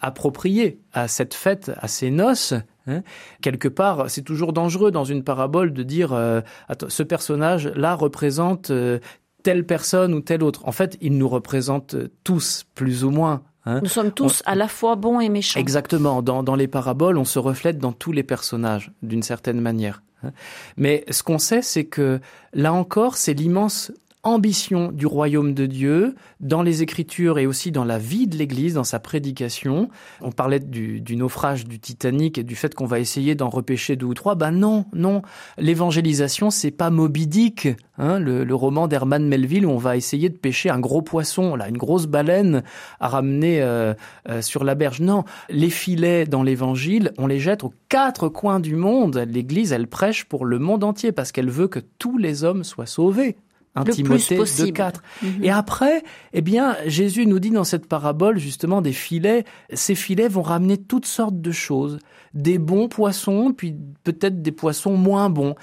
appropriée 0.00 0.80
à 0.92 1.08
cette 1.08 1.34
fête, 1.34 1.70
à 1.80 1.88
ces 1.88 2.10
noces. 2.10 2.54
Hein. 2.86 3.02
Quelque 3.42 3.68
part, 3.68 4.10
c'est 4.10 4.22
toujours 4.22 4.52
dangereux 4.52 4.90
dans 4.90 5.04
une 5.04 5.22
parabole 5.22 5.72
de 5.72 5.82
dire 5.82 6.12
euh, 6.12 6.40
ce 6.88 7.02
personnage-là 7.02 7.94
représente 7.94 8.70
euh, 8.70 8.98
telle 9.42 9.64
personne 9.64 10.14
ou 10.14 10.20
telle 10.20 10.42
autre. 10.42 10.66
En 10.66 10.72
fait, 10.72 10.96
il 11.00 11.16
nous 11.16 11.28
représente 11.28 11.96
tous, 12.24 12.64
plus 12.74 13.04
ou 13.04 13.10
moins. 13.10 13.42
Hein. 13.66 13.80
Nous 13.82 13.88
sommes 13.88 14.12
tous 14.12 14.42
à 14.46 14.54
la 14.54 14.68
fois 14.68 14.96
bons 14.96 15.20
et 15.20 15.28
méchants. 15.28 15.60
Exactement. 15.60 16.22
Dans, 16.22 16.42
dans 16.42 16.54
les 16.54 16.68
paraboles, 16.68 17.18
on 17.18 17.24
se 17.24 17.38
reflète 17.38 17.78
dans 17.78 17.92
tous 17.92 18.12
les 18.12 18.22
personnages, 18.22 18.92
d'une 19.02 19.22
certaine 19.22 19.60
manière. 19.60 20.02
Hein. 20.22 20.32
Mais 20.76 21.04
ce 21.10 21.22
qu'on 21.22 21.38
sait, 21.38 21.62
c'est 21.62 21.84
que 21.84 22.20
là 22.52 22.72
encore, 22.72 23.16
c'est 23.16 23.34
l'immense 23.34 23.92
ambition 24.22 24.92
du 24.92 25.06
royaume 25.06 25.54
de 25.54 25.64
Dieu 25.64 26.14
dans 26.40 26.62
les 26.62 26.82
Écritures 26.82 27.38
et 27.38 27.46
aussi 27.46 27.72
dans 27.72 27.84
la 27.84 27.98
vie 27.98 28.26
de 28.26 28.36
l'Église, 28.36 28.74
dans 28.74 28.84
sa 28.84 28.98
prédication. 28.98 29.88
On 30.20 30.30
parlait 30.30 30.60
du, 30.60 31.02
naufrage 31.16 31.64
du 31.64 31.78
Titanic 31.78 32.36
et 32.36 32.42
du 32.42 32.54
fait 32.54 32.74
qu'on 32.74 32.84
va 32.84 33.00
essayer 33.00 33.34
d'en 33.34 33.48
repêcher 33.48 33.96
deux 33.96 34.06
ou 34.06 34.14
trois. 34.14 34.34
Ben 34.34 34.50
non, 34.50 34.84
non. 34.92 35.22
L'évangélisation, 35.56 36.50
c'est 36.50 36.70
pas 36.70 36.90
Moby 36.90 37.26
Dick, 37.26 37.68
hein, 37.96 38.18
le, 38.18 38.54
roman 38.54 38.88
d'Herman 38.88 39.26
Melville 39.26 39.64
où 39.64 39.70
on 39.70 39.78
va 39.78 39.96
essayer 39.96 40.28
de 40.28 40.36
pêcher 40.36 40.68
un 40.68 40.80
gros 40.80 41.00
poisson, 41.00 41.56
là, 41.56 41.68
une 41.68 41.78
grosse 41.78 42.06
baleine 42.06 42.62
à 42.98 43.08
ramener 43.08 43.62
euh, 43.62 43.94
euh, 44.28 44.42
sur 44.42 44.64
la 44.64 44.74
berge. 44.74 45.00
Non, 45.00 45.24
les 45.48 45.70
filets 45.70 46.26
dans 46.26 46.42
l'Évangile, 46.42 47.12
on 47.16 47.26
les 47.26 47.40
jette 47.40 47.64
aux 47.64 47.72
quatre 47.88 48.28
coins 48.28 48.60
du 48.60 48.76
monde. 48.76 49.24
L'Église, 49.28 49.72
elle 49.72 49.86
prêche 49.86 50.24
pour 50.24 50.44
le 50.44 50.58
monde 50.58 50.84
entier 50.84 51.12
parce 51.12 51.32
qu'elle 51.32 51.50
veut 51.50 51.68
que 51.68 51.80
tous 51.98 52.18
les 52.18 52.44
hommes 52.44 52.64
soient 52.64 52.86
sauvés. 52.86 53.36
Un 53.74 53.84
Timothée 53.84 54.36
de 54.36 54.70
4. 54.70 55.02
Mhm. 55.22 55.44
Et 55.44 55.50
après, 55.50 56.02
eh 56.32 56.40
bien, 56.40 56.76
Jésus 56.86 57.26
nous 57.26 57.38
dit 57.38 57.50
dans 57.50 57.64
cette 57.64 57.86
parabole 57.86 58.38
justement 58.38 58.82
des 58.82 58.92
filets. 58.92 59.44
Ces 59.72 59.94
filets 59.94 60.28
vont 60.28 60.42
ramener 60.42 60.76
toutes 60.76 61.06
sortes 61.06 61.40
de 61.40 61.52
choses, 61.52 61.98
des 62.34 62.58
bons 62.58 62.88
poissons, 62.88 63.52
puis 63.56 63.76
peut-être 64.02 64.42
des 64.42 64.52
poissons 64.52 64.96
moins 64.96 65.30
bons. 65.30 65.54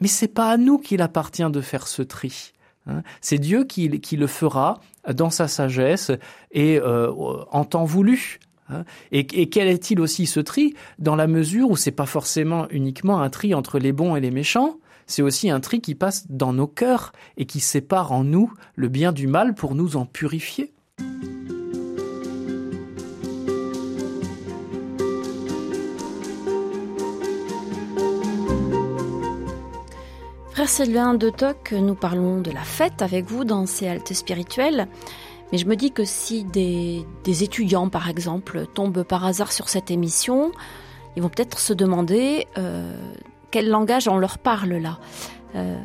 Mais 0.00 0.08
c'est 0.08 0.28
pas 0.28 0.50
à 0.50 0.56
nous 0.56 0.78
qu'il 0.78 1.02
appartient 1.02 1.48
de 1.50 1.60
faire 1.60 1.88
ce 1.88 2.02
tri. 2.02 2.52
Hein. 2.86 3.02
C'est 3.20 3.38
Dieu 3.38 3.64
qui, 3.64 3.88
le 3.88 4.26
fera 4.26 4.80
dans 5.12 5.30
sa 5.30 5.48
sagesse 5.48 6.12
et 6.52 6.78
euh, 6.78 7.10
en 7.50 7.64
temps 7.64 7.84
voulu. 7.84 8.38
Hein. 8.68 8.84
Et, 9.10 9.20
et, 9.40 9.48
quel 9.48 9.68
est-il 9.68 10.00
aussi 10.00 10.26
ce 10.26 10.40
tri 10.40 10.74
dans 10.98 11.16
la 11.16 11.26
mesure 11.26 11.70
où 11.70 11.76
c'est 11.76 11.90
pas 11.90 12.06
forcément 12.06 12.68
uniquement 12.70 13.20
un 13.20 13.30
tri 13.30 13.54
entre 13.54 13.78
les 13.78 13.92
bons 13.92 14.16
et 14.16 14.20
les 14.20 14.30
méchants, 14.30 14.78
c'est 15.06 15.22
aussi 15.22 15.50
un 15.50 15.60
tri 15.60 15.80
qui 15.80 15.94
passe 15.94 16.26
dans 16.28 16.52
nos 16.52 16.66
cœurs 16.66 17.12
et 17.36 17.46
qui 17.46 17.60
sépare 17.60 18.12
en 18.12 18.24
nous 18.24 18.52
le 18.74 18.88
bien 18.88 19.12
du 19.12 19.26
mal 19.26 19.54
pour 19.54 19.74
nous 19.74 19.96
en 19.96 20.06
purifier. 20.06 20.72
Frère 30.50 30.68
Sylvain 30.68 31.14
de 31.14 31.30
Toc, 31.30 31.72
nous 31.72 31.94
parlons 31.94 32.40
de 32.40 32.50
la 32.50 32.62
fête 32.62 33.02
avec 33.02 33.26
vous 33.26 33.44
dans 33.44 33.66
ces 33.66 33.88
haltes 33.88 34.14
spirituelles. 34.14 34.88
Mais 35.52 35.58
je 35.58 35.66
me 35.66 35.76
dis 35.76 35.92
que 35.92 36.04
si 36.04 36.44
des, 36.44 37.04
étudiants, 37.24 37.88
par 37.88 38.08
exemple, 38.08 38.66
tombent 38.74 39.04
par 39.04 39.24
hasard 39.24 39.52
sur 39.52 39.68
cette 39.68 39.90
émission, 39.90 40.50
ils 41.14 41.22
vont 41.22 41.28
peut-être 41.28 41.58
se 41.60 41.72
demander 41.72 42.46
euh, 42.58 42.96
quel 43.50 43.68
langage 43.68 44.08
on 44.08 44.18
leur 44.18 44.38
parle 44.38 44.74
là. 44.74 44.98
Euh, 45.54 45.76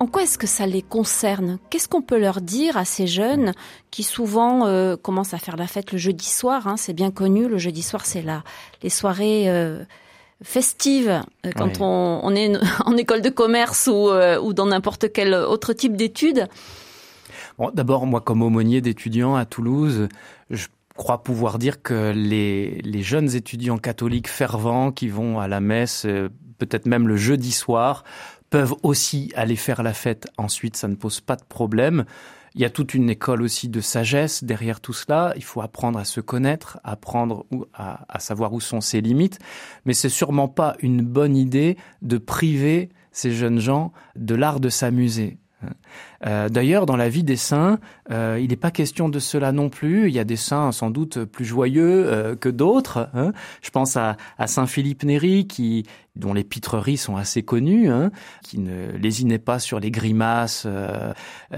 en 0.00 0.06
quoi 0.06 0.22
est-ce 0.22 0.38
que 0.38 0.46
ça 0.46 0.66
les 0.66 0.82
concerne? 0.82 1.58
Qu'est-ce 1.70 1.88
qu'on 1.88 2.02
peut 2.02 2.18
leur 2.18 2.40
dire 2.40 2.76
à 2.76 2.84
ces 2.84 3.06
jeunes 3.06 3.52
qui 3.90 4.02
souvent 4.02 4.66
euh, 4.66 4.96
commencent 4.96 5.34
à 5.34 5.38
faire 5.38 5.56
la 5.56 5.66
fête 5.66 5.92
le 5.92 5.98
jeudi 5.98 6.26
soir 6.26 6.66
hein, 6.66 6.76
C'est 6.76 6.92
bien 6.92 7.10
connu, 7.10 7.46
le 7.46 7.58
jeudi 7.58 7.82
soir 7.82 8.04
c'est 8.04 8.22
là 8.22 8.42
les 8.82 8.90
soirées 8.90 9.48
euh, 9.48 9.84
festives 10.42 11.22
quand 11.56 11.80
on, 11.80 12.34
est 12.34 12.52
en 12.84 12.96
école 12.96 13.22
de 13.22 13.30
commerce 13.30 13.86
ou, 13.86 14.10
ou 14.10 14.52
dans 14.54 14.66
n'importe 14.66 15.12
quel 15.12 15.34
autre 15.34 15.72
type 15.72 15.96
d'études. 15.96 16.48
Bon, 17.58 17.70
D'abord, 17.72 18.06
moi 18.06 18.20
comme 18.20 18.42
aumônier 18.42 18.80
d'étudiants 18.80 19.36
à 19.36 19.44
Toulouse, 19.44 20.08
je 20.50 20.66
crois 20.96 21.22
pouvoir 21.22 21.58
dire 21.58 21.80
que 21.80 22.12
les, 22.12 22.80
les 22.82 23.02
jeunes 23.02 23.36
étudiants 23.36 23.78
catholiques 23.78 24.28
fervents 24.28 24.90
qui 24.90 25.08
vont 25.08 25.38
à 25.38 25.46
la 25.46 25.60
messe 25.60 26.06
peut-être 26.66 26.86
même 26.86 27.08
le 27.08 27.16
jeudi 27.16 27.50
soir, 27.50 28.04
peuvent 28.50 28.74
aussi 28.84 29.32
aller 29.34 29.56
faire 29.56 29.82
la 29.82 29.92
fête 29.92 30.28
ensuite, 30.38 30.76
ça 30.76 30.86
ne 30.86 30.94
pose 30.94 31.20
pas 31.20 31.34
de 31.34 31.42
problème. 31.42 32.04
Il 32.54 32.60
y 32.60 32.64
a 32.64 32.70
toute 32.70 32.94
une 32.94 33.10
école 33.10 33.42
aussi 33.42 33.68
de 33.68 33.80
sagesse 33.80 34.44
derrière 34.44 34.80
tout 34.80 34.92
cela. 34.92 35.32
Il 35.36 35.42
faut 35.42 35.60
apprendre 35.60 35.98
à 35.98 36.04
se 36.04 36.20
connaître, 36.20 36.78
apprendre 36.84 37.46
à, 37.74 38.04
à 38.08 38.20
savoir 38.20 38.52
où 38.52 38.60
sont 38.60 38.80
ses 38.80 39.00
limites. 39.00 39.38
Mais 39.86 39.94
c'est 39.94 40.10
sûrement 40.10 40.48
pas 40.48 40.76
une 40.80 41.02
bonne 41.02 41.34
idée 41.34 41.76
de 42.02 42.18
priver 42.18 42.90
ces 43.10 43.32
jeunes 43.32 43.58
gens 43.58 43.92
de 44.14 44.34
l'art 44.36 44.60
de 44.60 44.68
s'amuser. 44.68 45.38
Euh, 46.26 46.48
d'ailleurs, 46.48 46.86
dans 46.86 46.96
la 46.96 47.08
vie 47.08 47.24
des 47.24 47.36
saints, 47.36 47.78
euh, 48.10 48.38
il 48.40 48.50
n'est 48.50 48.56
pas 48.56 48.70
question 48.70 49.08
de 49.08 49.18
cela 49.18 49.52
non 49.52 49.68
plus. 49.68 50.08
Il 50.08 50.14
y 50.14 50.18
a 50.18 50.24
des 50.24 50.36
saints 50.36 50.72
sans 50.72 50.90
doute 50.90 51.24
plus 51.24 51.44
joyeux 51.44 52.06
euh, 52.06 52.36
que 52.36 52.48
d'autres. 52.48 53.08
Hein. 53.14 53.32
Je 53.62 53.70
pense 53.70 53.96
à, 53.96 54.16
Saint 54.46 54.66
Philippe 54.66 55.04
Néri, 55.04 55.46
qui 55.46 55.84
dont 56.14 56.34
les 56.34 56.44
pitreries 56.44 56.98
sont 56.98 57.16
assez 57.16 57.42
connues, 57.42 57.88
hein, 57.88 58.10
qui 58.42 58.58
ne 58.58 58.92
lésinait 58.98 59.38
pas 59.38 59.58
sur 59.58 59.80
les 59.80 59.90
grimaces, 59.90 60.66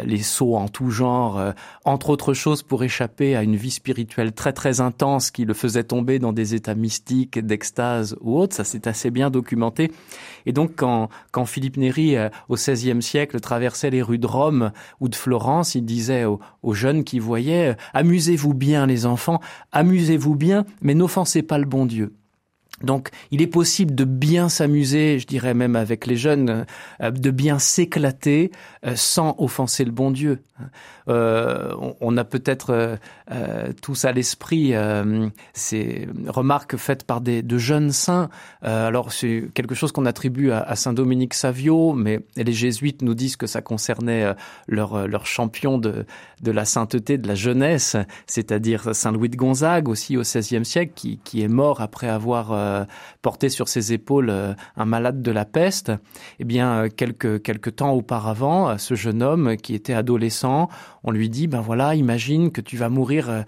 les 0.05 0.23
sauts 0.23 0.55
en 0.55 0.69
tout 0.69 0.91
genre, 0.91 1.43
entre 1.85 2.11
autres 2.11 2.35
choses 2.35 2.63
pour 2.63 2.85
échapper 2.85 3.35
à 3.35 3.43
une 3.43 3.57
vie 3.57 3.73
spirituelle 3.73 4.33
très 4.33 4.53
très 4.53 4.81
intense 4.81 5.33
qui 5.33 5.45
le 5.45 5.55
faisait 5.55 5.83
tomber 5.83 6.21
dans 6.21 6.33
des 6.33 6.55
états 6.55 6.77
mystiques, 6.77 7.45
d'extase 7.45 8.17
ou 8.21 8.39
autres. 8.39 8.55
Ça 8.55 8.63
c'est 8.63 8.87
assez 8.87 9.11
bien 9.11 9.29
documenté. 9.29 9.91
Et 10.47 10.53
donc 10.53 10.73
quand, 10.77 11.09
quand 11.33 11.47
Philippe 11.47 11.77
Néri, 11.77 12.17
euh, 12.17 12.29
au 12.49 12.55
XVIe 12.55 13.03
siècle, 13.03 13.41
traversait 13.41 13.91
les 13.91 14.03
rues 14.03 14.19
de 14.19 14.27
Rome 14.27 14.54
ou 15.01 15.09
de 15.09 15.15
Florence, 15.15 15.75
il 15.75 15.85
disait 15.85 16.25
aux, 16.25 16.75
jeunes 16.75 17.05
qui 17.05 17.19
voyaient, 17.19 17.77
amusez-vous 17.93 18.55
bien 18.55 18.87
les 18.87 19.07
enfants, 19.07 19.41
amusez-vous 19.73 20.35
bien, 20.35 20.65
mais 20.81 20.95
n'offensez 20.95 21.43
pas 21.43 21.59
le 21.59 21.67
bon 21.67 21.87
Dieu. 21.87 22.15
Donc, 22.83 23.11
il 23.31 23.41
est 23.41 23.47
possible 23.47 23.95
de 23.95 24.05
bien 24.05 24.49
s'amuser, 24.49 25.21
je 25.21 25.27
dirais 25.27 25.55
même 25.55 25.77
avec 25.77 26.07
les 26.07 26.17
jeunes, 26.17 26.67
euh, 27.01 27.11
de 27.13 27.31
bien 27.31 27.61
s'éclater 27.61 28.51
euh, 28.85 28.95
sans 28.97 29.37
offenser 29.39 29.85
le 29.85 29.93
bon 29.93 30.11
Dieu. 30.11 30.43
Euh, 31.09 31.75
on 32.01 32.17
a 32.17 32.25
peut-être 32.25 32.99
tous 33.83 34.05
à 34.05 34.13
l'esprit 34.13 34.73
ces 35.53 36.09
remarques 36.29 36.77
faites 36.77 37.05
par 37.05 37.21
des, 37.21 37.43
de 37.43 37.59
jeunes 37.59 37.91
saints. 37.91 38.31
alors, 38.63 39.13
c'est 39.13 39.45
quelque 39.55 39.75
chose 39.75 39.93
qu'on 39.93 40.07
attribue 40.07 40.53
à, 40.53 40.77
Saint 40.77 40.93
Dominique 40.93 41.35
Savio, 41.35 41.93
mais 41.93 42.21
les 42.37 42.53
jésuites 42.53 43.03
nous 43.03 43.15
disent 43.15 43.37
que 43.37 43.47
ça 43.47 43.63
concernait 43.63 44.35
leur, 44.69 45.09
leur 45.09 45.27
champion 45.27 45.79
de, 45.79 46.07
de 46.43 46.51
la 46.51 46.65
sainteté, 46.65 47.19
de 47.19 47.27
la 47.27 47.35
jeunesse, 47.35 47.97
c'est-à-dire 48.27 48.95
Saint 48.95 49.13
Louis 49.13 49.29
de 49.29 49.37
Gonzague, 49.37 49.89
aussi 49.89 50.17
au 50.17 50.23
XVIe 50.23 50.65
siècle, 50.65 50.93
qui, 50.95 51.19
qui 51.25 51.43
est 51.43 51.49
mort 51.49 51.81
après 51.81 52.09
avoir 52.09 52.53
euh, 52.65 52.85
porté 53.23 53.49
sur 53.49 53.69
ses 53.69 53.93
épaules 53.93 54.31
euh, 54.31 54.55
un 54.77 54.85
malade 54.85 55.23
de 55.23 55.31
la 55.31 55.45
peste. 55.45 55.93
Eh 56.39 56.45
bien, 56.45 56.73
euh, 56.73 56.89
quelques 56.89 57.43
quelques 57.43 57.77
temps 57.77 57.93
auparavant, 57.93 58.77
ce 58.79 58.95
jeune 58.95 59.23
homme 59.23 59.57
qui 59.57 59.75
était 59.75 59.95
adolescent, 59.95 60.69
on 61.05 61.11
lui 61.11 61.29
dit 61.29 61.47
ben 61.47 61.61
voilà, 61.61 61.95
imagine 61.95 62.51
que 62.51 62.61
tu 62.61 62.77
vas 62.77 62.89
mourir 62.89 63.45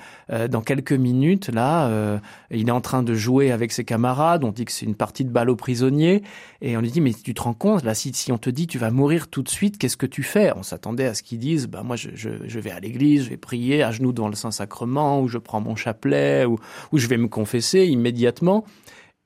dans 0.51 0.61
quelques 0.61 0.93
minutes. 0.93 1.51
Là, 1.53 2.21
il 2.51 2.69
est 2.69 2.73
en 2.73 2.81
train 2.81 3.03
de 3.03 3.15
jouer 3.15 3.51
avec 3.51 3.73
ses 3.73 3.85
camarades. 3.85 4.45
On 4.45 4.53
dit 4.53 4.65
que 4.65 4.73
c'est 4.73 4.87
une 4.87 4.95
partie 4.95 5.25
de 5.25 5.31
balle 5.31 5.51
aux 5.51 5.57
prisonniers, 5.57 6.23
et 6.61 6.77
on 6.77 6.81
lui 6.81 6.91
dit 6.91 7.01
mais 7.01 7.13
tu 7.13 7.35
te 7.35 7.43
rends 7.43 7.55
compte 7.55 7.85
là 7.85 7.95
si 7.95 8.31
on 8.33 8.39
te 8.39 8.51
dit 8.51 8.67
tu 8.67 8.79
vas 8.79 8.91
mourir 8.91 9.29
tout 9.29 9.43
de 9.43 9.49
suite, 9.49 9.79
qu'est-ce 9.79 9.97
que 9.97 10.07
tu 10.07 10.23
fais? 10.23 10.53
On 10.57 10.63
s'attendait 10.63 11.07
à 11.07 11.15
ce 11.15 11.23
qu'ils 11.23 11.39
disent 11.39 11.67
ben 11.67 11.83
moi 11.83 11.97
je, 11.97 12.11
je, 12.15 12.59
vais 12.61 12.71
à 12.71 12.81
l'église, 12.81 13.25
je 13.25 13.31
vais 13.31 13.37
prier 13.37 13.83
à 13.83 13.91
genoux 13.91 14.13
devant 14.13 14.29
le 14.29 14.35
Saint 14.35 14.51
Sacrement, 14.51 15.21
ou 15.21 15.29
je 15.29 15.39
prends 15.39 15.61
mon 15.61 15.77
chapelet, 15.77 16.45
ou, 16.45 16.59
ou 16.93 16.99
je 16.99 17.07
vais 17.07 17.17
me 17.17 17.29
confesser 17.29 17.87
immédiatement. 17.87 18.65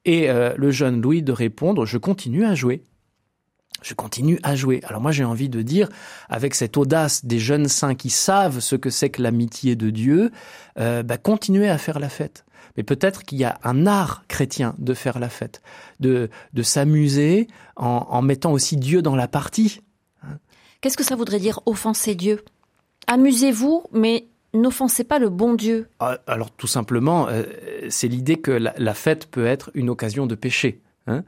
Et 0.04 0.30
euh, 0.30 0.54
le 0.56 0.70
jeune 0.70 1.00
Louis 1.00 1.22
de 1.22 1.32
répondre, 1.32 1.86
je 1.86 1.98
continue 1.98 2.44
à 2.44 2.54
jouer. 2.54 2.82
Je 3.82 3.94
continue 3.94 4.38
à 4.42 4.56
jouer. 4.56 4.80
Alors 4.84 5.00
moi 5.00 5.12
j'ai 5.12 5.24
envie 5.24 5.48
de 5.48 5.62
dire, 5.62 5.88
avec 6.28 6.54
cette 6.54 6.76
audace 6.76 7.24
des 7.24 7.38
jeunes 7.38 7.68
saints 7.68 7.94
qui 7.94 8.10
savent 8.10 8.60
ce 8.60 8.76
que 8.76 8.90
c'est 8.90 9.10
que 9.10 9.22
l'amitié 9.22 9.74
de 9.76 9.90
Dieu, 9.90 10.30
euh, 10.78 11.02
bah, 11.02 11.16
continuez 11.16 11.68
à 11.68 11.78
faire 11.78 11.98
la 11.98 12.08
fête. 12.08 12.44
Mais 12.76 12.82
peut-être 12.82 13.24
qu'il 13.24 13.38
y 13.38 13.44
a 13.44 13.58
un 13.64 13.86
art 13.86 14.24
chrétien 14.28 14.74
de 14.78 14.94
faire 14.94 15.18
la 15.18 15.28
fête, 15.28 15.62
de, 15.98 16.30
de 16.52 16.62
s'amuser 16.62 17.48
en, 17.76 18.06
en 18.08 18.22
mettant 18.22 18.52
aussi 18.52 18.76
Dieu 18.76 19.02
dans 19.02 19.16
la 19.16 19.28
partie. 19.28 19.80
Qu'est-ce 20.80 20.96
que 20.96 21.04
ça 21.04 21.16
voudrait 21.16 21.40
dire 21.40 21.60
offenser 21.66 22.14
Dieu? 22.14 22.42
Amusez-vous, 23.06 23.84
mais 23.92 24.28
n'offensez 24.54 25.04
pas 25.04 25.18
le 25.18 25.28
bon 25.28 25.54
Dieu 25.54 25.88
ah, 26.00 26.18
Alors 26.26 26.50
tout 26.50 26.66
simplement, 26.66 27.28
euh, 27.28 27.44
c'est 27.88 28.08
l'idée 28.08 28.36
que 28.36 28.50
la, 28.50 28.94
fête 28.94 29.26
peut 29.26 29.46
être 29.46 29.70
une 29.74 29.90
occasion 29.90 30.26
de 30.26 30.34
péché. 30.34 30.80
Hein 31.06 31.24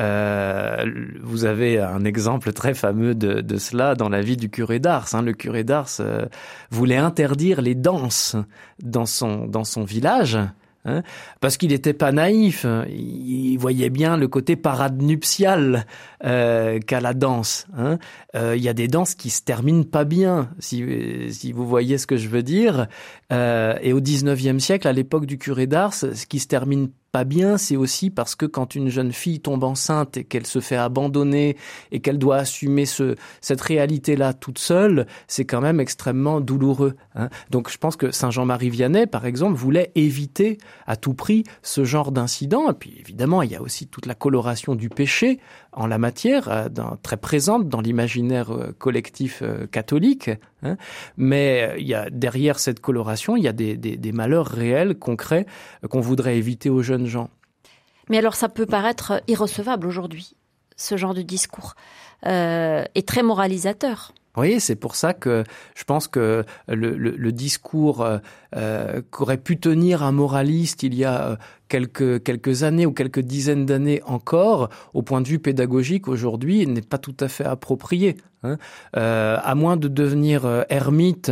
euh, 0.00 0.84
vous 1.22 1.44
avez 1.44 1.78
un 1.78 2.04
exemple 2.04 2.52
très 2.52 2.74
fameux 2.74 3.14
de, 3.14 3.40
de, 3.40 3.56
cela 3.58 3.94
dans 3.94 4.08
la 4.08 4.22
vie 4.22 4.36
du 4.36 4.50
curé 4.50 4.80
d'Ars. 4.80 5.14
Hein. 5.14 5.22
Le 5.22 5.32
curé 5.32 5.62
d'Ars 5.62 5.88
euh, 6.00 6.26
voulait 6.70 6.96
interdire 6.96 7.62
les 7.62 7.76
danses 7.76 8.34
dans 8.82 9.06
son, 9.06 9.46
dans 9.46 9.64
son 9.64 9.84
village. 9.84 10.38
Hein, 10.86 11.02
parce 11.40 11.56
qu'il 11.56 11.70
n'était 11.70 11.94
pas 11.94 12.12
naïf, 12.12 12.66
il 12.90 13.56
voyait 13.56 13.88
bien 13.88 14.18
le 14.18 14.28
côté 14.28 14.54
parade 14.54 15.00
nuptial 15.00 15.86
euh, 16.24 16.78
qu'à 16.78 17.00
la 17.00 17.14
danse. 17.14 17.66
Hein. 17.76 17.98
Euh, 18.34 18.54
il 18.54 18.62
y 18.62 18.68
a 18.68 18.74
des 18.74 18.88
danses 18.88 19.14
qui 19.14 19.30
se 19.30 19.42
terminent 19.42 19.84
pas 19.84 20.04
bien, 20.04 20.50
si, 20.58 20.84
si 21.30 21.52
vous 21.52 21.66
voyez 21.66 21.96
ce 21.96 22.06
que 22.06 22.16
je 22.16 22.28
veux 22.28 22.42
dire. 22.42 22.86
Euh, 23.32 23.76
et 23.80 23.94
au 23.94 24.00
19e 24.00 24.58
siècle, 24.58 24.86
à 24.86 24.92
l'époque 24.92 25.24
du 25.24 25.38
curé 25.38 25.66
d'Ars, 25.66 25.94
ce 25.94 26.26
qui 26.26 26.38
se 26.38 26.48
termine 26.48 26.90
pas 27.14 27.22
bien, 27.22 27.58
c'est 27.58 27.76
aussi 27.76 28.10
parce 28.10 28.34
que 28.34 28.44
quand 28.44 28.74
une 28.74 28.88
jeune 28.88 29.12
fille 29.12 29.38
tombe 29.38 29.62
enceinte 29.62 30.16
et 30.16 30.24
qu'elle 30.24 30.48
se 30.48 30.58
fait 30.58 30.74
abandonner 30.74 31.56
et 31.92 32.00
qu'elle 32.00 32.18
doit 32.18 32.38
assumer 32.38 32.86
ce, 32.86 33.14
cette 33.40 33.60
réalité-là 33.60 34.32
toute 34.32 34.58
seule, 34.58 35.06
c'est 35.28 35.44
quand 35.44 35.60
même 35.60 35.78
extrêmement 35.78 36.40
douloureux. 36.40 36.96
Hein. 37.14 37.28
Donc 37.50 37.70
je 37.70 37.78
pense 37.78 37.94
que 37.94 38.10
Saint 38.10 38.32
Jean-Marie 38.32 38.68
Vianney, 38.68 39.06
par 39.06 39.26
exemple, 39.26 39.54
voulait 39.54 39.92
éviter 39.94 40.58
à 40.88 40.96
tout 40.96 41.14
prix 41.14 41.44
ce 41.62 41.84
genre 41.84 42.10
d'incident. 42.10 42.68
Et 42.68 42.74
puis 42.74 42.96
évidemment, 42.98 43.42
il 43.42 43.52
y 43.52 43.54
a 43.54 43.62
aussi 43.62 43.86
toute 43.86 44.06
la 44.06 44.16
coloration 44.16 44.74
du 44.74 44.88
péché 44.88 45.38
en 45.74 45.86
la 45.86 45.98
matière, 45.98 46.48
euh, 46.48 46.68
très 47.02 47.16
présente 47.16 47.68
dans 47.68 47.80
l'imaginaire 47.80 48.52
euh, 48.52 48.74
collectif 48.78 49.42
euh, 49.42 49.66
catholique. 49.66 50.30
Hein. 50.62 50.76
Mais 51.16 51.74
il 51.78 51.86
y 51.86 51.94
a 51.94 52.08
derrière 52.10 52.58
cette 52.58 52.80
coloration, 52.80 53.36
il 53.36 53.44
y 53.44 53.48
a 53.48 53.52
des 53.52 54.12
malheurs 54.12 54.46
réels, 54.46 54.98
concrets, 54.98 55.46
qu'on 55.90 56.00
voudrait 56.00 56.38
éviter 56.38 56.70
aux 56.70 56.82
jeunes 56.82 57.06
gens. 57.06 57.28
Mais 58.08 58.18
alors 58.18 58.34
ça 58.34 58.48
peut 58.48 58.66
paraître 58.66 59.22
irrecevable 59.28 59.86
aujourd'hui, 59.86 60.34
ce 60.76 60.96
genre 60.96 61.14
de 61.14 61.22
discours, 61.22 61.74
euh, 62.26 62.84
et 62.94 63.02
très 63.02 63.22
moralisateur. 63.22 64.12
C'est 64.58 64.76
pour 64.76 64.96
ça 64.96 65.14
que 65.14 65.44
je 65.74 65.84
pense 65.84 66.08
que 66.08 66.44
le, 66.68 67.32
discours 67.32 68.02
euh, 68.02 68.18
euh, 68.56 69.00
qu'aurait 69.10 69.38
pu 69.38 69.58
tenir 69.58 70.02
un 70.02 70.12
moraliste 70.12 70.82
il 70.82 70.94
y 70.94 71.04
a 71.04 71.38
quelques, 71.68 72.22
quelques 72.22 72.62
années 72.62 72.86
ou 72.86 72.92
quelques 72.92 73.20
dizaines 73.20 73.66
d'années 73.66 74.02
encore, 74.06 74.70
au 74.92 75.02
point 75.02 75.20
de 75.20 75.28
vue 75.28 75.38
pédagogique 75.38 76.08
aujourd'hui, 76.08 76.66
n'est 76.66 76.82
pas 76.82 76.98
tout 76.98 77.16
à 77.20 77.28
fait 77.28 77.44
approprié. 77.44 78.16
Hein. 78.42 78.58
Euh, 78.96 79.38
à 79.42 79.54
moins 79.54 79.76
de 79.76 79.88
devenir 79.88 80.44
euh, 80.44 80.62
ermite 80.68 81.30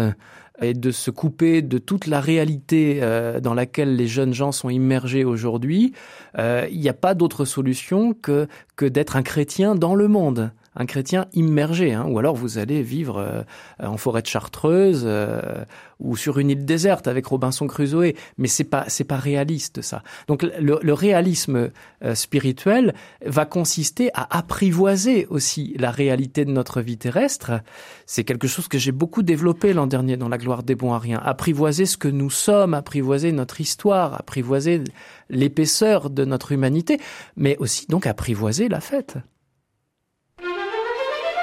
et 0.60 0.74
de 0.74 0.90
se 0.90 1.10
couper 1.10 1.62
de 1.62 1.78
toute 1.78 2.06
la 2.06 2.20
réalité 2.20 3.00
euh, 3.02 3.40
dans 3.40 3.54
laquelle 3.54 3.96
les 3.96 4.06
jeunes 4.06 4.34
gens 4.34 4.52
sont 4.52 4.70
immergés 4.70 5.24
aujourd'hui, 5.24 5.92
euh, 6.38 6.66
il 6.70 6.80
n'y 6.80 6.88
a 6.88 6.94
pas 6.94 7.14
d'autre 7.14 7.44
solution 7.44 8.14
que, 8.14 8.46
que 8.76 8.86
d'être 8.86 9.16
un 9.16 9.22
chrétien 9.22 9.74
dans 9.74 9.94
le 9.94 10.08
monde 10.08 10.52
un 10.74 10.86
chrétien 10.86 11.26
immergé, 11.34 11.92
hein, 11.92 12.06
ou 12.08 12.18
alors 12.18 12.34
vous 12.34 12.58
allez 12.58 12.82
vivre 12.82 13.18
euh, 13.18 13.42
en 13.86 13.96
forêt 13.96 14.22
de 14.22 14.26
chartreuse 14.26 15.02
euh, 15.04 15.64
ou 16.00 16.16
sur 16.16 16.38
une 16.38 16.50
île 16.50 16.64
déserte 16.64 17.06
avec 17.08 17.26
Robinson 17.26 17.66
Crusoe, 17.66 18.14
mais 18.38 18.48
c'est 18.48 18.64
pas 18.64 18.84
c'est 18.88 19.04
pas 19.04 19.16
réaliste 19.16 19.82
ça. 19.82 20.02
Donc 20.28 20.42
le, 20.42 20.78
le 20.80 20.92
réalisme 20.94 21.70
euh, 22.04 22.14
spirituel 22.14 22.94
va 23.24 23.44
consister 23.44 24.10
à 24.14 24.36
apprivoiser 24.36 25.26
aussi 25.26 25.74
la 25.78 25.90
réalité 25.90 26.44
de 26.44 26.50
notre 26.50 26.80
vie 26.80 26.98
terrestre. 26.98 27.60
C'est 28.06 28.24
quelque 28.24 28.48
chose 28.48 28.68
que 28.68 28.78
j'ai 28.78 28.92
beaucoup 28.92 29.22
développé 29.22 29.74
l'an 29.74 29.86
dernier 29.86 30.16
dans 30.16 30.28
la 30.28 30.38
gloire 30.38 30.62
des 30.62 30.74
bons 30.74 30.92
ariens. 30.92 31.20
Apprivoiser 31.22 31.86
ce 31.86 31.96
que 31.96 32.08
nous 32.08 32.30
sommes, 32.30 32.74
apprivoiser 32.74 33.32
notre 33.32 33.60
histoire, 33.60 34.14
apprivoiser 34.14 34.82
l'épaisseur 35.28 36.10
de 36.10 36.24
notre 36.24 36.52
humanité, 36.52 36.98
mais 37.36 37.56
aussi 37.58 37.86
donc 37.86 38.06
apprivoiser 38.06 38.68
la 38.68 38.80
fête. 38.80 39.18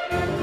Thank 0.10 0.30
you. 0.30 0.39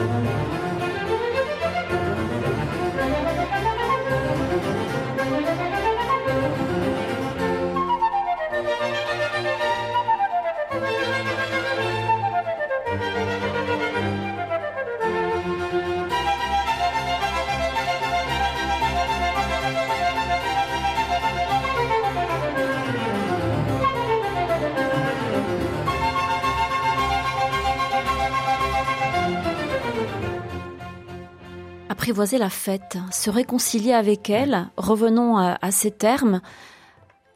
Apprivoiser 32.07 32.39
la 32.39 32.51
fête, 32.51 32.99
se 33.11 33.31
réconcilier 33.31 33.93
avec 33.93 34.31
elle, 34.31 34.69
revenons 34.77 35.39
à, 35.39 35.71
ces 35.73 35.91
termes. 35.91 36.41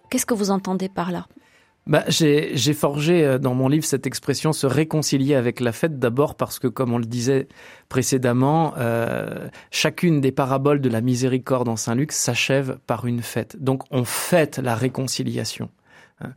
Qu'est-ce 0.09 0.27
que 0.27 0.33
vous 0.33 0.53
entendez 0.53 0.89
par 0.89 1.11
là? 1.11 1.27
Bah, 1.89 2.05
j'ai 2.07 2.73
forgé 2.73 3.25
euh, 3.25 3.39
dans 3.39 3.53
mon 3.53 3.67
livre 3.67 3.85
cette 3.85 4.07
expression 4.07 4.53
se 4.53 4.69
réconcilier 4.69 5.35
avec 5.35 5.59
la 5.59 5.73
fête 5.73 5.99
d'abord 5.99 6.37
parce 6.37 6.61
que, 6.61 6.69
comme 6.69 6.93
on 6.93 6.99
le 6.99 7.07
disait 7.07 7.49
précédemment, 7.89 8.75
euh, 8.79 9.49
chacune 9.73 10.21
des 10.21 10.31
paraboles 10.31 10.81
de 10.81 10.89
la 10.89 11.01
miséricorde 11.01 11.69
en 11.69 11.75
Saint 11.75 11.97
Luc 11.97 12.13
s'achève 12.13 12.79
par 12.87 13.07
une 13.07 13.23
fête. 13.23 13.61
Donc 13.61 13.83
on 13.91 14.05
fête 14.05 14.59
la 14.59 14.77
réconciliation. 14.77 15.69
Hein. 16.21 16.31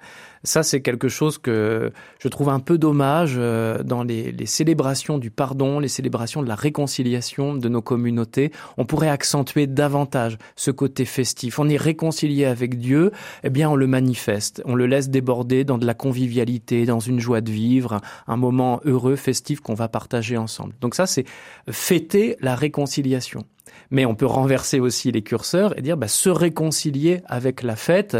Ça, 0.45 0.61
c'est 0.61 0.81
quelque 0.81 1.07
chose 1.07 1.37
que 1.37 1.93
je 2.19 2.27
trouve 2.27 2.49
un 2.49 2.59
peu 2.59 2.77
dommage 2.77 3.35
euh, 3.37 3.81
dans 3.81 4.03
les, 4.03 4.33
les, 4.33 4.45
célébrations 4.45 5.17
du 5.17 5.31
pardon, 5.31 5.79
les 5.79 5.87
célébrations 5.87 6.41
de 6.43 6.47
la 6.49 6.55
réconciliation 6.55 7.55
de 7.55 7.69
nos 7.69 7.81
communautés. 7.81 8.51
On 8.77 8.85
pourrait 8.85 9.09
accentuer 9.09 9.67
davantage 9.67 10.37
ce 10.57 10.71
côté 10.71 11.05
festif. 11.05 11.59
On 11.59 11.69
est 11.69 11.77
réconcilié 11.77 12.45
avec 12.45 12.77
Dieu, 12.77 13.11
eh 13.43 13.49
bien, 13.49 13.69
on 13.69 13.75
le 13.75 13.87
manifeste. 13.87 14.61
On 14.65 14.75
le 14.75 14.85
laisse 14.85 15.09
déborder 15.09 15.63
dans 15.63 15.77
de 15.77 15.85
la 15.85 15.93
convivialité, 15.93 16.85
dans 16.85 16.99
une 16.99 17.19
joie 17.19 17.41
de 17.41 17.51
vivre, 17.51 18.01
un 18.27 18.37
moment 18.37 18.81
heureux, 18.83 19.15
festif 19.15 19.61
qu'on 19.61 19.75
va 19.75 19.87
partager 19.87 20.37
ensemble. 20.37 20.73
Donc 20.81 20.95
ça, 20.95 21.05
c'est 21.05 21.25
fêter 21.69 22.35
la 22.41 22.55
réconciliation. 22.55 23.45
Mais 23.91 24.05
on 24.05 24.15
peut 24.15 24.25
renverser 24.25 24.79
aussi 24.79 25.11
les 25.11 25.21
curseurs 25.21 25.77
et 25.77 25.81
dire 25.81 25.97
bah, 25.97 26.07
se 26.07 26.29
réconcilier 26.29 27.21
avec 27.27 27.63
la 27.63 27.75
fête 27.75 28.17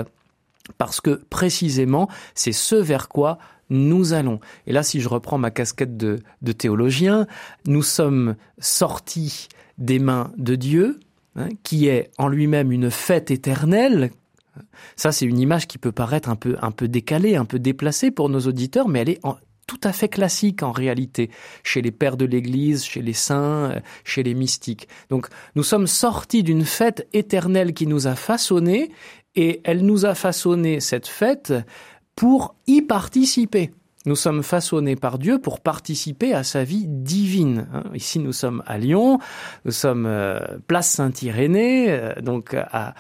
parce 0.77 1.01
que 1.01 1.21
précisément, 1.29 2.09
c'est 2.35 2.51
ce 2.51 2.75
vers 2.75 3.09
quoi 3.09 3.37
nous 3.69 4.13
allons. 4.13 4.39
Et 4.67 4.73
là, 4.73 4.83
si 4.83 5.01
je 5.01 5.09
reprends 5.09 5.37
ma 5.37 5.51
casquette 5.51 5.97
de, 5.97 6.21
théologien, 6.51 7.27
nous 7.65 7.83
sommes 7.83 8.35
sortis 8.59 9.47
des 9.77 9.99
mains 9.99 10.31
de 10.37 10.55
Dieu, 10.55 10.99
hein, 11.35 11.49
qui 11.63 11.87
est 11.87 12.11
en 12.17 12.27
lui-même 12.27 12.71
une 12.71 12.91
fête 12.91 13.31
éternelle. 13.31 14.11
Ça, 14.95 15.11
c'est 15.11 15.25
une 15.25 15.39
image 15.39 15.67
qui 15.67 15.79
peut 15.79 15.91
paraître 15.91 16.29
un 16.29 16.35
peu, 16.35 16.55
un 16.61 16.71
peu 16.71 16.87
décalée, 16.87 17.35
un 17.35 17.45
peu 17.45 17.57
déplacée 17.57 18.11
pour 18.11 18.29
nos 18.29 18.41
auditeurs, 18.41 18.87
mais 18.87 18.99
elle 18.99 19.09
est 19.09 19.21
tout 19.65 19.79
à 19.83 19.93
fait 19.93 20.09
classique 20.09 20.61
en 20.61 20.71
réalité, 20.71 21.29
chez 21.63 21.81
les 21.81 21.91
pères 21.91 22.17
de 22.17 22.25
l'Église, 22.25 22.83
chez 22.83 23.01
les 23.01 23.13
saints, 23.13 23.71
euh, 23.71 23.79
chez 24.03 24.21
les 24.21 24.33
mystiques. 24.33 24.87
Donc 25.09 25.27
nous 25.55 25.63
sommes 25.63 25.87
sortis 25.87 26.43
d'une 26.43 26.65
fête 26.65 27.07
éternelle 27.13 27.73
qui 27.73 27.87
nous 27.87 28.05
a 28.07 28.15
façonnés 28.15 28.91
et 29.35 29.61
elle 29.63 29.85
nous 29.85 30.05
a 30.05 30.15
façonné 30.15 30.79
cette 30.79 31.07
fête 31.07 31.53
pour 32.15 32.55
y 32.67 32.81
participer. 32.81 33.71
Nous 34.05 34.17
sommes 34.17 34.43
façonnés 34.43 34.97
par 34.97 35.17
Dieu 35.17 35.39
pour 35.39 35.61
participer 35.61 36.33
à 36.33 36.43
sa 36.43 36.65
vie 36.65 36.87
divine. 36.87 37.67
Hein. 37.73 37.83
Ici, 37.93 38.19
nous 38.19 38.33
sommes 38.33 38.61
à 38.65 38.77
Lyon, 38.77 39.19
nous 39.63 39.71
sommes 39.71 40.05
euh, 40.05 40.39
place 40.67 40.89
Saint-Irénée, 40.89 41.89
euh, 41.89 42.13
donc 42.21 42.53
à, 42.53 42.95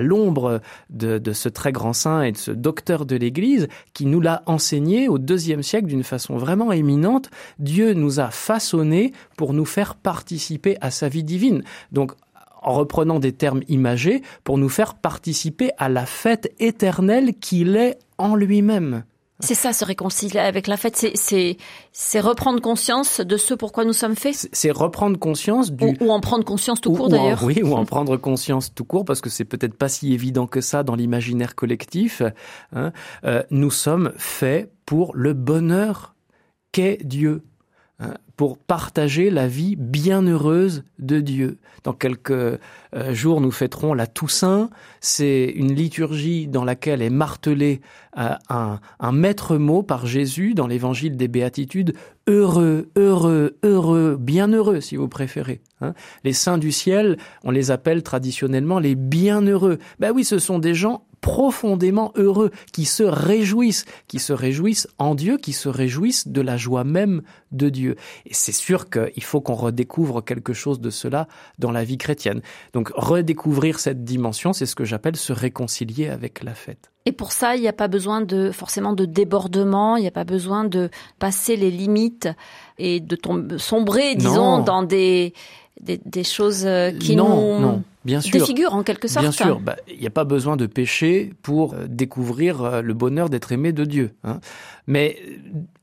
l'ombre 0.00 0.60
de, 0.90 1.18
de, 1.18 1.32
ce 1.32 1.48
très 1.48 1.72
grand 1.72 1.92
saint 1.92 2.22
et 2.22 2.30
de 2.30 2.36
ce 2.36 2.52
docteur 2.52 3.04
de 3.04 3.16
l'Église 3.16 3.66
qui 3.92 4.06
nous 4.06 4.20
l'a 4.20 4.44
enseigné 4.46 5.08
au 5.08 5.18
deuxième 5.18 5.64
siècle 5.64 5.88
d'une 5.88 6.04
façon 6.04 6.36
vraiment 6.36 6.70
éminente. 6.70 7.28
Dieu 7.58 7.92
nous 7.94 8.20
a 8.20 8.30
façonnés 8.30 9.12
pour 9.36 9.54
nous 9.54 9.64
faire 9.64 9.96
participer 9.96 10.76
à 10.80 10.92
sa 10.92 11.08
vie 11.08 11.24
divine. 11.24 11.64
Donc 11.90 12.12
en 12.68 12.74
reprenant 12.74 13.18
des 13.18 13.32
termes 13.32 13.62
imagés, 13.68 14.22
pour 14.44 14.58
nous 14.58 14.68
faire 14.68 14.94
participer 14.94 15.70
à 15.78 15.88
la 15.88 16.04
fête 16.04 16.52
éternelle 16.58 17.32
qu'il 17.40 17.76
est 17.76 17.98
en 18.18 18.34
lui-même. 18.34 19.04
C'est 19.40 19.54
ça, 19.54 19.72
se 19.72 19.84
réconcilier 19.84 20.40
avec 20.40 20.66
la 20.66 20.76
fête, 20.76 20.96
c'est 21.14 22.20
reprendre 22.20 22.60
conscience 22.60 23.20
de 23.20 23.36
ce 23.36 23.54
pourquoi 23.54 23.84
nous 23.84 23.92
sommes 23.92 24.16
faits. 24.16 24.48
C'est 24.52 24.70
reprendre 24.72 25.18
conscience 25.18 25.72
du 25.72 25.96
ou, 26.00 26.10
en 26.10 26.20
prendre 26.20 26.44
conscience 26.44 26.80
tout 26.80 26.92
court 26.92 27.08
d'ailleurs. 27.08 27.42
Oui, 27.44 27.62
ou 27.62 27.74
en 27.74 27.84
prendre 27.84 28.16
conscience 28.16 28.74
tout 28.74 28.84
court 28.84 29.04
parce 29.04 29.20
que 29.20 29.30
c'est 29.30 29.44
peut-être 29.44 29.74
pas 29.74 29.88
si 29.88 30.12
évident 30.12 30.46
que 30.46 30.60
ça 30.60 30.82
dans 30.82 30.96
l'imaginaire 30.96 31.54
collectif. 31.54 32.20
Hein. 32.74 32.92
Euh, 33.24 33.42
nous 33.50 33.70
sommes 33.70 34.12
faits 34.16 34.72
pour 34.84 35.14
le 35.14 35.32
bonheur 35.34 36.16
qu'est 36.72 36.98
Dieu. 37.04 37.44
Hein, 38.00 38.14
pour 38.36 38.58
partager 38.58 39.28
la 39.28 39.48
vie 39.48 39.74
bienheureuse 39.74 40.84
de 41.00 41.18
Dieu. 41.18 41.58
Dans 41.82 41.92
quelques 41.92 42.30
euh, 42.30 42.58
jours, 43.10 43.40
nous 43.40 43.50
fêterons 43.50 43.92
la 43.92 44.06
Toussaint. 44.06 44.70
C'est 45.00 45.46
une 45.56 45.74
liturgie 45.74 46.46
dans 46.46 46.64
laquelle 46.64 47.02
est 47.02 47.10
martelé 47.10 47.80
euh, 48.16 48.36
un, 48.50 48.78
un 49.00 49.10
maître 49.10 49.56
mot 49.56 49.82
par 49.82 50.06
Jésus 50.06 50.54
dans 50.54 50.68
l'évangile 50.68 51.16
des 51.16 51.26
béatitudes. 51.26 51.94
Heureux, 52.28 52.88
heureux, 52.94 53.56
heureux, 53.64 54.16
bienheureux 54.20 54.80
si 54.80 54.94
vous 54.94 55.08
préférez. 55.08 55.60
Hein. 55.80 55.94
Les 56.22 56.32
saints 56.32 56.58
du 56.58 56.70
ciel, 56.70 57.16
on 57.42 57.50
les 57.50 57.72
appelle 57.72 58.04
traditionnellement 58.04 58.78
les 58.78 58.94
bienheureux. 58.94 59.78
Ben 59.98 60.12
oui, 60.14 60.22
ce 60.22 60.38
sont 60.38 60.60
des 60.60 60.74
gens 60.74 61.02
profondément 61.20 62.12
heureux, 62.16 62.50
qui 62.72 62.84
se 62.84 63.02
réjouissent, 63.02 63.84
qui 64.06 64.18
se 64.18 64.32
réjouissent 64.32 64.88
en 64.98 65.14
Dieu, 65.14 65.36
qui 65.36 65.52
se 65.52 65.68
réjouissent 65.68 66.28
de 66.28 66.40
la 66.40 66.56
joie 66.56 66.84
même 66.84 67.22
de 67.52 67.68
Dieu. 67.68 67.96
Et 68.26 68.34
c'est 68.34 68.52
sûr 68.52 68.90
qu'il 68.90 69.22
faut 69.22 69.40
qu'on 69.40 69.54
redécouvre 69.54 70.24
quelque 70.24 70.52
chose 70.52 70.80
de 70.80 70.90
cela 70.90 71.28
dans 71.58 71.70
la 71.70 71.84
vie 71.84 71.98
chrétienne. 71.98 72.42
Donc 72.72 72.90
redécouvrir 72.94 73.78
cette 73.78 74.04
dimension, 74.04 74.52
c'est 74.52 74.66
ce 74.66 74.74
que 74.74 74.84
j'appelle 74.84 75.16
se 75.16 75.32
réconcilier 75.32 76.08
avec 76.08 76.42
la 76.42 76.54
fête. 76.54 76.90
Et 77.08 77.12
pour 77.12 77.32
ça, 77.32 77.56
il 77.56 77.62
n'y 77.62 77.68
a 77.68 77.72
pas 77.72 77.88
besoin 77.88 78.20
de 78.20 78.50
forcément 78.50 78.92
de 78.92 79.06
débordement, 79.06 79.96
il 79.96 80.02
n'y 80.02 80.08
a 80.08 80.10
pas 80.10 80.24
besoin 80.24 80.64
de 80.64 80.90
passer 81.18 81.56
les 81.56 81.70
limites 81.70 82.28
et 82.76 83.00
de 83.00 83.16
tomber, 83.16 83.56
sombrer, 83.56 84.14
disons, 84.14 84.58
dans 84.58 84.82
des, 84.82 85.32
des, 85.80 86.24
choses 86.24 86.64
euh, 86.66 86.90
qui 86.90 87.16
non, 87.16 87.60
non 87.60 87.82
Bien 88.04 88.20
sûr. 88.20 88.46
figures 88.46 88.72
en 88.72 88.82
quelque 88.82 89.06
sorte. 89.06 89.22
Bien 89.22 89.32
sûr. 89.32 89.60
Bah, 89.60 89.76
il 89.86 90.00
n'y 90.00 90.06
a 90.06 90.10
pas 90.10 90.24
besoin 90.24 90.56
de 90.56 90.66
pécher 90.66 91.32
pour 91.42 91.74
euh, 91.74 91.86
découvrir 91.88 92.62
euh, 92.62 92.80
le 92.80 92.94
bonheur 92.94 93.28
d'être 93.28 93.52
aimé 93.52 93.72
de 93.72 93.84
Dieu. 93.84 94.12
Hein. 94.24 94.40
Mais 94.86 95.18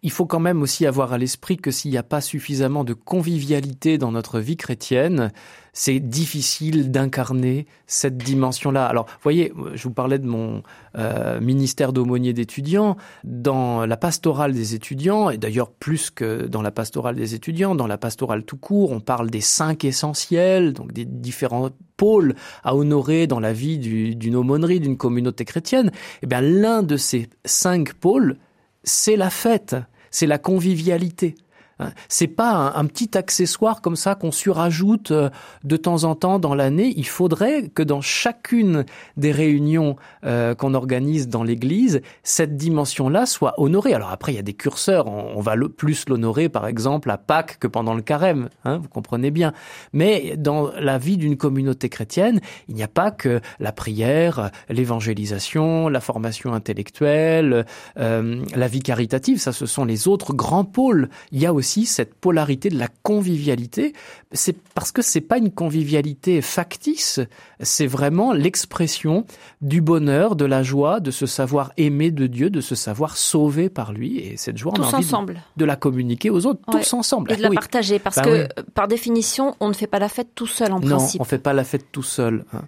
il 0.01 0.11
faut 0.11 0.25
quand 0.25 0.39
même 0.39 0.61
aussi 0.61 0.85
avoir 0.85 1.13
à 1.13 1.17
l'esprit 1.17 1.57
que 1.57 1.71
s'il 1.71 1.91
n'y 1.91 1.97
a 1.97 2.03
pas 2.03 2.21
suffisamment 2.21 2.83
de 2.83 2.93
convivialité 2.93 3.97
dans 3.97 4.11
notre 4.11 4.39
vie 4.39 4.57
chrétienne, 4.57 5.31
c'est 5.78 5.99
difficile 5.99 6.89
d'incarner 6.89 7.67
cette 7.86 8.17
dimension-là. 8.17 8.86
Alors, 8.86 9.07
voyez, 9.21 9.51
je 9.73 9.84
vous 9.84 9.93
parlais 9.93 10.17
de 10.19 10.26
mon 10.26 10.63
euh, 10.97 11.41
ministère 11.41 11.91
d'aumônier 11.91 12.32
d'étudiants. 12.32 12.95
Dans 13.26 13.86
la 13.86 13.97
pastorale 13.97 14.53
des 14.53 14.73
étudiants, 14.73 15.30
et 15.30 15.38
d'ailleurs 15.38 15.69
plus 15.69 16.11
que 16.11 16.47
dans 16.47 16.61
la 16.61 16.71
pastorale 16.71 17.15
des 17.17 17.36
étudiants, 17.36 17.76
dans 17.76 17.88
la 17.88 17.97
pastorale 17.97 18.45
tout 18.45 18.55
court, 18.55 18.91
on 18.91 19.01
parle 19.01 19.30
des 19.30 19.41
cinq 19.41 19.84
essentiels, 19.84 20.71
donc 20.71 20.93
des 20.93 21.03
différents 21.03 21.69
pôles 21.97 22.36
à 22.63 22.73
honorer 22.73 23.28
dans 23.28 23.41
la 23.41 23.51
vie 23.51 23.78
d'une 23.78 24.36
aumônerie, 24.38 24.80
d'une 24.80 24.97
communauté 24.97 25.43
chrétienne. 25.43 25.91
Eh 26.23 26.26
bien, 26.26 26.39
l'un 26.39 26.84
de 26.84 26.95
ces 26.95 27.28
cinq 27.43 27.93
pôles, 27.93 28.38
c'est 28.86 29.17
la 29.17 29.30
fête, 29.30 29.76
c'est 30.09 30.28
la 30.28 30.38
convivialité. 30.38 31.36
Hein. 31.80 31.91
C'est 32.07 32.28
pas 32.28 32.73
un, 32.76 32.86
petit 32.86 33.17
accessoire 33.17 33.82
comme 33.82 33.95
ça 33.95 34.15
qu'on 34.15 34.32
surajoute 34.32 35.11
euh, 35.11 35.30
de 35.63 35.76
temps 35.76 36.05
en 36.05 36.15
temps 36.15 36.39
dans 36.39 36.55
l'année. 36.55 36.93
Il 36.95 37.07
faudrait 37.07 37.67
que 37.67 37.84
dans 37.84 38.01
chacune 38.01 38.86
des 39.17 39.32
réunions 39.32 39.97
euh, 40.26 40.55
qu'on 40.55 40.73
organise 40.73 41.28
dans 41.28 41.43
l'Église, 41.43 42.01
cette 42.23 42.55
dimension-là 42.55 43.26
soit 43.26 43.55
honorée. 43.57 43.93
Alors 43.93 44.11
après, 44.11 44.32
il 44.32 44.36
y 44.36 44.39
a 44.39 44.43
des 44.43 44.53
curseurs. 44.53 45.07
On, 45.07 45.41
va 45.41 45.55
plus 45.78 46.07
l'honorer, 46.07 46.49
par 46.49 46.67
exemple, 46.67 47.09
à 47.11 47.17
Pâques 47.17 47.57
que 47.59 47.67
pendant 47.67 47.93
le 47.93 48.01
Carême. 48.01 48.49
Hein, 48.63 48.78
vous 48.78 48.88
comprenez 48.88 49.32
bien. 49.32 49.53
Mais 49.93 50.36
dans 50.38 50.71
la 50.80 50.97
vie 50.97 51.17
d'une 51.17 51.38
communauté 51.38 51.89
chrétienne, 51.89 52.39
il 52.67 52.76
n'y 52.76 52.84
a 52.84 52.88
pas 52.88 53.11
que 53.11 53.41
la 53.59 53.71
prière, 53.71 54.51
l'évangélisation, 54.69 55.89
la 55.89 55.99
formation 55.99 56.53
intellectuelle, 56.53 57.65
euh, 57.99 58.43
la 58.55 58.67
vie 58.67 58.82
caritative. 58.82 59.39
Ça, 59.39 59.51
ce 59.51 59.65
sont 59.65 59.86
les 59.86 60.07
autres 60.07 60.34
grands 60.34 60.65
pôles. 60.65 61.09
Il 61.32 61.39
y 61.39 61.45
a 61.45 61.53
aussi 61.53 61.64
aussi 61.66 61.88
cette 61.88 62.13
polarité 62.13 62.70
de 62.70 62.78
la 62.78 62.88
convivialité. 63.01 63.93
C'est 64.32 64.55
parce 64.76 64.91
que 64.91 65.01
c'est 65.01 65.22
pas 65.22 65.39
une 65.39 65.51
convivialité 65.51 66.41
factice, 66.41 67.20
c'est 67.59 67.88
vraiment 67.88 68.34
l'expression 68.34 69.26
du 69.61 69.82
bonheur, 69.82 70.36
de 70.36 70.45
la 70.45 70.61
joie, 70.61 70.99
de 70.99 71.09
se 71.09 71.26
savoir 71.26 71.72
aimé 71.78 72.11
de 72.11 72.28
Dieu, 72.28 72.51
de 72.51 72.61
se 72.61 72.76
savoir 72.76 73.18
sauvé 73.18 73.70
par 73.70 73.93
lui. 73.93 74.20
Et 74.20 74.38
cette 74.38 74.57
joie, 74.57 74.74
on 74.78 74.84
a 74.84 74.95
envie 74.95 75.34
De, 75.57 75.66
la 75.66 75.76
communiquer 75.76 76.30
aux 76.30 76.45
autres, 76.45 76.61
tous 76.72 76.93
ensemble. 76.93 77.32
Et 77.32 77.36
de 77.36 77.41
la 77.41 77.49
partager, 77.49 77.97
parce 77.97 78.18
bah 78.18 78.24
que 78.24 78.47
par 78.76 78.88
définition, 78.88 79.55
on 79.59 79.70
ne 79.70 79.74
fait 79.74 79.88
pas 79.88 79.99
la 79.99 80.09
fête 80.09 80.30
tout 80.36 80.47
seul 80.47 80.72
en 80.72 80.80
principe. 80.80 81.20
Non, 81.20 81.24
on 81.24 81.26
fait 81.26 81.39
pas 81.39 81.53
la 81.53 81.63
fête 81.63 81.88
tout 81.91 82.03
seul. 82.03 82.45
Hein. 82.53 82.61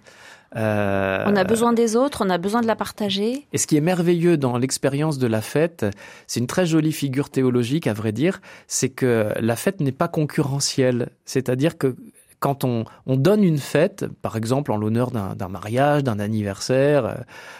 Euh, 0.56 1.24
on 1.26 1.36
a 1.36 1.44
besoin 1.44 1.72
des 1.72 1.96
autres, 1.96 2.24
on 2.24 2.30
a 2.30 2.38
besoin 2.38 2.62
de 2.62 2.66
la 2.66 2.76
partager. 2.76 3.46
Et 3.52 3.58
ce 3.58 3.66
qui 3.66 3.76
est 3.76 3.82
merveilleux 3.82 4.36
dans 4.36 4.56
l'expérience 4.56 5.18
de 5.18 5.26
la 5.26 5.42
fête, 5.42 5.84
c'est 6.26 6.40
une 6.40 6.46
très 6.46 6.66
jolie 6.66 6.92
figure 6.92 7.30
théologique, 7.30 7.86
à 7.86 7.92
vrai 7.92 8.12
dire, 8.12 8.40
c'est 8.66 8.88
que 8.88 9.32
la 9.38 9.56
fête 9.56 9.80
n'est 9.80 9.92
pas 9.92 10.08
concurrentielle. 10.08 11.10
C'est-à-dire 11.24 11.76
que 11.76 11.96
quand 12.40 12.64
on, 12.64 12.84
on 13.06 13.16
donne 13.16 13.42
une 13.42 13.58
fête, 13.58 14.06
par 14.22 14.36
exemple 14.36 14.72
en 14.72 14.76
l'honneur 14.76 15.10
d'un 15.10 15.48
mariage, 15.48 16.04
d'un 16.04 16.18
anniversaire, 16.18 17.06
euh, 17.06 17.14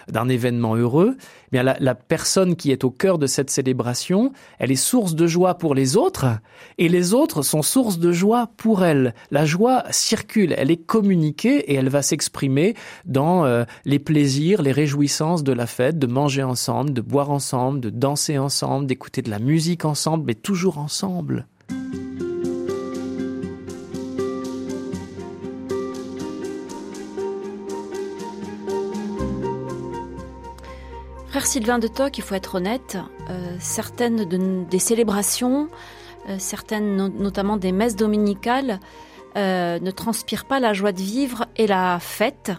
d'un 0.09 0.29
événement 0.29 0.77
heureux, 0.77 1.17
eh 1.19 1.51
bien 1.51 1.63
la, 1.63 1.77
la, 1.81 1.95
personne 1.95 2.57
qui 2.57 2.71
est 2.71 2.85
au 2.85 2.91
cœur 2.91 3.19
de 3.19 3.27
cette 3.27 3.51
célébration, 3.51 4.33
elle 4.59 4.71
est 4.71 4.77
source 4.77 5.15
de 5.15 5.27
joie 5.27 5.55
pour 5.55 5.75
les 5.75 5.97
autres, 5.97 6.27
et 6.79 6.89
les 6.89 7.15
autres 7.15 7.43
sont 7.43 7.63
source 7.63 7.99
de 7.99 8.13
joie 8.13 8.51
pour 8.57 8.85
elle. 8.85 9.15
La 9.31 9.45
joie 9.45 9.85
circule, 9.91 10.55
elle 10.57 10.71
est 10.71 10.77
communiquée 10.77 11.59
et 11.71 11.75
elle 11.75 11.89
va 11.89 12.03
s'exprimer 12.03 12.75
dans 13.05 13.45
euh, 13.45 13.65
les 13.85 13.99
plaisirs, 13.99 14.63
les 14.63 14.73
réjouissances 14.73 15.43
de 15.43 15.53
la 15.53 15.67
fête, 15.67 15.99
de 15.99 16.07
manger 16.07 16.43
ensemble, 16.43 16.93
de 16.93 17.01
boire 17.01 17.31
ensemble, 17.31 17.81
de 17.81 17.91
danser 17.91 18.39
ensemble, 18.39 18.87
d'écouter 18.87 19.23
de 19.23 19.31
la 19.31 19.39
musique 19.39 19.85
ensemble, 19.85 20.25
mais 20.27 20.35
toujours 20.35 20.79
ensemble. 20.79 21.47
Frère 31.39 31.47
Sylvain 31.47 31.79
de 31.79 31.87
Toc, 31.87 32.19
il 32.19 32.23
faut 32.23 32.35
être 32.35 32.57
honnête, 32.57 32.99
euh, 33.31 33.55
certaines 33.61 34.25
des 34.69 34.79
célébrations, 34.81 35.69
euh, 36.29 36.35
certaines 36.41 36.97
notamment 36.97 37.57
des 37.57 37.71
messes 37.71 37.95
dominicales, 37.95 38.81
euh, 39.37 39.79
ne 39.79 39.91
transpirent 39.93 40.47
pas 40.47 40.59
la 40.59 40.73
joie 40.73 40.91
de 40.91 41.01
vivre 41.01 41.47
et 41.55 41.69
la 41.69 42.01
fête. 42.01 42.51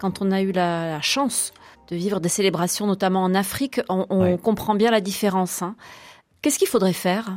Quand 0.00 0.22
on 0.22 0.32
a 0.32 0.42
eu 0.42 0.50
la, 0.50 1.00
chance 1.02 1.52
de 1.86 1.94
vivre 1.94 2.18
des 2.18 2.28
célébrations, 2.28 2.88
notamment 2.88 3.22
en 3.22 3.32
Afrique, 3.32 3.80
on, 3.88 4.36
comprend 4.38 4.74
bien 4.74 4.90
la 4.90 5.00
différence. 5.00 5.62
Hein. 5.62 5.76
Qu'est-ce 6.42 6.58
qu'il 6.58 6.66
faudrait 6.66 6.92
faire? 6.92 7.30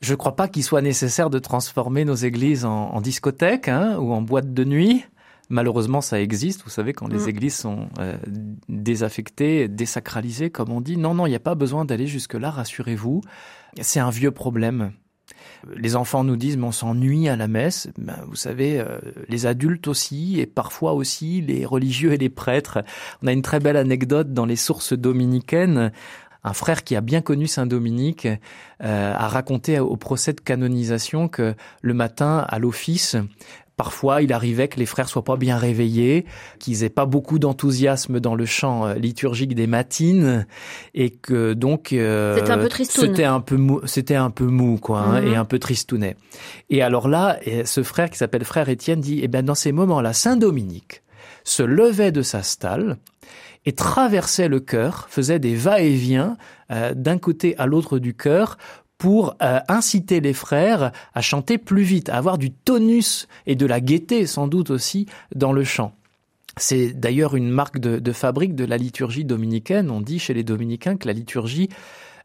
Je 0.00 0.12
ne 0.12 0.16
crois 0.16 0.36
pas 0.36 0.46
qu'il 0.46 0.62
soit 0.62 0.80
nécessaire 0.80 1.28
de 1.28 1.40
transformer 1.40 2.04
nos 2.04 2.14
églises 2.14 2.64
en, 2.64 2.90
en 2.90 3.00
discothèques 3.00 3.66
hein, 3.66 3.96
ou 3.98 4.12
en 4.12 4.22
boîtes 4.22 4.54
de 4.54 4.62
nuit. 4.62 5.04
Malheureusement, 5.52 6.00
ça 6.00 6.18
existe. 6.18 6.62
Vous 6.64 6.70
savez, 6.70 6.94
quand 6.94 7.08
les 7.08 7.26
mm. 7.26 7.28
églises 7.28 7.56
sont 7.56 7.90
euh, 7.98 8.16
désaffectées, 8.70 9.68
désacralisées, 9.68 10.48
comme 10.48 10.70
on 10.72 10.80
dit. 10.80 10.96
Non, 10.96 11.12
non, 11.12 11.26
il 11.26 11.28
n'y 11.28 11.36
a 11.36 11.40
pas 11.40 11.54
besoin 11.54 11.84
d'aller 11.84 12.06
jusque-là, 12.06 12.50
rassurez-vous. 12.50 13.20
C'est 13.82 14.00
un 14.00 14.08
vieux 14.08 14.30
problème. 14.30 14.92
Les 15.76 15.94
enfants 15.94 16.24
nous 16.24 16.36
disent, 16.36 16.56
mais 16.56 16.64
on 16.64 16.72
s'ennuie 16.72 17.28
à 17.28 17.36
la 17.36 17.48
messe. 17.48 17.88
Ben, 17.98 18.16
vous 18.26 18.34
savez, 18.34 18.80
euh, 18.80 18.98
les 19.28 19.44
adultes 19.44 19.88
aussi, 19.88 20.40
et 20.40 20.46
parfois 20.46 20.94
aussi 20.94 21.42
les 21.42 21.66
religieux 21.66 22.14
et 22.14 22.18
les 22.18 22.30
prêtres. 22.30 22.82
On 23.22 23.26
a 23.26 23.32
une 23.32 23.42
très 23.42 23.60
belle 23.60 23.76
anecdote 23.76 24.32
dans 24.32 24.46
les 24.46 24.56
sources 24.56 24.94
dominicaines 24.94 25.92
un 26.44 26.52
frère 26.52 26.84
qui 26.84 26.96
a 26.96 27.00
bien 27.00 27.20
connu 27.20 27.46
Saint 27.46 27.66
Dominique 27.66 28.26
euh, 28.26 29.14
a 29.14 29.28
raconté 29.28 29.78
au 29.78 29.96
procès 29.96 30.32
de 30.32 30.40
canonisation 30.40 31.28
que 31.28 31.54
le 31.82 31.94
matin 31.94 32.44
à 32.48 32.58
l'office, 32.58 33.16
Parfois, 33.78 34.20
il 34.20 34.34
arrivait 34.34 34.68
que 34.68 34.78
les 34.78 34.86
frères 34.86 35.08
soient 35.08 35.24
pas 35.24 35.36
bien 35.36 35.56
réveillés, 35.56 36.26
qu'ils 36.58 36.84
aient 36.84 36.90
pas 36.90 37.06
beaucoup 37.06 37.38
d'enthousiasme 37.38 38.20
dans 38.20 38.34
le 38.34 38.44
chant 38.44 38.86
euh, 38.86 38.94
liturgique 38.94 39.54
des 39.54 39.66
matines, 39.66 40.46
et 40.94 41.08
que 41.08 41.54
donc 41.54 41.92
euh, 41.92 42.36
c'était 42.36 42.50
un 42.50 42.58
peu 42.58 42.68
C'était 42.84 43.24
un 43.24 43.40
peu 43.40 43.56
mou, 43.56 43.80
c'était 43.86 44.14
un 44.14 44.30
peu 44.30 44.44
mou, 44.44 44.78
quoi, 44.78 45.00
hein, 45.00 45.22
et 45.22 45.30
mhm. 45.30 45.34
un 45.34 45.44
peu 45.46 45.58
tristounet. 45.58 46.16
Et 46.68 46.82
alors 46.82 47.08
là, 47.08 47.40
ce 47.64 47.82
frère 47.82 48.10
qui 48.10 48.18
s'appelle 48.18 48.44
frère 48.44 48.68
Étienne 48.68 49.00
dit, 49.00 49.20
eh 49.22 49.28
ben 49.28 49.42
dans 49.42 49.54
ces 49.54 49.72
moments-là, 49.72 50.12
Saint 50.12 50.36
Dominique 50.36 51.02
se 51.42 51.62
levait 51.62 52.12
de 52.12 52.22
sa 52.22 52.42
stalle 52.42 52.98
et 53.64 53.72
traversait 53.72 54.48
le 54.48 54.60
chœur, 54.60 55.06
faisait 55.08 55.38
des 55.38 55.54
va-et-vient 55.54 56.36
euh, 56.70 56.94
d'un 56.94 57.18
côté 57.18 57.56
à 57.58 57.66
l'autre 57.66 57.98
du 57.98 58.14
chœur 58.14 58.58
pour 58.98 59.34
euh, 59.42 59.58
inciter 59.68 60.20
les 60.20 60.32
frères 60.32 60.92
à 61.14 61.20
chanter 61.20 61.58
plus 61.58 61.82
vite, 61.82 62.08
à 62.08 62.16
avoir 62.16 62.38
du 62.38 62.52
tonus 62.52 63.26
et 63.46 63.56
de 63.56 63.66
la 63.66 63.80
gaieté 63.80 64.26
sans 64.26 64.46
doute 64.46 64.70
aussi 64.70 65.06
dans 65.34 65.52
le 65.52 65.64
chant. 65.64 65.92
C'est 66.56 66.92
d'ailleurs 66.92 67.34
une 67.34 67.50
marque 67.50 67.78
de, 67.78 68.12
fabrique 68.12 68.54
de 68.54 68.64
la 68.64 68.76
liturgie 68.76 69.24
dominicaine. 69.24 69.90
On 69.90 70.00
dit 70.00 70.18
chez 70.18 70.34
les 70.34 70.44
dominicains 70.44 70.96
que 70.96 71.06
la 71.06 71.14
liturgie 71.14 71.68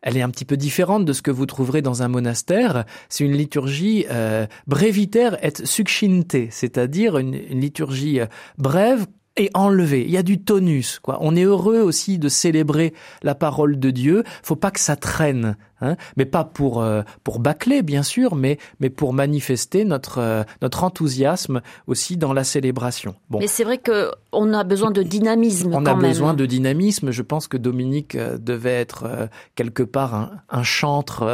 elle 0.03 0.15
est 0.15 0.21
un 0.21 0.29
petit 0.29 0.45
peu 0.45 0.57
différente 0.57 1.05
de 1.05 1.13
ce 1.13 1.23
que 1.23 1.31
vous 1.31 1.47
trouverez 1.47 1.81
dans 1.81 2.03
un 2.03 2.07
monastère. 2.07 2.85
C'est 3.09 3.23
une 3.23 3.35
liturgie 3.35 4.05
euh, 4.11 4.45
brevitaire 4.67 5.43
et 5.43 5.51
succinte, 5.65 6.35
c'est-à-dire 6.51 7.17
une, 7.17 7.33
une, 7.33 7.59
liturgie 7.59 8.19
euh, 8.19 8.27
brève, 8.59 9.07
et 9.37 9.49
enlevé. 9.53 10.03
Il 10.03 10.11
y 10.11 10.17
a 10.17 10.23
du 10.23 10.39
tonus, 10.39 10.99
quoi. 10.99 11.17
On 11.21 11.35
est 11.35 11.43
heureux 11.43 11.79
aussi 11.79 12.17
de 12.17 12.29
célébrer 12.29 12.93
la 13.23 13.35
parole 13.35 13.79
de 13.79 13.91
Dieu. 13.91 14.23
Faut 14.43 14.55
pas 14.55 14.71
que 14.71 14.79
ça 14.79 14.95
traîne. 14.95 15.55
Hein, 15.79 15.95
mais 16.15 16.25
pas 16.25 16.43
pour 16.43 16.81
euh, 16.81 17.03
pour 17.23 17.39
bâcler 17.39 17.83
bien 17.83 18.01
sûr, 18.01 18.35
mais 18.35 18.57
mais 18.79 18.89
pour 18.89 19.13
manifester 19.13 19.85
notre 19.85 20.17
euh, 20.17 20.43
notre 20.63 20.83
enthousiasme 20.83 21.61
aussi 21.85 22.17
dans 22.17 22.33
la 22.33 22.43
célébration. 22.43 23.13
Bon. 23.29 23.37
Mais 23.39 23.47
c'est 23.47 23.63
vrai 23.63 23.77
que 23.77 24.11
on 24.31 24.53
a 24.53 24.63
besoin 24.63 24.89
de 24.89 25.03
dynamisme. 25.03 25.75
On 25.75 25.85
a 25.85 25.93
besoin 25.93 26.33
de 26.33 26.47
dynamisme. 26.47 27.11
Je 27.11 27.21
pense 27.21 27.47
que 27.47 27.57
Dominique 27.57 28.15
euh, 28.15 28.39
devait 28.39 28.73
être 28.73 29.29
quelque 29.53 29.83
part 29.83 30.15
un, 30.15 30.31
un 30.49 30.63
chantre. 30.63 31.25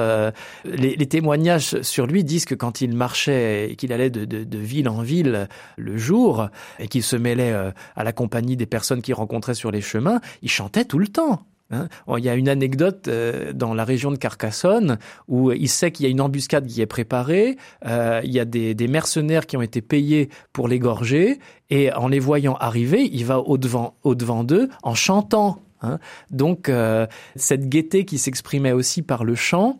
Les, 0.65 0.95
les, 0.95 1.05
témoignages 1.07 1.81
sur 1.81 2.05
lui 2.05 2.23
disent 2.23 2.45
que 2.45 2.55
quand 2.55 2.81
il 2.81 2.95
marchait 2.95 3.71
et 3.71 3.75
qu'il 3.75 3.93
allait 3.93 4.09
de, 4.09 4.25
de, 4.25 4.43
de, 4.43 4.57
ville 4.57 4.89
en 4.89 5.01
ville 5.01 5.47
le 5.77 5.97
jour 5.97 6.47
et 6.79 6.87
qu'il 6.87 7.03
se 7.03 7.15
mêlait 7.15 7.53
à 7.95 8.03
la 8.03 8.11
compagnie 8.13 8.57
des 8.57 8.65
personnes 8.65 9.01
qu'il 9.01 9.13
rencontrait 9.13 9.53
sur 9.53 9.71
les 9.71 9.81
chemins, 9.81 10.19
il 10.41 10.49
chantait 10.49 10.85
tout 10.85 10.99
le 10.99 11.07
temps. 11.07 11.45
Hein. 11.73 11.87
il 12.17 12.23
y 12.23 12.29
a 12.29 12.35
une 12.35 12.49
anecdote 12.49 13.07
euh, 13.07 13.51
dans 13.53 13.73
la 13.73 13.83
région 13.83 14.11
de 14.11 14.17
Carcassonne 14.17 14.97
où 15.27 15.51
il 15.51 15.69
sait 15.69 15.91
qu'il 15.91 16.05
y 16.05 16.07
a 16.07 16.11
une 16.11 16.21
embuscade 16.21 16.67
qui 16.67 16.81
est 16.81 16.85
préparée, 16.85 17.57
euh, 17.85 18.21
il 18.23 18.31
y 18.31 18.39
a 18.39 18.45
des, 18.45 18.87
mercenaires 18.87 19.47
qui 19.47 19.57
ont 19.57 19.61
été 19.61 19.81
payés 19.81 20.29
pour 20.51 20.67
l'égorger, 20.67 21.39
et 21.69 21.91
en 21.93 22.09
les 22.09 22.19
voyant 22.19 22.55
arriver, 22.55 23.09
il 23.11 23.25
va 23.25 23.39
au-devant 23.39 23.95
au 24.03 24.13
-devant 24.13 24.45
d'eux 24.45 24.69
en 24.83 24.93
chantant. 24.93 25.59
Hein. 25.81 25.99
Donc 26.29 26.69
euh, 26.69 27.07
cette 27.35 27.69
gaieté 27.69 28.05
qui 28.05 28.17
s'exprimait 28.17 28.71
aussi 28.71 29.01
par 29.01 29.23
le 29.23 29.35
chant, 29.35 29.79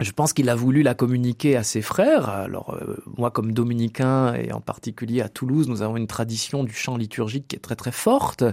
je 0.00 0.12
pense 0.12 0.32
qu'il 0.32 0.48
a 0.48 0.54
voulu 0.54 0.82
la 0.82 0.94
communiquer 0.94 1.56
à 1.56 1.62
ses 1.62 1.82
frères. 1.82 2.28
Alors 2.28 2.74
euh, 2.74 2.96
moi, 3.16 3.30
comme 3.30 3.52
dominicain 3.52 4.34
et 4.34 4.52
en 4.52 4.60
particulier 4.60 5.20
à 5.20 5.28
Toulouse, 5.28 5.68
nous 5.68 5.82
avons 5.82 5.96
une 5.96 6.06
tradition 6.06 6.64
du 6.64 6.72
chant 6.72 6.96
liturgique 6.96 7.48
qui 7.48 7.56
est 7.56 7.60
très 7.60 7.76
très 7.76 7.92
forte, 7.92 8.44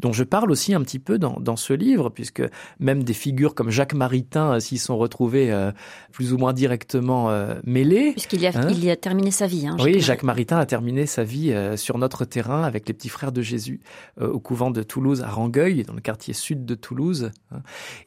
dont 0.00 0.12
je 0.12 0.24
parle 0.24 0.50
aussi 0.50 0.74
un 0.74 0.82
petit 0.82 0.98
peu 0.98 1.18
dans, 1.18 1.40
dans 1.40 1.56
ce 1.56 1.72
livre, 1.72 2.10
puisque 2.10 2.42
même 2.78 3.04
des 3.04 3.14
figures 3.14 3.54
comme 3.54 3.70
Jacques 3.70 3.94
Maritain 3.94 4.60
s'y 4.60 4.78
sont 4.78 4.96
retrouvées 4.98 5.50
euh, 5.50 5.72
plus 6.12 6.32
ou 6.32 6.38
moins 6.38 6.52
directement 6.52 7.30
euh, 7.30 7.54
mêlées. 7.64 8.12
Puisqu'il 8.12 8.44
a, 8.46 8.50
hein. 8.54 8.68
il 8.70 8.88
a 8.90 8.96
terminé 8.96 9.30
sa 9.30 9.46
vie. 9.46 9.66
Hein, 9.66 9.76
Jacques 9.78 9.86
oui, 9.86 10.00
Jacques 10.00 10.22
Maritain 10.22 10.58
a 10.58 10.66
terminé 10.66 11.06
sa 11.06 11.24
vie 11.24 11.54
sur 11.76 11.98
notre 11.98 12.24
terrain 12.24 12.64
avec 12.64 12.86
les 12.86 12.94
petits 12.94 13.08
frères 13.08 13.32
de 13.32 13.42
Jésus 13.42 13.80
au 14.20 14.40
couvent 14.40 14.70
de 14.70 14.82
Toulouse 14.82 15.22
à 15.22 15.30
Rangueil, 15.30 15.84
dans 15.84 15.94
le 15.94 16.00
quartier 16.00 16.34
sud 16.34 16.64
de 16.64 16.74
Toulouse. 16.74 17.30
Hein. 17.50 17.60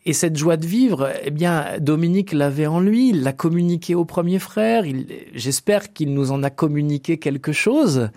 Et 0.06 0.14
cette 0.14 0.38
joie 0.38 0.58
de 0.58 0.66
vivre, 0.66 1.10
eh 1.24 1.32
bien, 1.32 1.66
Dominique 1.80 2.34
l'avait 2.34 2.68
lui, 2.80 3.10
il 3.10 3.24
l'a 3.24 3.34
communiqué 3.34 3.96
au 3.96 4.06
premier 4.06 4.40
frère, 4.40 4.84
j'espère 5.34 5.94
qu'il 5.94 6.14
nous 6.14 6.32
en 6.32 6.44
a 6.44 6.50
communiqué 6.50 7.18
quelque 7.18 7.52
chose, 7.52 8.10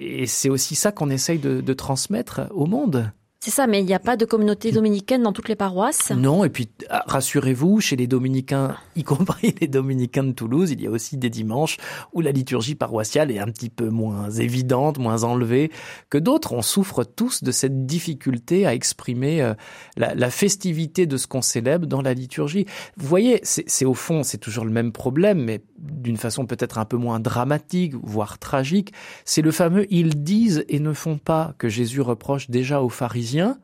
et 0.00 0.26
c'est 0.26 0.48
aussi 0.48 0.74
ça 0.74 0.92
qu'on 0.92 1.10
essaye 1.10 1.38
de 1.38 1.72
transmettre 1.72 2.42
au 2.52 2.66
monde. 2.66 3.12
C'est 3.44 3.50
ça, 3.50 3.66
mais 3.66 3.80
il 3.80 3.86
n'y 3.86 3.92
a 3.92 3.98
pas 3.98 4.16
de 4.16 4.24
communauté 4.24 4.70
dominicaine 4.70 5.24
dans 5.24 5.32
toutes 5.32 5.48
les 5.48 5.56
paroisses? 5.56 6.12
Non, 6.12 6.44
et 6.44 6.48
puis 6.48 6.68
ah, 6.88 7.02
rassurez-vous, 7.08 7.80
chez 7.80 7.96
les 7.96 8.06
dominicains, 8.06 8.76
y 8.94 9.02
compris 9.02 9.52
les 9.60 9.66
dominicains 9.66 10.22
de 10.22 10.30
Toulouse, 10.30 10.70
il 10.70 10.80
y 10.80 10.86
a 10.86 10.90
aussi 10.92 11.16
des 11.16 11.28
dimanches 11.28 11.76
où 12.12 12.20
la 12.20 12.30
liturgie 12.30 12.76
paroissiale 12.76 13.32
est 13.32 13.40
un 13.40 13.48
petit 13.48 13.68
peu 13.68 13.88
moins 13.88 14.30
évidente, 14.30 14.98
moins 14.98 15.24
enlevée 15.24 15.72
que 16.08 16.18
d'autres. 16.18 16.52
On 16.52 16.62
souffre 16.62 17.02
tous 17.02 17.42
de 17.42 17.50
cette 17.50 17.84
difficulté 17.84 18.64
à 18.64 18.74
exprimer 18.74 19.42
euh, 19.42 19.54
la, 19.96 20.30
festivité 20.30 21.06
de 21.06 21.16
ce 21.16 21.26
qu'on 21.26 21.42
célèbre 21.42 21.86
dans 21.86 22.00
la 22.00 22.14
liturgie. 22.14 22.66
Vous 22.96 23.08
voyez, 23.08 23.40
c'est 23.42 23.84
au 23.84 23.94
fond, 23.94 24.22
c'est 24.22 24.38
toujours 24.38 24.64
le 24.64 24.70
même 24.70 24.92
problème, 24.92 25.42
mais 25.42 25.64
d'une 25.80 26.16
façon 26.16 26.46
peut-être 26.46 26.78
un 26.78 26.84
peu 26.84 26.96
moins 26.96 27.18
dramatique, 27.18 27.94
voire 28.04 28.38
tragique. 28.38 28.92
C'est 29.24 29.42
le 29.42 29.50
fameux 29.50 29.92
ils 29.92 30.22
disent 30.22 30.64
et 30.68 30.78
ne 30.78 30.92
font 30.92 31.18
pas 31.18 31.54
que 31.58 31.68
Jésus 31.68 32.02
reproche 32.02 32.48
déjà 32.48 32.80
aux 32.80 32.88
pharisiens 32.88 33.31
Hein. 33.40 33.58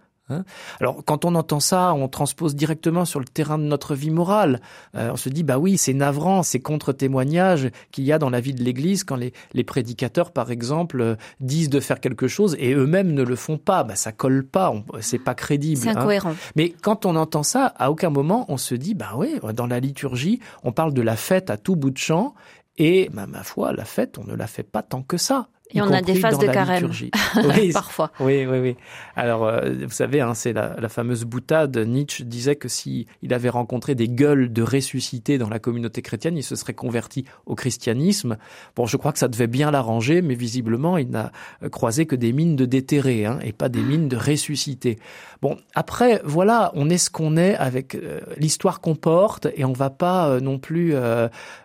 Alors 0.80 1.02
quand 1.04 1.24
on 1.24 1.34
entend 1.34 1.60
ça, 1.60 1.94
on 1.94 2.08
transpose 2.08 2.54
directement 2.54 3.04
sur 3.04 3.20
le 3.20 3.26
terrain 3.26 3.58
de 3.58 3.64
notre 3.64 3.94
vie 3.94 4.10
morale. 4.10 4.60
Euh, 4.94 5.10
on 5.12 5.16
se 5.16 5.28
dit 5.28 5.42
bah 5.42 5.58
oui, 5.58 5.78
c'est 5.78 5.94
navrant, 5.94 6.42
c'est 6.42 6.60
contre-témoignage 6.60 7.70
qu'il 7.92 8.04
y 8.04 8.12
a 8.12 8.18
dans 8.18 8.30
la 8.30 8.40
vie 8.40 8.54
de 8.54 8.62
l'Église 8.62 9.04
quand 9.04 9.16
les, 9.16 9.32
les 9.52 9.64
prédicateurs, 9.64 10.32
par 10.32 10.50
exemple, 10.50 11.00
euh, 11.00 11.16
disent 11.40 11.70
de 11.70 11.80
faire 11.80 12.00
quelque 12.00 12.28
chose 12.28 12.56
et 12.58 12.74
eux-mêmes 12.74 13.12
ne 13.12 13.22
le 13.22 13.36
font 13.36 13.58
pas. 13.58 13.84
Bah 13.84 13.96
ça 13.96 14.12
colle 14.12 14.44
pas, 14.44 14.72
c'est 15.00 15.18
pas 15.18 15.34
crédible. 15.34 15.80
C'est 15.80 15.90
hein. 15.90 15.96
incohérent. 15.96 16.34
Mais 16.56 16.70
quand 16.82 17.06
on 17.06 17.16
entend 17.16 17.42
ça, 17.42 17.66
à 17.78 17.90
aucun 17.90 18.10
moment 18.10 18.44
on 18.48 18.56
se 18.56 18.74
dit 18.74 18.94
bah 18.94 19.12
oui, 19.16 19.38
dans 19.54 19.66
la 19.66 19.80
liturgie, 19.80 20.40
on 20.62 20.72
parle 20.72 20.92
de 20.92 21.02
la 21.02 21.16
fête 21.16 21.50
à 21.50 21.56
tout 21.56 21.76
bout 21.76 21.90
de 21.90 21.98
champ 21.98 22.34
et 22.78 23.10
bah, 23.12 23.26
ma 23.26 23.42
foi, 23.42 23.72
la 23.72 23.84
fête, 23.84 24.18
on 24.18 24.24
ne 24.24 24.34
la 24.34 24.46
fait 24.46 24.62
pas 24.62 24.82
tant 24.82 25.02
que 25.02 25.16
ça. 25.16 25.48
Et 25.74 25.82
on 25.82 25.92
a 25.92 26.00
des 26.00 26.14
phases 26.14 26.38
de 26.38 26.46
carême. 26.46 26.90
Oui, 27.36 27.72
parfois. 27.72 28.10
Oui, 28.20 28.46
oui, 28.46 28.58
oui. 28.58 28.76
Alors, 29.14 29.44
euh, 29.44 29.72
vous 29.82 29.90
savez, 29.90 30.20
hein, 30.20 30.34
c'est 30.34 30.52
la, 30.52 30.76
la, 30.78 30.88
fameuse 30.88 31.24
boutade. 31.24 31.76
Nietzsche 31.76 32.24
disait 32.24 32.56
que 32.56 32.68
si 32.68 33.06
il 33.22 33.34
avait 33.34 33.48
rencontré 33.48 33.94
des 33.94 34.08
gueules 34.08 34.52
de 34.52 34.62
ressuscités 34.62 35.36
dans 35.38 35.48
la 35.48 35.58
communauté 35.58 36.00
chrétienne, 36.02 36.36
il 36.36 36.42
se 36.42 36.56
serait 36.56 36.74
converti 36.74 37.24
au 37.46 37.54
christianisme. 37.54 38.38
Bon, 38.76 38.86
je 38.86 38.96
crois 38.96 39.12
que 39.12 39.18
ça 39.18 39.28
devait 39.28 39.46
bien 39.46 39.70
l'arranger, 39.70 40.22
mais 40.22 40.34
visiblement, 40.34 40.96
il 40.96 41.10
n'a 41.10 41.32
croisé 41.70 42.06
que 42.06 42.16
des 42.16 42.32
mines 42.32 42.56
de 42.56 42.64
déterrés 42.64 43.26
hein, 43.26 43.38
et 43.42 43.52
pas 43.52 43.68
des 43.68 43.82
mines 43.82 44.08
de 44.08 44.16
ressuscités. 44.16 44.98
Bon, 45.42 45.56
après, 45.74 46.20
voilà, 46.24 46.72
on 46.74 46.88
est 46.90 46.98
ce 46.98 47.10
qu'on 47.10 47.36
est 47.36 47.54
avec 47.56 47.94
euh, 47.94 48.20
l'histoire 48.38 48.80
qu'on 48.80 48.94
porte 48.94 49.48
et 49.54 49.64
on 49.64 49.72
va 49.72 49.90
pas 49.90 50.28
euh, 50.28 50.40
non 50.40 50.58
plus 50.58 50.94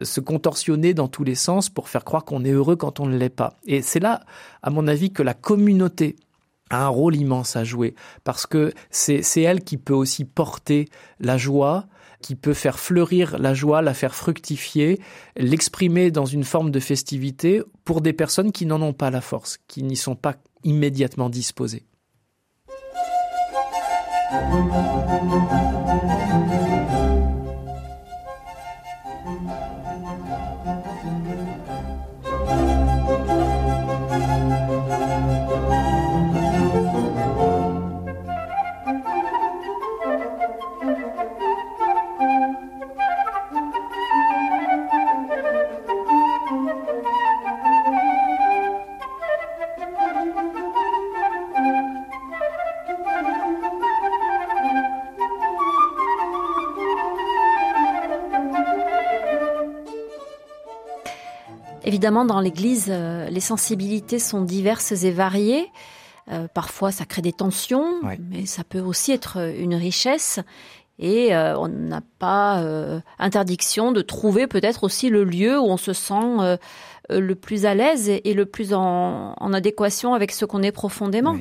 se 0.02 0.20
contorsionner 0.20 0.94
dans 0.94 1.08
tous 1.08 1.24
les 1.24 1.36
sens 1.36 1.70
pour 1.70 1.90
faire 1.90 2.04
croire 2.04 2.26
qu'on 2.26 2.44
est 2.44 2.52
heureux 2.52 2.76
quand 2.76 3.00
on 3.00 3.06
ne 3.06 3.18
l'est 3.18 3.30
pas. 3.30 3.58
Et 3.66 3.82
c'est 3.94 4.00
là, 4.00 4.22
à 4.64 4.72
mon 4.72 4.88
avis, 4.88 5.12
que 5.12 5.22
la 5.22 5.36
communauté 5.36 6.16
a 6.72 6.86
un 6.86 6.88
rôle 6.88 7.16
immense 7.16 7.56
à 7.56 7.64
jouer, 7.64 7.94
parce 8.24 8.48
que 8.48 8.74
c'est 8.90 9.22
elle 9.36 9.64
qui 9.64 9.78
peut 9.78 9.94
aussi 9.94 10.26
porter 10.26 10.90
la 11.20 11.38
joie, 11.38 11.86
qui 12.20 12.36
peut 12.36 12.56
faire 12.56 12.80
fleurir 12.80 13.38
la 13.38 13.54
joie, 13.54 13.84
la 13.84 13.94
faire 13.94 14.16
fructifier, 14.16 15.00
l'exprimer 15.36 16.10
dans 16.10 16.26
une 16.26 16.44
forme 16.44 16.72
de 16.72 16.80
festivité 16.80 17.62
pour 17.86 18.02
des 18.02 18.14
personnes 18.14 18.52
qui 18.52 18.66
n'en 18.66 18.82
ont 18.82 18.94
pas 18.94 19.12
la 19.12 19.22
force, 19.22 19.60
qui 19.68 19.84
n'y 19.84 19.96
sont 19.96 20.16
pas 20.16 20.38
immédiatement 20.64 21.30
disposées. 21.30 21.86
Évidemment, 62.04 62.26
dans 62.26 62.42
l'Église, 62.42 62.88
euh, 62.90 63.30
les 63.30 63.40
sensibilités 63.40 64.20
sont 64.20 64.42
diverses 64.42 64.92
et 64.92 65.12
variées. 65.12 65.72
Euh, 66.30 66.50
parfois, 66.54 66.92
ça 66.92 67.06
crée 67.06 67.22
des 67.22 67.32
tensions, 67.32 68.02
mais 68.30 68.46
ça 68.46 68.66
peut 68.66 68.82
aussi 68.82 69.14
être 69.14 69.38
une 69.58 69.74
richesse. 69.74 70.42
Et 71.00 71.34
euh, 71.34 71.58
on 71.58 71.70
n'a 71.70 72.02
pas 72.20 72.62
interdiction 73.20 73.94
de 73.94 74.02
trouver 74.02 74.48
peut-être 74.48 74.84
aussi 74.84 75.08
le 75.08 75.24
lieu 75.24 75.58
où 75.58 75.64
on 75.64 75.78
se 75.78 75.94
sent 75.94 76.58
le 77.10 77.36
plus 77.36 77.66
à 77.66 77.74
l'aise 77.74 78.10
et, 78.10 78.34
le 78.34 78.46
plus 78.46 78.74
en, 78.74 79.54
adéquation 79.54 80.14
avec 80.14 80.34
ce 80.34 80.44
qu'on 80.44 80.62
est 80.62 80.74
profondément. 80.74 81.36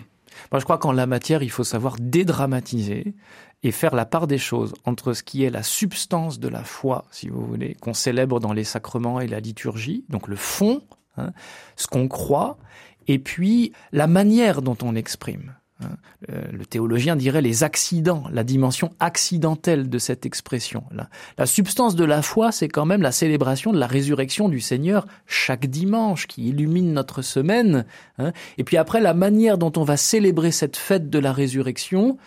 Moi, 0.52 0.60
je 0.60 0.64
crois 0.64 0.78
qu'en 0.78 0.92
la 0.92 1.06
matière, 1.06 1.42
il 1.42 1.50
faut 1.50 1.64
savoir 1.64 1.96
dédramatiser 1.98 3.14
et 3.62 3.70
faire 3.70 3.94
la 3.94 4.04
part 4.04 4.26
des 4.26 4.38
choses 4.38 4.74
entre 4.84 5.12
ce 5.12 5.22
qui 5.22 5.44
est 5.44 5.50
la 5.50 5.62
substance 5.62 6.40
de 6.40 6.48
la 6.48 6.64
foi, 6.64 7.04
si 7.10 7.28
vous 7.28 7.44
voulez, 7.44 7.76
qu'on 7.80 7.94
célèbre 7.94 8.40
dans 8.40 8.52
les 8.52 8.64
sacrements 8.64 9.20
et 9.20 9.28
la 9.28 9.40
liturgie, 9.40 10.04
donc 10.08 10.28
le 10.28 10.36
fond, 10.36 10.82
hein, 11.16 11.32
ce 11.76 11.86
qu'on 11.86 12.08
croit, 12.08 12.58
et 13.06 13.18
puis 13.18 13.72
la 13.92 14.06
manière 14.06 14.62
dont 14.62 14.76
on 14.82 14.92
l'exprime. 14.92 15.54
Hein. 15.80 15.96
Euh, 16.30 16.42
le 16.52 16.66
théologien 16.66 17.16
dirait 17.16 17.42
les 17.42 17.64
accidents, 17.64 18.24
la 18.32 18.44
dimension 18.44 18.90
accidentelle 19.00 19.88
de 19.88 19.98
cette 19.98 20.26
expression. 20.26 20.84
La, 20.90 21.08
la 21.38 21.46
substance 21.46 21.94
de 21.96 22.04
la 22.04 22.22
foi, 22.22 22.52
c'est 22.52 22.68
quand 22.68 22.84
même 22.84 23.02
la 23.02 23.12
célébration 23.12 23.72
de 23.72 23.78
la 23.78 23.86
résurrection 23.86 24.48
du 24.48 24.60
Seigneur 24.60 25.06
chaque 25.26 25.66
dimanche 25.66 26.26
qui 26.26 26.48
illumine 26.48 26.92
notre 26.92 27.22
semaine. 27.22 27.84
Hein. 28.18 28.32
Et 28.58 28.64
puis 28.64 28.76
après, 28.76 29.00
la 29.00 29.14
manière 29.14 29.58
dont 29.58 29.72
on 29.76 29.84
va 29.84 29.96
célébrer 29.96 30.50
cette 30.50 30.76
fête 30.76 31.10
de 31.10 31.18
la 31.18 31.32
résurrection, 31.32 32.18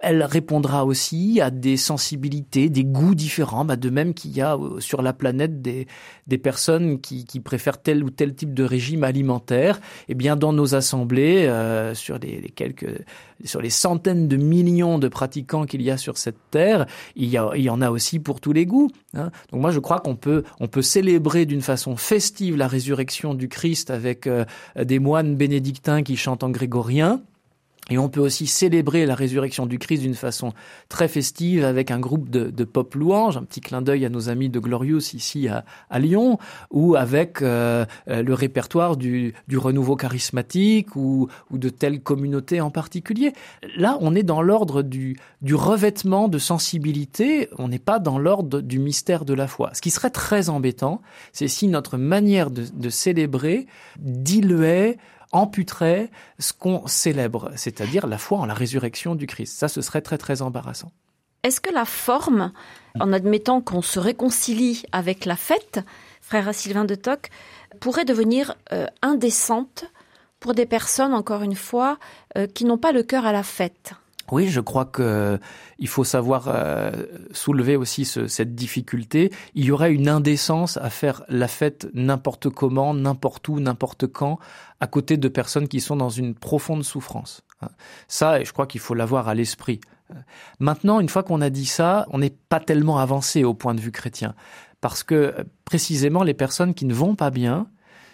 elle 0.00 0.22
répondra 0.22 0.84
aussi 0.84 1.40
à 1.40 1.50
des 1.50 1.76
sensibilités, 1.76 2.68
des 2.68 2.84
goûts 2.84 3.16
différents, 3.16 3.64
bah 3.64 3.76
de 3.76 3.90
même 3.90 4.14
qu'il 4.14 4.30
y 4.30 4.40
a 4.40 4.56
euh, 4.56 4.78
sur 4.78 5.02
la 5.02 5.12
planète 5.12 5.60
des, 5.60 5.88
des 6.28 6.38
personnes 6.38 7.00
qui, 7.00 7.24
qui, 7.24 7.40
préfèrent 7.40 7.82
tel 7.82 8.04
ou 8.04 8.10
tel 8.10 8.34
type 8.34 8.54
de 8.54 8.62
régime 8.62 9.02
alimentaire. 9.02 9.78
Et 10.08 10.12
eh 10.12 10.14
bien, 10.14 10.36
dans 10.36 10.52
nos 10.52 10.76
assemblées, 10.76 11.46
euh, 11.46 11.94
sur 11.94 12.18
les, 12.18 12.40
les, 12.40 12.48
quelques, 12.48 13.04
sur 13.44 13.60
les 13.60 13.70
centaines 13.70 14.28
de 14.28 14.36
millions 14.36 14.98
de 14.98 15.08
pratiquants 15.08 15.66
qu'il 15.66 15.82
y 15.82 15.90
a 15.90 15.96
sur 15.96 16.16
cette 16.16 16.50
terre, 16.52 16.86
il 17.16 17.28
y, 17.28 17.36
a, 17.36 17.50
il 17.56 17.62
y 17.62 17.70
en 17.70 17.80
a 17.80 17.90
aussi 17.90 18.20
pour 18.20 18.40
tous 18.40 18.52
les 18.52 18.66
goûts. 18.66 18.90
Hein. 19.14 19.30
Donc 19.50 19.60
moi, 19.60 19.72
je 19.72 19.80
crois 19.80 19.98
qu'on 19.98 20.16
peut, 20.16 20.44
on 20.60 20.68
peut 20.68 20.82
célébrer 20.82 21.44
d'une 21.44 21.62
façon 21.62 21.96
festive 21.96 22.56
la 22.56 22.68
résurrection 22.68 23.34
du 23.34 23.48
Christ 23.48 23.90
avec 23.90 24.28
euh, 24.28 24.44
des 24.80 25.00
moines 25.00 25.34
bénédictins 25.34 26.04
qui 26.04 26.16
chantent 26.16 26.44
en 26.44 26.50
grégorien. 26.50 27.20
Et 27.90 27.98
on 27.98 28.08
peut 28.08 28.20
aussi 28.20 28.46
célébrer 28.46 29.06
la 29.06 29.14
résurrection 29.14 29.66
du 29.66 29.78
Christ 29.78 30.02
d'une 30.02 30.14
façon 30.14 30.52
très 30.88 31.08
festive 31.08 31.64
avec 31.64 31.90
un 31.90 31.98
groupe 31.98 32.28
de, 32.28 32.50
de 32.50 32.64
pop 32.64 32.94
louanges, 32.94 33.36
un 33.36 33.44
petit 33.44 33.60
clin 33.60 33.82
d'œil 33.82 34.04
à 34.04 34.08
nos 34.08 34.28
amis 34.28 34.48
de 34.48 34.58
Glorious 34.58 35.14
ici 35.14 35.48
à, 35.48 35.98
Lyon, 35.98 36.38
ou 36.70 36.96
avec 36.96 37.42
euh, 37.42 37.86
euh, 38.08 38.22
le 38.22 38.34
répertoire 38.34 38.96
du, 38.96 39.34
renouveau 39.54 39.96
charismatique 39.96 40.94
ou, 40.96 41.28
de 41.50 41.68
telle 41.68 42.00
communauté 42.00 42.60
en 42.60 42.70
particulier. 42.70 43.32
Là, 43.76 43.96
on 44.00 44.14
est 44.14 44.22
dans 44.22 44.42
l'ordre 44.42 44.82
du, 44.82 45.16
du 45.42 45.54
revêtement 45.54 46.28
de 46.28 46.38
sensibilité, 46.38 47.48
on 47.58 47.68
n'est 47.68 47.78
pas 47.78 47.98
dans 47.98 48.18
l'ordre 48.18 48.60
du 48.60 48.78
mystère 48.78 49.24
de 49.24 49.34
la 49.34 49.48
foi. 49.48 49.70
Ce 49.72 49.80
qui 49.80 49.90
serait 49.90 50.10
très 50.10 50.48
embêtant, 50.50 51.00
c'est 51.32 51.48
si 51.48 51.68
notre 51.68 51.96
manière 51.96 52.50
de, 52.50 52.64
de 52.72 52.90
célébrer 52.90 53.66
diluait 53.98 54.98
amputerait 55.32 56.10
ce 56.38 56.52
qu'on 56.52 56.86
célèbre, 56.86 57.50
c'est-à-dire 57.56 58.06
la 58.06 58.18
foi 58.18 58.38
en 58.38 58.46
la 58.46 58.54
résurrection 58.54 59.14
du 59.14 59.26
Christ. 59.26 59.58
Ça, 59.58 59.68
ce 59.68 59.80
serait 59.82 60.00
très 60.00 60.18
très 60.18 60.42
embarrassant. 60.42 60.92
Est-ce 61.42 61.60
que 61.60 61.72
la 61.72 61.84
forme, 61.84 62.52
en 62.98 63.12
admettant 63.12 63.60
qu'on 63.60 63.82
se 63.82 64.00
réconcilie 64.00 64.82
avec 64.90 65.24
la 65.24 65.36
fête, 65.36 65.80
frère 66.20 66.52
Sylvain 66.52 66.84
de 66.84 66.94
Toc, 66.94 67.30
pourrait 67.80 68.04
devenir 68.04 68.54
euh, 68.72 68.86
indécente 69.02 69.84
pour 70.40 70.54
des 70.54 70.66
personnes, 70.66 71.14
encore 71.14 71.42
une 71.42 71.54
fois, 71.54 71.98
euh, 72.36 72.46
qui 72.46 72.64
n'ont 72.64 72.78
pas 72.78 72.92
le 72.92 73.02
cœur 73.02 73.24
à 73.24 73.32
la 73.32 73.42
fête? 73.42 73.92
Oui, 74.32 74.48
je 74.48 74.60
crois 74.60 74.84
que 74.84 75.02
euh, 75.02 75.38
il 75.78 75.88
faut 75.88 76.04
savoir 76.04 76.48
euh, 76.48 76.90
soulever 77.32 77.76
aussi 77.76 78.04
ce, 78.04 78.26
cette 78.26 78.54
difficulté. 78.54 79.32
Il 79.54 79.64
y 79.64 79.70
aurait 79.70 79.92
une 79.92 80.08
indécence 80.08 80.76
à 80.76 80.90
faire 80.90 81.24
la 81.28 81.48
fête 81.48 81.88
n'importe 81.94 82.48
comment, 82.48 82.94
n'importe 82.94 83.48
où, 83.48 83.60
n'importe 83.60 84.06
quand, 84.06 84.38
à 84.80 84.86
côté 84.86 85.16
de 85.16 85.28
personnes 85.28 85.68
qui 85.68 85.80
sont 85.80 85.96
dans 85.96 86.10
une 86.10 86.34
profonde 86.34 86.84
souffrance. 86.84 87.42
Hein. 87.62 87.68
Ça, 88.06 88.42
je 88.42 88.52
crois 88.52 88.66
qu'il 88.66 88.80
faut 88.80 88.94
l'avoir 88.94 89.28
à 89.28 89.34
l'esprit. 89.34 89.80
Maintenant, 90.58 91.00
une 91.00 91.08
fois 91.08 91.22
qu'on 91.22 91.40
a 91.40 91.50
dit 91.50 91.66
ça, 91.66 92.06
on 92.10 92.18
n'est 92.18 92.34
pas 92.48 92.60
tellement 92.60 92.98
avancé 92.98 93.44
au 93.44 93.54
point 93.54 93.74
de 93.74 93.80
vue 93.80 93.92
chrétien, 93.92 94.34
parce 94.80 95.02
que 95.02 95.34
précisément 95.64 96.22
les 96.22 96.34
personnes 96.34 96.74
qui 96.74 96.86
ne 96.86 96.94
vont 96.94 97.14
pas 97.14 97.30
bien, 97.30 97.66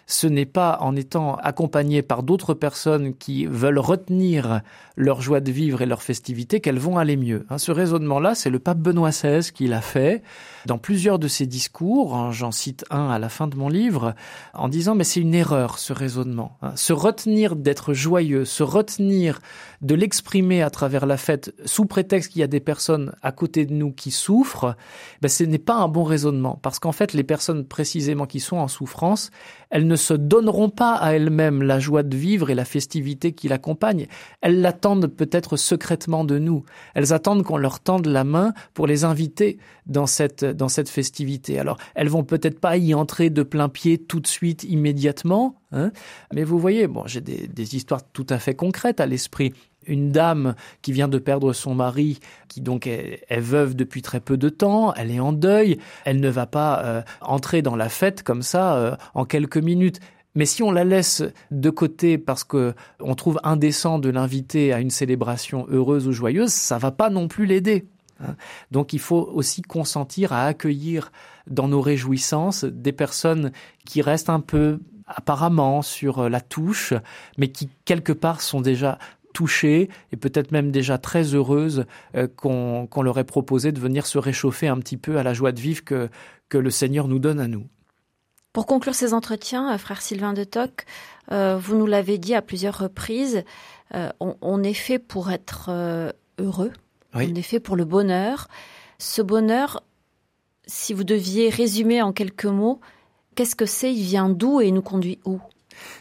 ce 0.07 0.27
n'est 0.27 0.47
pas 0.47 0.79
en 0.81 0.97
étant 0.97 1.37
accompagnées 1.37 2.03
par 2.03 2.23
d'autres 2.23 2.55
personnes 2.55 3.15
qui 3.15 3.47
veulent 3.47 3.79
retenir 3.79 4.61
leur 4.97 5.21
joie 5.21 5.41
de 5.41 5.51
vivre 5.51 5.83
et 5.83 5.87
leur 5.87 6.03
festivité 6.03 6.61
qu'elles 6.61 6.79
vont 6.79 6.99
aller 6.99 7.17
mieux. 7.17 7.47
Hein, 7.51 7.59
ce 7.59 7.73
raisonnement-là, 7.73 8.35
c'est 8.35 8.51
le 8.51 8.59
pape 8.59 8.79
Benoît 8.79 9.11
XVI 9.11 9.51
qui 9.53 9.67
l'a 9.67 9.81
fait 9.81 10.23
dans 10.67 10.79
plusieurs 10.79 11.19
de 11.19 11.27
ses 11.27 11.47
discours. 11.47 12.15
Hein, 12.15 12.31
j'en 12.31 12.53
cite 12.53 12.85
un 12.91 13.09
à 13.09 13.19
la 13.19 13.29
fin 13.29 13.47
de 13.49 13.57
mon 13.57 13.69
livre 13.69 14.15
en 14.53 14.69
disant 14.69 14.95
mais 14.95 15.05
c'est 15.05 15.21
une 15.21 15.35
erreur 15.35 15.79
ce 15.79 15.93
raisonnement. 15.93 16.57
Hein. 16.63 16.73
Se 16.77 16.93
retenir 16.93 17.57
d'être 17.57 17.93
joyeux, 17.93 18.45
se 18.45 18.63
retenir 18.63 19.41
de 19.83 19.95
l'exprimer 19.95 20.63
à 20.63 20.71
travers 20.71 21.07
la 21.07 21.17
fête 21.17 21.53
sous 21.65 21.87
prétexte 21.87 22.33
qu'il 22.33 22.41
y 22.41 22.45
a 22.45 22.49
des 22.49 22.61
personnes 22.61 23.15
à 23.23 23.33
côté 23.33 23.67
de 23.67 23.73
nous 23.73 23.93
qui 23.93 24.11
souffrent, 24.11 24.77
ben, 25.23 25.29
ce 25.29 25.45
n'est 25.45 25.59
pas 25.59 25.75
un 25.75 25.89
bon 25.89 26.05
raisonnement 26.05 26.59
parce 26.63 26.79
qu'en 26.79 26.93
fait 26.93 27.13
les 27.13 27.25
personnes 27.25 27.65
précisément 27.65 28.27
qui 28.27 28.41
sont 28.41 28.57
en 28.57 28.69
souffrance, 28.69 29.31
elles 29.71 29.87
ne 29.87 29.94
se 29.97 30.15
donneront 30.15 30.71
pas 30.71 30.95
à 30.95 31.13
elles-mêmes 31.13 31.63
la 31.63 31.79
joie 31.79 32.03
de 32.03 32.17
vivre 32.17 32.51
et 32.51 32.55
la 32.55 32.65
festivité 32.65 33.33
qui 33.33 33.49
l'accompagne. 33.49 34.07
Elles 34.41 34.61
l'attendent 34.61 35.07
peut-être 35.07 35.57
secrètement 35.57 36.25
de 36.25 36.39
nous. 36.39 36.65
Elles 36.95 37.13
attendent 37.13 37.43
qu'on 37.43 37.57
leur 37.57 37.81
tende 37.81 38.07
la 38.07 38.25
main 38.25 38.53
pour 38.73 38.87
les 38.87 39.05
inviter 39.05 39.59
dans 39.87 40.07
cette, 40.07 40.45
dans 40.45 40.69
cette 40.69 40.89
festivité. 40.89 41.59
Alors, 41.59 41.79
elles 41.95 42.09
vont 42.09 42.25
peut-être 42.25 42.61
pas 42.61 42.77
y 42.77 42.95
entrer 42.95 43.31
de 43.31 43.43
plein 43.43 43.69
pied 43.69 43.99
tout 43.99 44.21
de 44.21 44.27
suite, 44.27 44.65
immédiatement, 44.65 45.61
hein, 45.73 45.91
mais 46.33 46.45
vous 46.45 46.59
voyez, 46.59 46.87
bon, 46.87 47.07
j'ai 47.07 47.21
des, 47.21 47.49
des 47.49 47.77
histoires 47.77 48.03
tout 48.13 48.27
à 48.31 48.39
fait 48.39 48.55
concrètes 48.55 49.01
à 49.01 49.07
l'esprit 49.07 49.53
une 49.87 50.13
dame 50.13 50.55
qui 50.83 50.93
vient 50.93 51.09
de 51.09 51.19
perdre 51.19 51.53
son 51.53 51.75
mari, 51.75 52.21
qui 52.49 52.61
donc 52.61 52.87
est, 52.87 53.25
veuve 53.31 53.75
depuis 53.75 54.03
très 54.03 54.21
peu 54.21 54.37
de 54.37 54.49
temps, 54.49 54.95
elle 54.95 55.11
est 55.11 55.21
en 55.21 55.33
deuil, 55.33 55.79
elle 56.05 56.21
ne 56.21 56.29
va 56.29 56.47
pas 56.47 56.83
euh, 56.85 57.03
entrer 57.21 57.63
dans 57.63 57.77
la 57.77 57.89
fête 57.89 58.23
comme 58.23 58.43
ça 58.43 58.77
euh, 58.77 58.97
en 59.15 59.25
quelques 59.25 59.57
minutes. 59.59 60.01
Mais 60.35 60.47
si 60.47 60.63
on 60.63 60.73
la 60.73 60.85
laisse 60.85 61.23
de 61.51 61.71
côté 61.71 62.19
parce 62.19 62.43
que 62.45 62.75
on 63.01 63.15
trouve 63.15 63.39
indécent 63.45 63.99
de 63.99 64.11
l'inviter 64.11 64.73
à 64.73 64.81
une 64.81 64.91
célébration 64.91 65.67
heureuse 65.71 66.09
ou 66.09 66.13
joyeuse, 66.13 66.53
ça 66.53 66.79
va 66.79 66.91
pas 66.91 67.11
non 67.11 67.29
plus 67.29 67.47
l'aider. 67.47 67.87
Hein. 68.21 68.35
Donc 68.71 68.93
il 68.93 68.99
faut 68.99 69.31
aussi 69.33 69.63
consentir 69.63 70.33
à 70.33 70.47
accueillir 70.47 71.13
dans 71.47 71.69
nos 71.69 71.81
réjouissances 71.81 72.65
des 72.65 72.93
personnes 72.93 73.53
qui 73.85 74.03
restent 74.03 74.31
un 74.31 74.41
peu 74.41 74.81
apparemment 75.07 75.83
sur 75.83 76.29
la 76.29 76.41
touche, 76.41 76.95
mais 77.39 77.49
qui 77.49 77.69
quelque 77.85 78.13
part 78.13 78.41
sont 78.41 78.61
déjà 78.61 78.99
touchées 79.35 79.91
et 80.13 80.17
peut-être 80.17 80.53
même 80.53 80.71
déjà 80.71 80.97
très 80.97 81.35
heureuses 81.35 81.85
euh, 82.17 82.27
qu'on 82.35 83.03
leur 83.03 83.19
ait 83.19 83.25
proposé 83.25 83.73
de 83.73 83.81
venir 83.81 84.07
se 84.07 84.17
réchauffer 84.17 84.69
un 84.69 84.79
petit 84.79 84.97
peu 84.97 85.19
à 85.19 85.23
la 85.23 85.35
joie 85.35 85.53
de 85.53 85.61
vivre 85.61 85.85
que, 85.85 86.09
que 86.49 86.57
le 86.57 86.71
Seigneur 86.71 87.07
nous 87.09 87.19
donne 87.19 87.41
à 87.41 87.49
nous. 87.49 87.67
Pour 88.55 88.67
conclure 88.67 88.95
ces 88.95 89.13
entretiens, 89.13 89.75
euh, 89.75 89.79
frère 89.79 90.01
Sylvain 90.01 90.33
de 90.33 90.45
Toc, 90.45 90.87
euh, 91.33 91.59
vous 91.59 91.77
nous 91.77 91.87
l'avez 91.87 92.17
dit 92.17 92.35
à 92.35 92.41
plusieurs 92.41 92.79
reprises, 92.79 93.45
on, 94.19 94.63
est 94.65 94.75
fait 94.75 94.99
pour 94.99 95.31
être 95.31 95.71
heureux, 96.41 96.73
on 97.13 97.21
est 97.21 97.43
fait 97.43 97.61
pour 97.61 97.77
le 97.77 97.85
bonheur. 97.85 98.49
Ce 98.99 99.23
bonheur, 99.23 99.85
si 100.67 100.93
vous 100.95 101.05
deviez 101.05 101.49
résumer 101.49 102.03
en 102.03 102.13
quelques 102.13 102.47
mots, 102.47 102.81
qu'est-ce 103.37 103.55
que 103.55 103.67
c'est? 103.67 103.95
Il 103.95 104.03
vient 104.03 104.29
d'où 104.29 104.61
et 104.61 104.67
il 104.67 104.75
nous 104.75 104.83
conduit 104.83 105.21
où? 105.25 105.39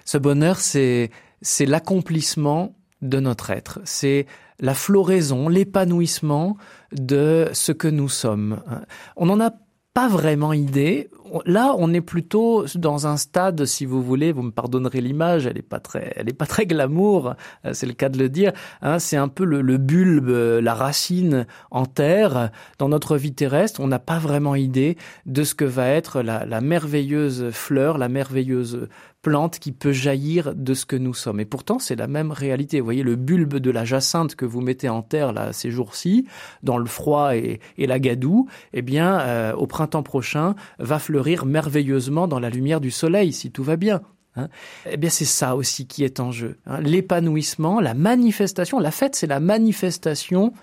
Ce 0.06 0.18
bonheur, 0.18 0.60
c'est 0.60 1.12
c'est 1.44 1.68
l'accomplissement 1.68 2.74
de 3.04 3.20
notre 3.20 3.52
être. 3.52 3.80
C'est 3.84 4.26
la 4.60 4.74
floraison, 4.74 5.50
l'épanouissement 5.50 6.58
de 6.92 7.50
ce 7.54 7.72
que 7.72 7.88
nous 7.88 8.10
sommes. 8.10 8.62
On 9.16 9.26
n'en 9.26 9.40
a 9.40 9.52
pas 9.94 10.08
vraiment 10.08 10.54
idée. 10.54 11.10
Là, 11.46 11.76
on 11.78 11.94
est 11.94 12.02
plutôt 12.02 12.66
dans 12.76 13.06
un 13.06 13.18
stade, 13.18 13.66
si 13.66 13.86
vous 13.86 14.02
voulez, 14.02 14.32
vous 14.32 14.42
me 14.42 14.52
pardonnerez 14.52 15.02
l'image, 15.02 15.46
elle 15.46 15.58
est 15.58 15.62
pas 15.62 15.80
très, 15.80 16.14
elle 16.16 16.30
est 16.30 16.38
pas 16.38 16.46
très 16.46 16.66
glamour, 16.66 17.36
euh, 17.66 17.74
c'est 17.74 17.86
le 17.86 17.94
cas 17.94 18.10
de 18.10 18.18
le 18.18 18.30
dire. 18.30 18.54
Hein, 18.82 19.00
c'est 19.00 19.18
un 19.18 19.28
peu 19.28 19.44
le, 19.44 19.78
bulbe, 19.78 20.30
la 20.30 20.74
racine 20.74 21.46
en 21.70 21.86
terre. 21.86 22.52
Dans 22.80 22.90
notre 22.90 23.18
vie 23.18 23.34
terrestre, 23.34 23.82
on 23.82 23.88
n'a 23.88 24.00
pas 24.00 24.20
vraiment 24.20 24.56
idée 24.56 24.98
de 25.26 25.44
ce 25.44 25.54
que 25.54 25.66
va 25.66 25.88
être 25.88 26.22
la 26.22 26.62
merveilleuse 26.62 27.50
fleur, 27.52 27.98
la 27.98 28.10
merveilleuse 28.10 28.88
plante 29.24 29.58
qui 29.58 29.72
peut 29.72 29.94
jaillir 29.94 30.54
de 30.54 30.76
ce 30.76 30.86
que 30.86 30.96
nous 30.96 31.16
sommes. 31.16 31.40
Et 31.40 31.46
pourtant, 31.46 31.80
c'est 31.80 31.96
la 31.96 32.08
même 32.08 32.32
réalité. 32.32 32.80
Vous 32.80 32.86
voyez, 32.86 33.02
le 33.02 33.16
bulbe 33.16 33.56
de 33.56 33.72
la 33.72 33.86
jacinthe 33.86 34.36
que 34.36 34.46
vous 34.46 34.62
mettez 34.62 34.90
en 34.90 35.02
terre 35.02 35.34
là 35.34 35.54
ces 35.54 35.72
jours-ci, 35.72 36.28
dans 36.62 36.78
le 36.78 36.86
froid 36.86 37.36
et, 37.36 37.60
la 37.78 38.00
gadoue, 38.00 38.48
eh 38.74 38.82
bien, 38.82 39.20
euh, 39.22 39.54
au 39.54 39.66
printemps 39.66 40.04
prochain, 40.04 40.56
va 40.78 41.00
fleurir 41.00 41.46
merveilleusement 41.46 42.28
dans 42.28 42.40
la 42.40 42.50
lumière 42.50 42.82
du 42.82 42.92
soleil, 42.92 43.34
si 43.34 43.50
tout 43.50 43.64
va 43.64 43.78
bien. 43.78 44.02
Hein. 44.36 44.50
eh 44.90 44.98
bien, 44.98 45.12
c'est 45.12 45.26
ça 45.26 45.56
aussi 45.56 45.88
qui 45.88 46.04
est 46.04 46.20
en 46.20 46.32
jeu. 46.32 46.58
Hein. 46.66 46.82
L'épanouissement, 46.82 47.80
la 47.80 47.94
manifestation. 47.94 48.80
La 48.80 48.92
fête, 48.92 49.16
c'est 49.16 49.28
la 49.28 49.40
manifestation 49.40 50.54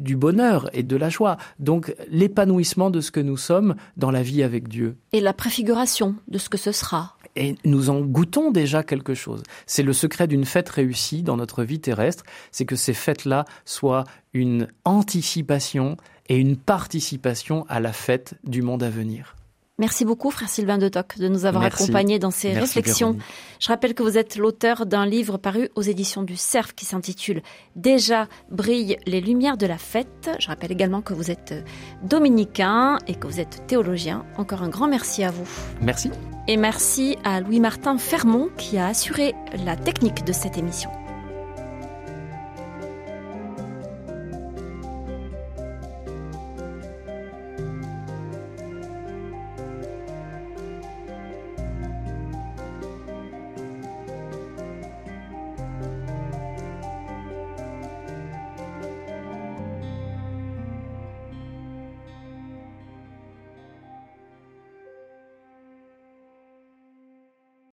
du 0.00 0.16
bonheur 0.16 0.68
et 0.72 0.82
de 0.82 0.96
la 0.96 1.08
joie. 1.08 1.36
Donc 1.58 1.94
l'épanouissement 2.08 2.90
de 2.90 3.00
ce 3.00 3.10
que 3.10 3.20
nous 3.20 3.36
sommes 3.36 3.76
dans 3.96 4.10
la 4.10 4.22
vie 4.22 4.42
avec 4.42 4.68
Dieu. 4.68 4.96
Et 5.12 5.20
la 5.20 5.32
préfiguration 5.32 6.14
de 6.28 6.38
ce 6.38 6.48
que 6.48 6.58
ce 6.58 6.72
sera 6.72 7.15
et 7.36 7.56
nous 7.64 7.90
en 7.90 8.00
goûtons 8.00 8.50
déjà 8.50 8.82
quelque 8.82 9.14
chose. 9.14 9.42
C'est 9.66 9.82
le 9.82 9.92
secret 9.92 10.26
d'une 10.26 10.44
fête 10.44 10.68
réussie 10.68 11.22
dans 11.22 11.36
notre 11.36 11.62
vie 11.62 11.80
terrestre, 11.80 12.24
c'est 12.50 12.64
que 12.64 12.76
ces 12.76 12.94
fêtes-là 12.94 13.44
soient 13.64 14.04
une 14.32 14.68
anticipation 14.84 15.96
et 16.28 16.36
une 16.36 16.56
participation 16.56 17.64
à 17.68 17.80
la 17.80 17.92
fête 17.92 18.34
du 18.44 18.62
monde 18.62 18.82
à 18.82 18.90
venir. 18.90 19.35
Merci 19.78 20.06
beaucoup, 20.06 20.30
frère 20.30 20.48
Sylvain 20.48 20.78
de 20.78 20.88
Toc, 20.88 21.18
de 21.18 21.28
nous 21.28 21.44
avoir 21.44 21.62
accompagnés 21.62 22.18
dans 22.18 22.30
ces 22.30 22.54
réflexions. 22.54 23.16
Je 23.60 23.68
rappelle 23.68 23.92
que 23.92 24.02
vous 24.02 24.16
êtes 24.16 24.36
l'auteur 24.36 24.86
d'un 24.86 25.04
livre 25.04 25.36
paru 25.36 25.68
aux 25.74 25.82
éditions 25.82 26.22
du 26.22 26.34
Cerf 26.34 26.74
qui 26.74 26.86
s'intitule 26.86 27.42
Déjà 27.74 28.26
brillent 28.50 28.96
les 29.06 29.20
lumières 29.20 29.58
de 29.58 29.66
la 29.66 29.76
fête. 29.76 30.30
Je 30.38 30.48
rappelle 30.48 30.72
également 30.72 31.02
que 31.02 31.12
vous 31.12 31.30
êtes 31.30 31.54
dominicain 32.02 32.98
et 33.06 33.14
que 33.14 33.26
vous 33.26 33.38
êtes 33.38 33.66
théologien. 33.66 34.24
Encore 34.38 34.62
un 34.62 34.70
grand 34.70 34.88
merci 34.88 35.24
à 35.24 35.30
vous. 35.30 35.46
Merci. 35.82 36.10
Et 36.48 36.56
merci 36.56 37.18
à 37.24 37.40
Louis-Martin 37.40 37.98
Fermont 37.98 38.48
qui 38.56 38.78
a 38.78 38.86
assuré 38.86 39.34
la 39.64 39.76
technique 39.76 40.24
de 40.24 40.32
cette 40.32 40.56
émission. 40.56 40.90